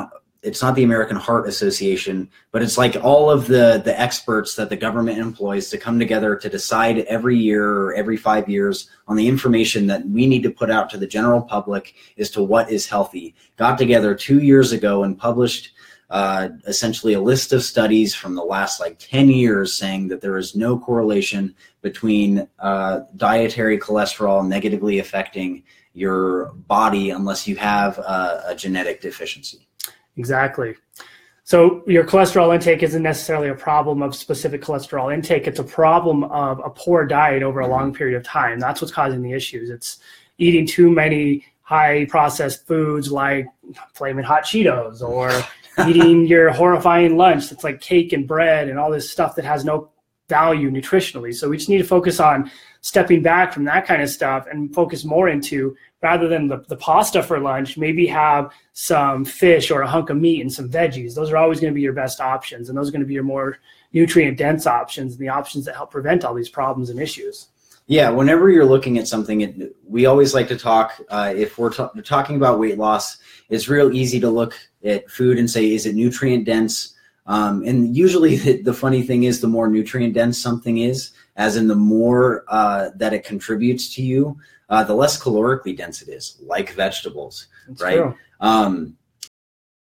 it's 0.45 0.61
not 0.61 0.75
the 0.75 0.85
American 0.85 1.17
Heart 1.17 1.49
Association, 1.49 2.29
but 2.53 2.63
it's 2.63 2.77
like 2.77 2.97
all 3.03 3.31
of 3.31 3.47
the 3.47 3.81
the 3.85 3.99
experts 3.99 4.55
that 4.57 4.69
the 4.69 4.77
government 4.77 5.19
employs 5.19 5.71
to 5.71 5.79
come 5.79 5.99
together 5.99 6.37
to 6.37 6.49
decide 6.49 6.99
every 6.99 7.37
year 7.37 7.67
or 7.67 7.95
every 7.95 8.17
five 8.17 8.49
years 8.49 8.91
on 9.09 9.17
the 9.17 9.27
information 9.27 9.87
that 9.87 10.07
we 10.07 10.27
need 10.27 10.43
to 10.43 10.51
put 10.51 10.71
out 10.71 10.91
to 10.91 10.99
the 10.99 11.07
general 11.07 11.41
public 11.41 11.95
as 12.19 12.31
to 12.31 12.43
what 12.43 12.71
is 12.71 12.87
healthy. 12.87 13.35
Got 13.57 13.79
together 13.79 14.15
two 14.15 14.41
years 14.41 14.73
ago 14.73 15.03
and 15.03 15.19
published 15.19 15.73
uh, 16.11 16.51
essentially 16.67 17.15
a 17.15 17.21
list 17.21 17.53
of 17.53 17.63
studies 17.63 18.15
from 18.15 18.35
the 18.35 18.45
last 18.45 18.79
like 18.79 18.99
10 18.99 19.31
years 19.31 19.75
saying 19.75 20.09
that 20.09 20.21
there 20.21 20.37
is 20.37 20.55
no 20.55 20.79
correlation 20.79 21.55
between 21.81 22.47
uh, 22.59 23.01
dietary 23.17 23.79
cholesterol 23.79 24.47
negatively 24.47 24.99
affecting 24.99 25.63
your 25.95 26.53
body 26.67 27.11
unless 27.11 27.49
you 27.49 27.57
have 27.57 27.99
a, 27.99 28.45
a 28.49 28.55
genetic 28.55 29.01
deficiency. 29.01 29.67
Exactly. 30.17 30.75
So 31.47 31.83
your 31.87 32.05
cholesterol 32.05 32.55
intake 32.55 32.83
isn't 32.83 33.03
necessarily 33.03 33.49
a 33.49 33.55
problem 33.55 34.03
of 34.03 34.15
specific 34.15 34.63
cholesterol 34.63 35.13
intake. 35.13 35.47
It's 35.47 35.59
a 35.59 35.65
problem 35.65 36.25
of 36.25 36.59
a 36.65 36.71
poor 36.71 37.05
diet 37.05 37.43
over 37.43 37.61
a 37.61 37.69
long 37.69 37.89
mm-hmm. 37.89 37.99
period 37.99 38.17
of 38.17 38.25
time. 38.25 38.59
That's 38.59 38.81
what's 38.81 38.95
causing 38.95 39.21
the 39.21 39.33
issues. 39.33 39.69
It's 39.69 39.99
eating 40.39 40.67
too 40.67 40.91
many 40.91 41.45
high 41.61 42.07
processed 42.07 42.67
foods 42.67 43.13
like 43.13 43.47
flaming 43.93 44.25
hot 44.25 44.45
Cheetos 44.45 45.03
or 45.03 45.31
eating 45.87 46.27
your 46.27 46.51
horrifying 46.51 47.19
lunch 47.19 47.51
that's 47.51 47.65
like 47.65 47.81
cake 47.81 48.15
and 48.15 48.27
bread 48.27 48.69
and 48.69 48.79
all 48.79 48.91
this 48.91 49.11
stuff 49.11 49.37
that 49.37 49.45
has 49.45 49.67
no 49.67 49.91
value 50.31 50.71
nutritionally. 50.71 51.35
So 51.35 51.51
we 51.51 51.59
just 51.59 51.69
need 51.69 51.79
to 51.79 51.85
focus 51.85 52.21
on 52.21 52.51
stepping 52.85 53.23
back 53.23 53.51
from 53.51 53.65
that 53.65 53.87
kind 53.87 54.03
of 54.03 54.11
stuff 54.11 54.47
and 54.51 54.75
focus 54.75 55.07
more 55.07 55.31
into 55.31 55.75
rather 56.03 56.29
than 56.29 56.49
the, 56.49 56.59
the 56.69 56.77
pasta 56.77 57.23
for 57.23 57.41
lunch, 57.41 57.79
maybe 57.79 58.07
have 58.07 58.53
some 58.75 59.25
fish 59.25 59.71
or 59.71 59.81
a 59.81 59.87
hunk 59.87 60.11
of 60.11 60.19
meat 60.19 60.43
and 60.43 60.53
some 60.53 60.69
veggies. 60.69 61.15
Those 61.15 61.31
are 61.33 61.39
always 61.39 61.61
going 61.61 61.73
to 61.73 61.75
be 61.75 61.81
your 61.81 61.95
best 61.95 62.21
options, 62.21 62.69
and 62.69 62.77
those 62.77 62.91
are 62.91 62.93
going 62.93 63.01
to 63.01 63.07
be 63.07 63.15
your 63.15 63.23
more 63.23 63.57
nutrient 63.95 64.37
dense 64.37 64.67
options 64.67 65.15
and 65.15 65.21
the 65.23 65.31
options 65.31 65.65
that 65.65 65.77
help 65.77 65.93
prevent 65.93 66.27
all 66.27 66.35
these 66.35 66.51
problems 66.51 66.91
and 66.91 67.01
issues. 67.01 67.49
Yeah, 67.87 68.11
whenever 68.11 68.51
you're 68.51 68.67
looking 68.67 68.99
at 68.99 69.09
something, 69.09 69.41
it, 69.41 69.77
we 69.89 70.05
always 70.05 70.35
like 70.35 70.49
to 70.49 70.57
talk. 70.59 70.93
Uh, 71.09 71.33
if 71.35 71.57
we're 71.57 71.73
ta- 71.73 71.91
talking 72.05 72.37
about 72.37 72.59
weight 72.59 72.77
loss, 72.77 73.17
it's 73.49 73.67
real 73.67 73.95
easy 73.95 74.21
to 74.21 74.29
look 74.29 74.55
at 74.85 75.11
food 75.11 75.39
and 75.39 75.51
say, 75.51 75.73
is 75.73 75.87
it 75.87 75.95
nutrient 75.95 76.45
dense? 76.45 76.95
Um, 77.25 77.63
and 77.65 77.97
usually, 77.97 78.37
the, 78.45 78.61
the, 78.61 78.75
funny 78.75 79.03
thing 79.03 79.23
is, 79.23 79.41
the 79.41 79.49
more 79.49 79.69
nutrient 79.69 80.13
dense 80.13 80.39
something 80.39 80.77
is, 80.77 81.13
as 81.37 81.57
in 81.57 81.69
the 81.69 81.75
more 81.75 82.45
uh, 82.49 82.91
that 82.97 83.13
it 83.13 83.25
contributes 83.25 83.95
to 83.95 84.03
you, 84.03 84.39
uh, 84.69 84.85
the 84.85 84.95
less 84.95 85.21
calorically 85.21 85.77
dense 85.77 86.03
it 86.03 86.09
is, 86.09 86.39
like 86.41 86.73
vegetables, 86.73 87.49
That's 87.69 87.83
right? 87.83 88.15
Um, 88.41 88.97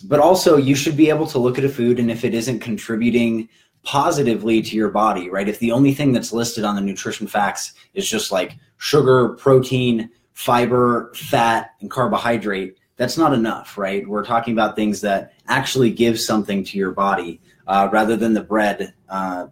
but 0.06 0.19
also, 0.19 0.58
you 0.58 0.75
should 0.75 0.97
be 0.97 1.10
able 1.10 1.27
to 1.27 1.39
look 1.39 1.58
at 1.58 1.63
a 1.63 1.69
food, 1.69 1.99
and 1.99 2.12
if 2.12 2.25
it 2.25 2.34
isn't 2.34 2.60
contributing 2.60 3.47
positively 3.84 4.62
to 4.62 4.75
your 4.75 4.89
body, 4.89 5.29
right? 5.29 5.47
If 5.47 5.60
the 5.60 5.71
only 5.71 5.93
thing 5.93 6.12
that's 6.12 6.34
listed 6.34 6.63
on 6.63 6.75
the 6.75 6.82
nutrition 6.82 7.27
facts 7.27 7.73
is 7.93 8.10
just 8.10 8.32
like 8.32 8.58
sugar, 8.77 9.29
protein, 9.29 10.10
fiber, 10.34 11.12
fat, 11.15 11.71
and 11.82 11.91
carbohydrate, 11.91 12.77
that's 12.95 13.17
not 13.17 13.34
enough, 13.34 13.77
right? 13.77 14.08
We're 14.08 14.25
talking 14.25 14.53
about 14.53 14.75
things 14.75 15.01
that 15.01 15.34
actually 15.47 15.91
give 15.91 16.19
something 16.19 16.63
to 16.65 16.77
your 16.77 16.91
body 16.91 17.41
uh, 17.67 17.89
rather 17.91 18.15
than 18.15 18.34
the 18.34 18.43
bread 18.43 18.93
uh, 19.10 19.47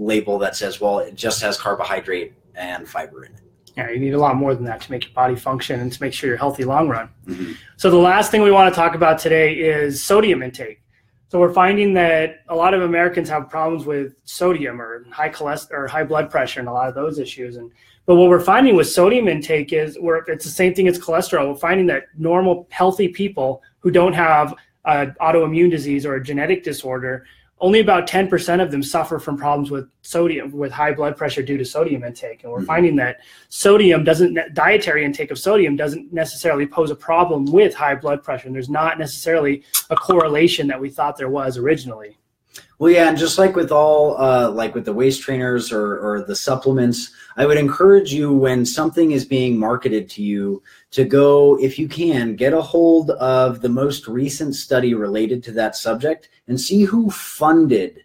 label 0.00 0.38
that 0.38 0.56
says, 0.56 0.80
well, 0.80 0.98
it 0.98 1.14
just 1.14 1.40
has 1.42 1.56
carbohydrate 1.58 2.34
and 2.54 2.88
fiber 2.88 3.24
in 3.24 3.32
it 3.34 3.40
yeah, 3.76 3.90
you 3.90 3.98
need 3.98 4.14
a 4.14 4.18
lot 4.18 4.36
more 4.36 4.54
than 4.54 4.64
that 4.64 4.80
to 4.82 4.90
make 4.90 5.04
your 5.04 5.14
body 5.14 5.36
function 5.36 5.80
and 5.80 5.92
to 5.92 6.02
make 6.02 6.12
sure 6.12 6.28
you're 6.28 6.36
healthy 6.36 6.64
long 6.64 6.88
run. 6.88 7.08
Mm-hmm. 7.26 7.52
So 7.76 7.90
the 7.90 7.96
last 7.96 8.30
thing 8.30 8.42
we 8.42 8.50
want 8.50 8.72
to 8.72 8.78
talk 8.78 8.94
about 8.94 9.18
today 9.18 9.54
is 9.54 10.02
sodium 10.02 10.42
intake. 10.42 10.82
So 11.28 11.38
we're 11.38 11.52
finding 11.52 11.94
that 11.94 12.40
a 12.48 12.54
lot 12.54 12.74
of 12.74 12.82
Americans 12.82 13.28
have 13.28 13.48
problems 13.48 13.86
with 13.86 14.16
sodium 14.24 14.82
or 14.82 15.04
high 15.10 15.28
cholesterol 15.28 15.72
or 15.72 15.86
high 15.86 16.02
blood 16.02 16.30
pressure 16.30 16.58
and 16.58 16.68
a 16.68 16.72
lot 16.72 16.88
of 16.88 16.94
those 16.94 17.18
issues. 17.18 17.56
And 17.56 17.70
but 18.06 18.16
what 18.16 18.28
we're 18.28 18.40
finding 18.40 18.74
with 18.74 18.88
sodium 18.88 19.28
intake 19.28 19.72
is 19.72 19.96
where 20.00 20.16
it's 20.26 20.44
the 20.44 20.50
same 20.50 20.74
thing 20.74 20.88
as 20.88 20.98
cholesterol. 20.98 21.52
We're 21.52 21.58
finding 21.58 21.86
that 21.86 22.06
normal, 22.18 22.66
healthy 22.70 23.08
people 23.08 23.62
who 23.78 23.92
don't 23.92 24.14
have 24.14 24.54
an 24.86 25.14
autoimmune 25.20 25.70
disease 25.70 26.04
or 26.04 26.16
a 26.16 26.22
genetic 26.22 26.64
disorder 26.64 27.24
only 27.60 27.80
about 27.80 28.08
10% 28.08 28.62
of 28.62 28.70
them 28.70 28.82
suffer 28.82 29.18
from 29.18 29.36
problems 29.36 29.70
with 29.70 29.88
sodium 30.02 30.50
with 30.52 30.72
high 30.72 30.92
blood 30.92 31.16
pressure 31.16 31.42
due 31.42 31.58
to 31.58 31.64
sodium 31.64 32.04
intake. 32.04 32.42
And 32.42 32.52
we're 32.52 32.58
mm-hmm. 32.58 32.66
finding 32.66 32.96
that 32.96 33.20
sodium 33.48 34.04
doesn't 34.04 34.38
dietary 34.54 35.04
intake 35.04 35.30
of 35.30 35.38
sodium 35.38 35.76
doesn't 35.76 36.12
necessarily 36.12 36.66
pose 36.66 36.90
a 36.90 36.94
problem 36.94 37.44
with 37.46 37.74
high 37.74 37.94
blood 37.94 38.22
pressure. 38.22 38.46
And 38.46 38.54
there's 38.54 38.70
not 38.70 38.98
necessarily 38.98 39.62
a 39.90 39.96
correlation 39.96 40.66
that 40.68 40.80
we 40.80 40.88
thought 40.88 41.16
there 41.16 41.28
was 41.28 41.58
originally 41.58 42.16
Well, 42.78 42.90
yeah, 42.90 43.08
and 43.08 43.18
just 43.18 43.38
like 43.38 43.56
with 43.56 43.70
all, 43.70 44.18
uh, 44.18 44.50
like 44.50 44.74
with 44.74 44.86
the 44.86 44.92
waist 44.92 45.20
trainers 45.20 45.70
or, 45.70 45.98
or 45.98 46.22
the 46.22 46.34
supplements, 46.34 47.12
I 47.36 47.44
would 47.44 47.58
encourage 47.58 48.12
you 48.12 48.32
when 48.32 48.64
something 48.64 49.12
is 49.12 49.24
being 49.24 49.58
marketed 49.58 50.08
to 50.10 50.22
you 50.22 50.62
to 50.92 51.04
go, 51.04 51.60
if 51.60 51.78
you 51.78 51.88
can, 51.88 52.36
get 52.36 52.54
a 52.54 52.62
hold 52.62 53.10
of 53.10 53.60
the 53.60 53.68
most 53.68 54.08
recent 54.08 54.54
study 54.54 54.94
related 54.94 55.42
to 55.44 55.52
that 55.52 55.76
subject 55.76 56.30
and 56.48 56.58
see 56.58 56.84
who 56.84 57.10
funded 57.10 58.02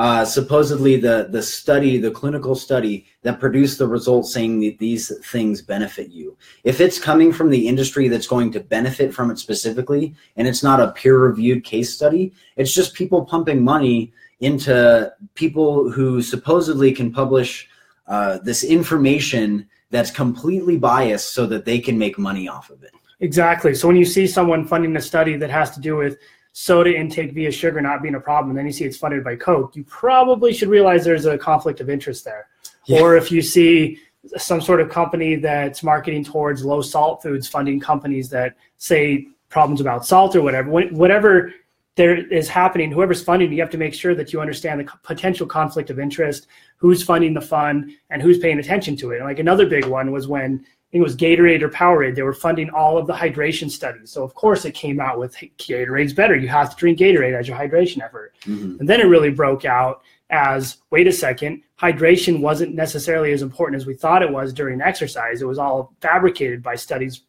uh, 0.00 0.24
supposedly 0.24 0.96
the 0.96 1.28
the 1.30 1.42
study, 1.42 1.98
the 1.98 2.10
clinical 2.10 2.54
study 2.54 3.04
that 3.20 3.38
produced 3.38 3.76
the 3.76 3.86
results 3.86 4.32
saying 4.32 4.58
that 4.58 4.78
these 4.78 5.12
things 5.26 5.60
benefit 5.60 6.08
you. 6.08 6.34
If 6.64 6.80
it's 6.80 6.98
coming 6.98 7.34
from 7.34 7.50
the 7.50 7.68
industry 7.68 8.08
that's 8.08 8.26
going 8.26 8.50
to 8.52 8.60
benefit 8.60 9.12
from 9.12 9.30
it 9.30 9.38
specifically, 9.38 10.14
and 10.36 10.48
it's 10.48 10.62
not 10.62 10.80
a 10.80 10.92
peer 10.92 11.18
reviewed 11.18 11.64
case 11.64 11.92
study, 11.92 12.32
it's 12.56 12.72
just 12.72 12.94
people 12.94 13.26
pumping 13.26 13.62
money 13.62 14.10
into 14.40 15.12
people 15.34 15.90
who 15.90 16.22
supposedly 16.22 16.92
can 16.92 17.12
publish 17.12 17.68
uh, 18.06 18.38
this 18.38 18.64
information 18.64 19.68
that's 19.90 20.10
completely 20.10 20.78
biased 20.78 21.34
so 21.34 21.44
that 21.44 21.66
they 21.66 21.78
can 21.78 21.98
make 21.98 22.18
money 22.18 22.48
off 22.48 22.70
of 22.70 22.82
it. 22.82 22.92
Exactly. 23.20 23.74
So 23.74 23.86
when 23.86 23.98
you 23.98 24.06
see 24.06 24.26
someone 24.26 24.66
funding 24.66 24.96
a 24.96 25.02
study 25.02 25.36
that 25.36 25.50
has 25.50 25.72
to 25.72 25.80
do 25.80 25.96
with 25.96 26.16
soda 26.52 26.94
intake 26.94 27.32
via 27.32 27.50
sugar 27.50 27.80
not 27.80 28.02
being 28.02 28.14
a 28.14 28.20
problem, 28.20 28.50
and 28.50 28.58
then 28.58 28.66
you 28.66 28.72
see 28.72 28.84
it's 28.84 28.96
funded 28.96 29.22
by 29.22 29.36
Coke, 29.36 29.76
you 29.76 29.84
probably 29.84 30.52
should 30.52 30.68
realize 30.68 31.04
there's 31.04 31.26
a 31.26 31.38
conflict 31.38 31.80
of 31.80 31.88
interest 31.88 32.24
there. 32.24 32.48
Yeah. 32.86 33.00
Or 33.00 33.16
if 33.16 33.30
you 33.30 33.42
see 33.42 33.98
some 34.36 34.60
sort 34.60 34.80
of 34.80 34.90
company 34.90 35.36
that's 35.36 35.82
marketing 35.82 36.24
towards 36.24 36.64
low 36.64 36.82
salt 36.82 37.22
foods 37.22 37.48
funding 37.48 37.80
companies 37.80 38.28
that 38.30 38.56
say 38.76 39.28
problems 39.48 39.80
about 39.80 40.04
salt 40.04 40.36
or 40.36 40.42
whatever, 40.42 40.70
whatever 40.70 41.52
there 41.96 42.16
is 42.32 42.48
happening, 42.48 42.90
whoever's 42.90 43.22
funding, 43.22 43.52
you 43.52 43.60
have 43.60 43.70
to 43.70 43.78
make 43.78 43.94
sure 43.94 44.14
that 44.14 44.32
you 44.32 44.40
understand 44.40 44.80
the 44.80 44.92
potential 45.02 45.46
conflict 45.46 45.90
of 45.90 45.98
interest, 45.98 46.46
who's 46.76 47.02
funding 47.02 47.34
the 47.34 47.40
fund, 47.40 47.92
and 48.10 48.22
who's 48.22 48.38
paying 48.38 48.58
attention 48.58 48.96
to 48.96 49.10
it. 49.10 49.16
And 49.18 49.26
like 49.26 49.38
another 49.38 49.66
big 49.66 49.84
one 49.86 50.12
was 50.12 50.28
when 50.28 50.64
it 50.92 51.00
was 51.00 51.16
Gatorade 51.16 51.62
or 51.62 51.68
Powerade. 51.68 52.16
They 52.16 52.22
were 52.22 52.32
funding 52.32 52.70
all 52.70 52.98
of 52.98 53.06
the 53.06 53.12
hydration 53.12 53.70
studies. 53.70 54.10
So 54.10 54.24
of 54.24 54.34
course 54.34 54.64
it 54.64 54.72
came 54.72 55.00
out 55.00 55.18
with 55.18 55.36
Gatorade's 55.58 56.12
better. 56.12 56.34
You 56.36 56.48
have 56.48 56.70
to 56.70 56.76
drink 56.76 56.98
Gatorade 56.98 57.38
as 57.38 57.46
your 57.46 57.56
hydration 57.56 58.02
effort. 58.02 58.34
Mm-hmm. 58.42 58.80
And 58.80 58.88
then 58.88 59.00
it 59.00 59.04
really 59.04 59.30
broke 59.30 59.64
out 59.64 60.02
as 60.30 60.78
wait 60.90 61.06
a 61.06 61.12
second, 61.12 61.62
hydration 61.78 62.40
wasn't 62.40 62.74
necessarily 62.74 63.32
as 63.32 63.42
important 63.42 63.80
as 63.80 63.86
we 63.86 63.94
thought 63.94 64.22
it 64.22 64.30
was 64.30 64.52
during 64.52 64.80
exercise. 64.80 65.42
It 65.42 65.46
was 65.46 65.58
all 65.58 65.92
fabricated 66.00 66.62
by 66.62 66.76
studies 66.76 67.22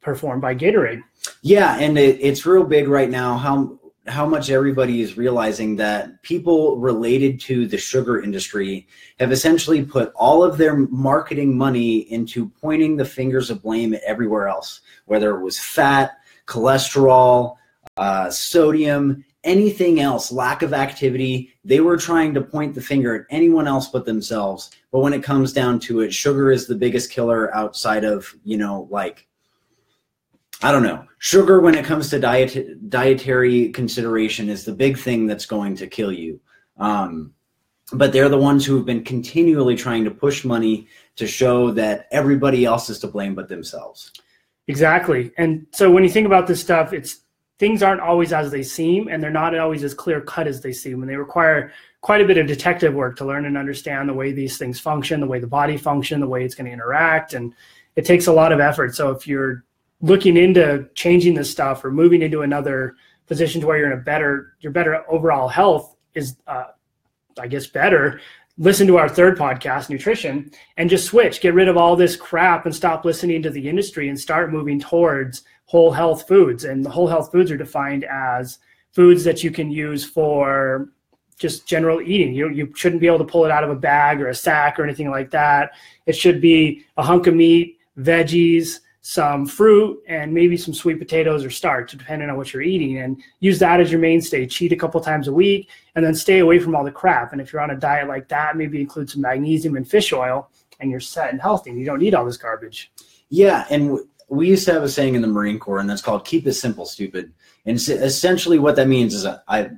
performed 0.00 0.42
by 0.42 0.54
Gatorade. 0.54 1.02
Yeah, 1.42 1.78
and 1.78 1.98
it, 1.98 2.18
it's 2.20 2.46
real 2.46 2.64
big 2.64 2.88
right 2.88 3.10
now 3.10 3.36
how 3.36 3.78
how 4.10 4.26
much 4.26 4.50
everybody 4.50 5.00
is 5.00 5.16
realizing 5.16 5.76
that 5.76 6.22
people 6.22 6.76
related 6.78 7.40
to 7.40 7.66
the 7.66 7.78
sugar 7.78 8.22
industry 8.22 8.86
have 9.18 9.32
essentially 9.32 9.84
put 9.84 10.12
all 10.14 10.42
of 10.42 10.58
their 10.58 10.76
marketing 10.76 11.56
money 11.56 11.98
into 12.12 12.48
pointing 12.60 12.96
the 12.96 13.04
fingers 13.04 13.50
of 13.50 13.62
blame 13.62 13.94
at 13.94 14.02
everywhere 14.02 14.48
else, 14.48 14.80
whether 15.06 15.36
it 15.36 15.42
was 15.42 15.58
fat, 15.58 16.18
cholesterol, 16.46 17.56
uh, 17.96 18.28
sodium, 18.30 19.24
anything 19.44 20.00
else, 20.00 20.30
lack 20.30 20.62
of 20.62 20.74
activity. 20.74 21.52
They 21.64 21.80
were 21.80 21.96
trying 21.96 22.34
to 22.34 22.40
point 22.40 22.74
the 22.74 22.82
finger 22.82 23.14
at 23.14 23.26
anyone 23.30 23.66
else 23.66 23.88
but 23.88 24.04
themselves. 24.04 24.70
But 24.92 25.00
when 25.00 25.12
it 25.12 25.22
comes 25.22 25.52
down 25.52 25.80
to 25.80 26.00
it, 26.00 26.12
sugar 26.12 26.50
is 26.50 26.66
the 26.66 26.74
biggest 26.74 27.10
killer 27.10 27.54
outside 27.54 28.04
of, 28.04 28.34
you 28.44 28.58
know, 28.58 28.88
like 28.90 29.26
I 30.62 30.72
don't 30.72 30.82
know. 30.82 31.06
Sugar, 31.18 31.60
when 31.60 31.74
it 31.74 31.84
comes 31.84 32.10
to 32.10 32.18
diet 32.18 32.88
dietary 32.90 33.70
consideration, 33.70 34.48
is 34.48 34.64
the 34.64 34.72
big 34.72 34.98
thing 34.98 35.26
that's 35.26 35.46
going 35.46 35.76
to 35.76 35.86
kill 35.86 36.12
you. 36.12 36.40
Um, 36.78 37.34
but 37.92 38.12
they're 38.12 38.28
the 38.28 38.38
ones 38.38 38.64
who 38.64 38.76
have 38.76 38.86
been 38.86 39.04
continually 39.04 39.74
trying 39.74 40.04
to 40.04 40.10
push 40.10 40.44
money 40.44 40.86
to 41.16 41.26
show 41.26 41.70
that 41.72 42.06
everybody 42.10 42.64
else 42.64 42.88
is 42.88 42.98
to 43.00 43.08
blame 43.08 43.34
but 43.34 43.48
themselves. 43.48 44.12
Exactly. 44.68 45.32
And 45.36 45.66
so 45.72 45.90
when 45.90 46.04
you 46.04 46.10
think 46.10 46.26
about 46.26 46.46
this 46.46 46.60
stuff, 46.60 46.92
it's 46.92 47.22
things 47.58 47.82
aren't 47.82 48.00
always 48.00 48.32
as 48.32 48.50
they 48.50 48.62
seem, 48.62 49.08
and 49.08 49.22
they're 49.22 49.30
not 49.30 49.58
always 49.58 49.82
as 49.82 49.92
clear 49.92 50.20
cut 50.20 50.46
as 50.46 50.60
they 50.60 50.72
seem, 50.72 51.02
and 51.02 51.10
they 51.10 51.16
require 51.16 51.72
quite 52.00 52.20
a 52.20 52.24
bit 52.24 52.38
of 52.38 52.46
detective 52.46 52.94
work 52.94 53.16
to 53.16 53.24
learn 53.24 53.44
and 53.44 53.58
understand 53.58 54.08
the 54.08 54.14
way 54.14 54.32
these 54.32 54.56
things 54.56 54.80
function, 54.80 55.20
the 55.20 55.26
way 55.26 55.38
the 55.38 55.46
body 55.46 55.76
function, 55.76 56.20
the 56.20 56.28
way 56.28 56.44
it's 56.44 56.54
going 56.54 56.66
to 56.66 56.72
interact, 56.72 57.34
and 57.34 57.52
it 57.96 58.04
takes 58.04 58.28
a 58.28 58.32
lot 58.32 58.52
of 58.52 58.60
effort. 58.60 58.94
So 58.94 59.10
if 59.10 59.26
you're 59.26 59.64
looking 60.00 60.36
into 60.36 60.88
changing 60.94 61.34
this 61.34 61.50
stuff 61.50 61.84
or 61.84 61.90
moving 61.90 62.22
into 62.22 62.42
another 62.42 62.96
position 63.26 63.60
to 63.60 63.66
where 63.66 63.78
you're 63.78 63.92
in 63.92 63.98
a 63.98 64.02
better 64.02 64.54
your 64.60 64.72
better 64.72 65.04
overall 65.10 65.48
health 65.48 65.96
is 66.14 66.36
uh, 66.46 66.66
i 67.38 67.46
guess 67.46 67.66
better 67.66 68.20
listen 68.58 68.86
to 68.86 68.98
our 68.98 69.08
third 69.08 69.38
podcast 69.38 69.88
nutrition 69.88 70.50
and 70.76 70.90
just 70.90 71.06
switch 71.06 71.40
get 71.40 71.54
rid 71.54 71.68
of 71.68 71.76
all 71.76 71.94
this 71.96 72.16
crap 72.16 72.66
and 72.66 72.74
stop 72.74 73.04
listening 73.04 73.42
to 73.42 73.50
the 73.50 73.68
industry 73.68 74.08
and 74.08 74.18
start 74.18 74.52
moving 74.52 74.80
towards 74.80 75.44
whole 75.70 75.92
health 75.92 76.26
foods. 76.26 76.64
And 76.64 76.84
the 76.84 76.90
whole 76.90 77.06
health 77.06 77.30
foods 77.30 77.48
are 77.52 77.56
defined 77.56 78.02
as 78.02 78.58
foods 78.90 79.22
that 79.22 79.44
you 79.44 79.52
can 79.52 79.70
use 79.70 80.04
for 80.04 80.88
just 81.38 81.64
general 81.64 82.00
eating. 82.00 82.34
You, 82.34 82.50
you 82.50 82.72
shouldn't 82.74 83.00
be 83.00 83.06
able 83.06 83.18
to 83.18 83.24
pull 83.24 83.44
it 83.44 83.52
out 83.52 83.62
of 83.62 83.70
a 83.70 83.76
bag 83.76 84.20
or 84.20 84.26
a 84.26 84.34
sack 84.34 84.80
or 84.80 84.82
anything 84.82 85.10
like 85.10 85.30
that. 85.30 85.70
It 86.06 86.16
should 86.16 86.40
be 86.40 86.84
a 86.96 87.04
hunk 87.04 87.28
of 87.28 87.36
meat 87.36 87.78
veggies 87.96 88.80
some 89.02 89.46
fruit 89.46 89.98
and 90.08 90.32
maybe 90.32 90.56
some 90.56 90.74
sweet 90.74 90.98
potatoes 90.98 91.44
or 91.44 91.50
starch, 91.50 91.92
depending 91.92 92.28
on 92.28 92.36
what 92.36 92.52
you're 92.52 92.62
eating, 92.62 92.98
and 92.98 93.22
use 93.40 93.58
that 93.58 93.80
as 93.80 93.90
your 93.90 94.00
mainstay. 94.00 94.46
Cheat 94.46 94.72
a 94.72 94.76
couple 94.76 95.00
times 95.00 95.26
a 95.26 95.32
week, 95.32 95.70
and 95.94 96.04
then 96.04 96.14
stay 96.14 96.40
away 96.40 96.58
from 96.58 96.74
all 96.74 96.84
the 96.84 96.90
crap. 96.90 97.32
And 97.32 97.40
if 97.40 97.52
you're 97.52 97.62
on 97.62 97.70
a 97.70 97.76
diet 97.76 98.08
like 98.08 98.28
that, 98.28 98.56
maybe 98.56 98.80
include 98.80 99.08
some 99.08 99.22
magnesium 99.22 99.76
and 99.76 99.88
fish 99.88 100.12
oil, 100.12 100.50
and 100.80 100.90
you're 100.90 101.00
set 101.00 101.30
and 101.30 101.40
healthy. 101.40 101.70
And 101.70 101.78
you 101.78 101.86
don't 101.86 101.98
need 101.98 102.14
all 102.14 102.24
this 102.24 102.36
garbage. 102.36 102.92
Yeah, 103.30 103.66
and 103.70 103.98
we 104.28 104.48
used 104.48 104.66
to 104.66 104.72
have 104.74 104.82
a 104.82 104.88
saying 104.88 105.14
in 105.14 105.22
the 105.22 105.28
Marine 105.28 105.58
Corps, 105.58 105.78
and 105.78 105.88
that's 105.88 106.02
called 106.02 106.24
"keep 106.24 106.46
it 106.46 106.52
simple, 106.52 106.84
stupid." 106.84 107.32
And 107.66 107.76
essentially, 107.76 108.58
what 108.58 108.76
that 108.76 108.88
means 108.88 109.14
is, 109.14 109.26
I 109.26 109.70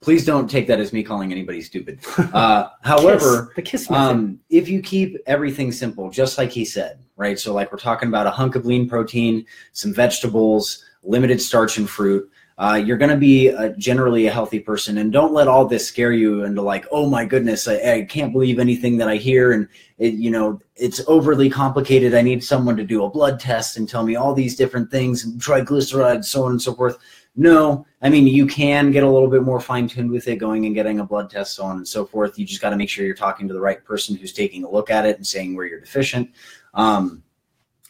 please 0.00 0.24
don't 0.24 0.48
take 0.48 0.66
that 0.66 0.80
as 0.80 0.92
me 0.92 1.02
calling 1.02 1.32
anybody 1.32 1.60
stupid. 1.60 2.00
Uh, 2.38 2.68
however, 2.82 3.52
kiss. 3.56 3.86
kiss 3.86 3.90
um, 3.90 4.38
if 4.50 4.68
you 4.68 4.82
keep 4.82 5.16
everything 5.26 5.72
simple, 5.72 6.10
just 6.10 6.36
like 6.36 6.50
he 6.50 6.64
said, 6.64 6.98
right? 7.16 7.38
So, 7.38 7.54
like 7.54 7.72
we're 7.72 7.78
talking 7.78 8.08
about 8.08 8.26
a 8.26 8.30
hunk 8.30 8.54
of 8.54 8.66
lean 8.66 8.88
protein, 8.88 9.46
some 9.72 9.94
vegetables, 9.94 10.84
limited 11.02 11.40
starch 11.40 11.78
and 11.78 11.88
fruit. 11.88 12.30
Uh, 12.58 12.74
you're 12.74 12.98
going 12.98 13.10
to 13.10 13.16
be 13.16 13.48
a, 13.48 13.70
generally 13.76 14.26
a 14.26 14.32
healthy 14.32 14.60
person, 14.60 14.98
and 14.98 15.12
don't 15.12 15.32
let 15.32 15.48
all 15.48 15.64
this 15.64 15.88
scare 15.88 16.12
you 16.12 16.44
into 16.44 16.60
like, 16.60 16.86
oh 16.92 17.08
my 17.08 17.24
goodness, 17.24 17.66
I, 17.66 17.76
I 17.92 18.02
can't 18.02 18.32
believe 18.32 18.58
anything 18.58 18.98
that 18.98 19.08
I 19.08 19.16
hear, 19.16 19.52
and 19.52 19.66
it, 19.98 20.14
you 20.14 20.30
know 20.30 20.60
it's 20.76 21.00
overly 21.08 21.48
complicated. 21.48 22.14
I 22.14 22.22
need 22.22 22.44
someone 22.44 22.76
to 22.76 22.84
do 22.84 23.04
a 23.04 23.10
blood 23.10 23.40
test 23.40 23.76
and 23.78 23.88
tell 23.88 24.04
me 24.04 24.16
all 24.16 24.34
these 24.34 24.54
different 24.54 24.90
things, 24.90 25.24
triglycerides, 25.36 26.26
so 26.26 26.44
on 26.44 26.52
and 26.52 26.62
so 26.62 26.74
forth 26.74 26.98
no, 27.38 27.86
I 28.02 28.10
mean 28.10 28.26
you 28.26 28.48
can 28.48 28.90
get 28.90 29.04
a 29.04 29.08
little 29.08 29.28
bit 29.28 29.44
more 29.44 29.60
fine 29.60 29.86
tuned 29.86 30.10
with 30.10 30.26
it, 30.26 30.36
going 30.36 30.66
and 30.66 30.74
getting 30.74 30.98
a 30.98 31.04
blood 31.04 31.30
test, 31.30 31.54
so 31.54 31.62
on 31.62 31.76
and 31.76 31.86
so 31.86 32.04
forth. 32.04 32.36
You 32.36 32.44
just 32.44 32.60
got 32.60 32.70
to 32.70 32.76
make 32.76 32.90
sure 32.90 33.06
you're 33.06 33.14
talking 33.14 33.46
to 33.46 33.54
the 33.54 33.60
right 33.60 33.82
person 33.84 34.16
who's 34.16 34.32
taking 34.32 34.64
a 34.64 34.70
look 34.70 34.90
at 34.90 35.06
it 35.06 35.16
and 35.16 35.26
saying 35.26 35.54
where 35.54 35.64
you're 35.64 35.78
deficient. 35.78 36.32
Um, 36.74 37.22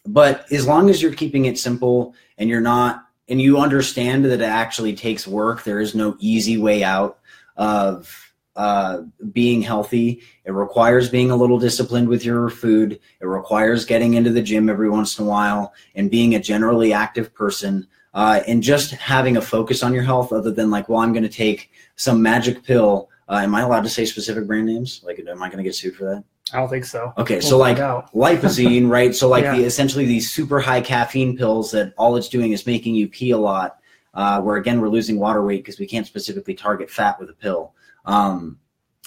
but 0.06 0.44
as 0.52 0.66
long 0.66 0.90
as 0.90 1.00
you're 1.00 1.14
keeping 1.14 1.46
it 1.46 1.58
simple 1.58 2.14
and 2.36 2.50
you're 2.50 2.60
not, 2.60 3.06
and 3.30 3.40
you 3.40 3.58
understand 3.58 4.26
that 4.26 4.32
it 4.32 4.42
actually 4.42 4.94
takes 4.94 5.26
work, 5.26 5.64
there 5.64 5.80
is 5.80 5.94
no 5.94 6.14
easy 6.20 6.58
way 6.58 6.84
out 6.84 7.18
of 7.56 8.30
uh, 8.54 9.02
being 9.32 9.62
healthy. 9.62 10.20
It 10.44 10.52
requires 10.52 11.08
being 11.08 11.30
a 11.30 11.36
little 11.36 11.58
disciplined 11.58 12.08
with 12.08 12.22
your 12.22 12.50
food. 12.50 13.00
It 13.20 13.26
requires 13.26 13.86
getting 13.86 14.12
into 14.12 14.30
the 14.30 14.42
gym 14.42 14.68
every 14.68 14.90
once 14.90 15.18
in 15.18 15.24
a 15.24 15.28
while 15.28 15.72
and 15.94 16.10
being 16.10 16.34
a 16.34 16.40
generally 16.40 16.92
active 16.92 17.32
person 17.32 17.86
uh, 18.14 18.40
and 18.46 18.62
just 18.62 18.92
having 18.92 19.36
a 19.36 19.40
focus 19.40 19.82
on 19.82 19.92
your 19.92 20.02
health 20.02 20.32
other 20.32 20.50
than 20.50 20.70
like, 20.70 20.88
well, 20.88 21.00
I'm 21.00 21.12
going 21.12 21.22
to 21.22 21.28
take 21.28 21.70
some 21.96 22.22
magic 22.22 22.64
pill. 22.64 23.10
Uh, 23.28 23.40
am 23.42 23.54
I 23.54 23.60
allowed 23.60 23.82
to 23.82 23.90
say 23.90 24.04
specific 24.04 24.46
brand 24.46 24.66
names? 24.66 25.02
Like, 25.04 25.18
am 25.18 25.42
I 25.42 25.48
going 25.48 25.58
to 25.58 25.64
get 25.64 25.74
sued 25.74 25.96
for 25.96 26.04
that? 26.04 26.24
I 26.52 26.56
don't 26.56 26.68
think 26.68 26.84
so. 26.84 27.12
Okay, 27.18 27.36
we'll 27.36 27.42
so 27.42 27.58
like 27.58 27.76
lipozene, 27.76 28.88
right? 28.90 29.14
So 29.14 29.28
like 29.28 29.44
yeah. 29.44 29.56
the 29.56 29.64
essentially 29.64 30.06
these 30.06 30.30
super 30.30 30.60
high 30.60 30.80
caffeine 30.80 31.36
pills 31.36 31.70
that 31.72 31.92
all 31.98 32.16
it's 32.16 32.28
doing 32.28 32.52
is 32.52 32.66
making 32.66 32.94
you 32.94 33.08
pee 33.08 33.32
a 33.32 33.38
lot. 33.38 33.76
Uh, 34.14 34.40
where 34.40 34.56
again 34.56 34.80
we're 34.80 34.88
losing 34.88 35.18
water 35.18 35.44
weight 35.44 35.62
because 35.62 35.78
we 35.78 35.86
can't 35.86 36.06
specifically 36.06 36.54
target 36.54 36.90
fat 36.90 37.20
with 37.20 37.28
a 37.28 37.34
pill. 37.34 37.74
Um, 38.06 38.58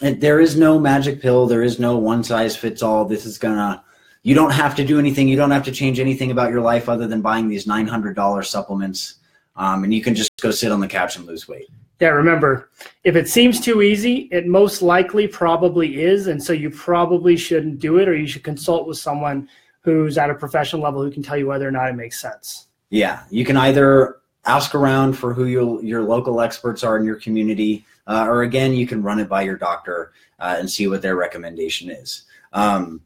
and 0.02 0.22
there 0.22 0.40
is 0.40 0.56
no 0.56 0.80
magic 0.80 1.22
pill. 1.22 1.48
There 1.48 1.64
is 1.64 1.80
no 1.80 1.98
one 1.98 2.24
size 2.24 2.56
fits 2.56 2.84
all. 2.84 3.06
This 3.06 3.26
is 3.26 3.38
gonna 3.38 3.84
you 4.24 4.36
don't 4.36 4.52
have 4.52 4.76
to 4.76 4.86
do 4.86 5.00
anything. 5.00 5.28
You 5.28 5.36
don't 5.36 5.52
have 5.52 5.64
to 5.66 5.72
change 5.72 6.00
anything 6.00 6.32
about 6.32 6.52
your 6.52 6.62
life 6.62 6.90
other 6.90 7.08
than 7.08 7.22
buying 7.22 7.48
these 7.48 7.66
$900 7.66 8.46
supplements. 8.46 9.16
Um, 9.56 9.84
and 9.84 9.94
you 9.94 10.02
can 10.02 10.16
just 10.16 10.32
go 10.42 10.52
sit 10.52 10.72
on 10.72 10.80
the 10.80 10.88
couch 10.88 11.16
and 11.16 11.26
lose 11.26 11.48
weight. 11.48 11.68
Yeah, 12.00 12.10
remember, 12.10 12.70
if 13.04 13.16
it 13.16 13.30
seems 13.30 13.60
too 13.60 13.82
easy, 13.82 14.28
it 14.32 14.48
most 14.48 14.82
likely 14.82 15.28
probably 15.28 16.02
is. 16.02 16.28
And 16.28 16.42
so 16.44 16.52
you 16.54 16.70
probably 16.72 17.38
shouldn't 17.38 17.80
do 17.80 18.00
it, 18.00 18.08
or 18.08 18.16
you 18.16 18.28
should 18.28 18.44
consult 18.44 18.88
with 18.88 18.98
someone 18.98 19.48
who's 19.82 20.18
at 20.18 20.30
a 20.30 20.36
professional 20.36 20.82
level 20.82 21.04
who 21.04 21.12
can 21.12 21.24
tell 21.24 21.38
you 21.38 21.48
whether 21.48 21.68
or 21.68 21.72
not 21.72 21.90
it 21.90 21.94
makes 21.94 22.20
sense. 22.20 22.68
Yeah, 22.90 23.24
you 23.30 23.46
can 23.46 23.58
either 23.58 24.18
ask 24.46 24.74
around 24.74 25.14
for 25.14 25.34
who 25.34 25.46
your, 25.46 25.84
your 25.84 26.02
local 26.02 26.42
experts 26.42 26.84
are 26.84 26.98
in 26.98 27.06
your 27.06 27.16
community. 27.16 27.86
uh, 28.08 28.26
or 28.28 28.44
again, 28.44 28.74
you 28.74 28.88
can 28.88 29.04
run 29.04 29.20
it 29.20 29.30
by 29.30 29.44
your 29.44 29.58
doctor 29.58 30.12
uh, 30.40 30.56
and 30.58 30.70
see 30.70 30.88
what 30.88 31.02
their 31.02 31.16
recommendation 31.16 31.90
is. 31.90 32.24
Um, 32.54 33.02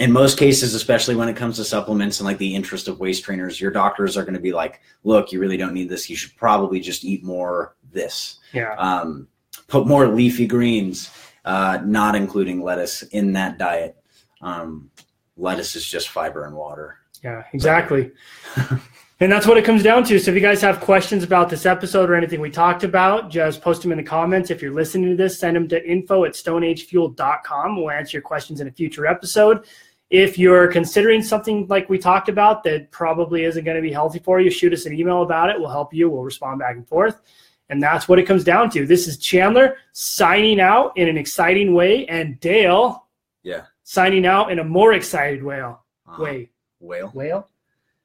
in 0.00 0.10
most 0.10 0.38
cases, 0.38 0.74
especially 0.74 1.14
when 1.14 1.28
it 1.28 1.36
comes 1.36 1.56
to 1.56 1.64
supplements 1.64 2.18
and 2.18 2.26
like 2.26 2.38
the 2.38 2.54
interest 2.54 2.88
of 2.88 2.98
waist 2.98 3.22
trainers, 3.22 3.60
your 3.60 3.70
doctors 3.70 4.16
are 4.16 4.22
going 4.22 4.34
to 4.34 4.40
be 4.40 4.52
like, 4.52 4.80
"Look, 5.04 5.30
you 5.30 5.38
really 5.38 5.56
don't 5.56 5.74
need 5.74 5.88
this. 5.88 6.10
You 6.10 6.16
should 6.16 6.34
probably 6.36 6.80
just 6.80 7.04
eat 7.04 7.22
more 7.22 7.76
this. 7.92 8.38
Yeah. 8.52 8.74
Um, 8.76 9.28
put 9.68 9.86
more 9.86 10.08
leafy 10.08 10.46
greens, 10.46 11.10
uh, 11.44 11.80
not 11.84 12.16
including 12.16 12.62
lettuce 12.62 13.02
in 13.02 13.32
that 13.34 13.58
diet. 13.58 13.96
Um, 14.40 14.90
lettuce 15.36 15.76
is 15.76 15.86
just 15.86 16.08
fiber 16.08 16.44
and 16.44 16.56
water. 16.56 16.96
Yeah, 17.22 17.44
exactly. 17.52 18.10
and 19.20 19.30
that's 19.30 19.46
what 19.46 19.58
it 19.58 19.64
comes 19.64 19.82
down 19.82 20.04
to. 20.04 20.18
So 20.18 20.30
if 20.30 20.34
you 20.34 20.40
guys 20.40 20.62
have 20.62 20.80
questions 20.80 21.22
about 21.22 21.50
this 21.50 21.66
episode 21.66 22.08
or 22.08 22.14
anything 22.14 22.40
we 22.40 22.50
talked 22.50 22.84
about, 22.84 23.30
just 23.30 23.60
post 23.60 23.82
them 23.82 23.92
in 23.92 23.98
the 23.98 24.04
comments. 24.04 24.50
If 24.50 24.62
you're 24.62 24.72
listening 24.72 25.10
to 25.10 25.16
this, 25.16 25.38
send 25.38 25.56
them 25.56 25.68
to 25.68 25.86
info 25.86 26.24
at 26.24 26.32
stoneagefuel.com. 26.32 27.76
We'll 27.76 27.90
answer 27.90 28.16
your 28.16 28.22
questions 28.22 28.60
in 28.62 28.68
a 28.68 28.72
future 28.72 29.06
episode. 29.06 29.66
If 30.10 30.36
you're 30.38 30.66
considering 30.68 31.22
something 31.22 31.66
like 31.68 31.88
we 31.88 31.96
talked 31.96 32.28
about 32.28 32.64
that 32.64 32.90
probably 32.90 33.44
isn't 33.44 33.64
going 33.64 33.76
to 33.76 33.82
be 33.82 33.92
healthy 33.92 34.18
for 34.18 34.40
you, 34.40 34.50
shoot 34.50 34.72
us 34.72 34.84
an 34.86 34.92
email 34.92 35.22
about 35.22 35.50
it. 35.50 35.58
We'll 35.58 35.70
help 35.70 35.94
you. 35.94 36.10
We'll 36.10 36.24
respond 36.24 36.58
back 36.58 36.74
and 36.76 36.86
forth. 36.88 37.20
And 37.68 37.80
that's 37.80 38.08
what 38.08 38.18
it 38.18 38.24
comes 38.24 38.42
down 38.42 38.70
to. 38.70 38.84
This 38.84 39.06
is 39.06 39.16
Chandler 39.18 39.76
signing 39.92 40.60
out 40.60 40.96
in 40.96 41.08
an 41.08 41.16
exciting 41.16 41.72
way, 41.74 42.04
and 42.06 42.40
Dale 42.40 43.06
Yeah. 43.44 43.66
signing 43.84 44.26
out 44.26 44.50
in 44.50 44.58
a 44.58 44.64
more 44.64 44.92
excited 44.94 45.44
way. 45.44 45.60
Uh, 45.60 45.74
Way. 46.18 46.50
Whale? 46.80 47.08
Whale? 47.14 47.48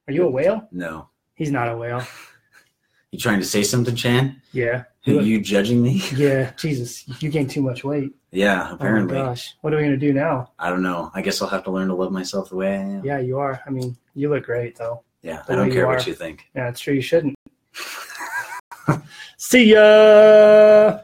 Are 0.06 0.12
you 0.12 0.22
a 0.24 0.30
whale? 0.30 0.68
No. 0.70 1.08
He's 1.34 1.50
not 1.50 1.68
a 1.68 1.76
whale. 1.76 2.02
You 3.12 3.20
trying 3.20 3.38
to 3.38 3.46
say 3.46 3.62
something, 3.62 3.94
Chan? 3.94 4.42
Yeah. 4.52 4.84
Are 5.06 5.12
you 5.12 5.40
judging 5.40 5.82
me? 5.82 6.02
Yeah. 6.16 6.50
Jesus, 6.56 7.04
you 7.22 7.28
gained 7.30 7.50
too 7.50 7.62
much 7.62 7.84
weight. 7.84 8.12
yeah, 8.32 8.72
apparently. 8.72 9.16
Oh 9.18 9.22
my 9.22 9.28
gosh. 9.28 9.54
What 9.60 9.72
are 9.72 9.76
we 9.76 9.84
gonna 9.84 9.96
do 9.96 10.12
now? 10.12 10.50
I 10.58 10.68
don't 10.70 10.82
know. 10.82 11.10
I 11.14 11.22
guess 11.22 11.40
I'll 11.40 11.48
have 11.48 11.64
to 11.64 11.70
learn 11.70 11.88
to 11.88 11.94
love 11.94 12.10
myself 12.12 12.50
the 12.50 12.56
way 12.56 12.72
I 12.72 12.80
am. 12.80 13.04
Yeah, 13.04 13.18
you 13.18 13.38
are. 13.38 13.60
I 13.66 13.70
mean, 13.70 13.96
you 14.14 14.28
look 14.30 14.44
great 14.44 14.76
though. 14.76 15.02
Yeah, 15.22 15.42
The 15.46 15.52
I 15.52 15.56
don't 15.56 15.70
care 15.70 15.82
you 15.82 15.86
what 15.86 16.06
you 16.06 16.14
think. 16.14 16.46
Yeah, 16.54 16.68
it's 16.68 16.80
true. 16.80 16.94
You 16.94 17.02
shouldn't. 17.02 17.34
See 19.38 19.72
ya. 19.72 20.98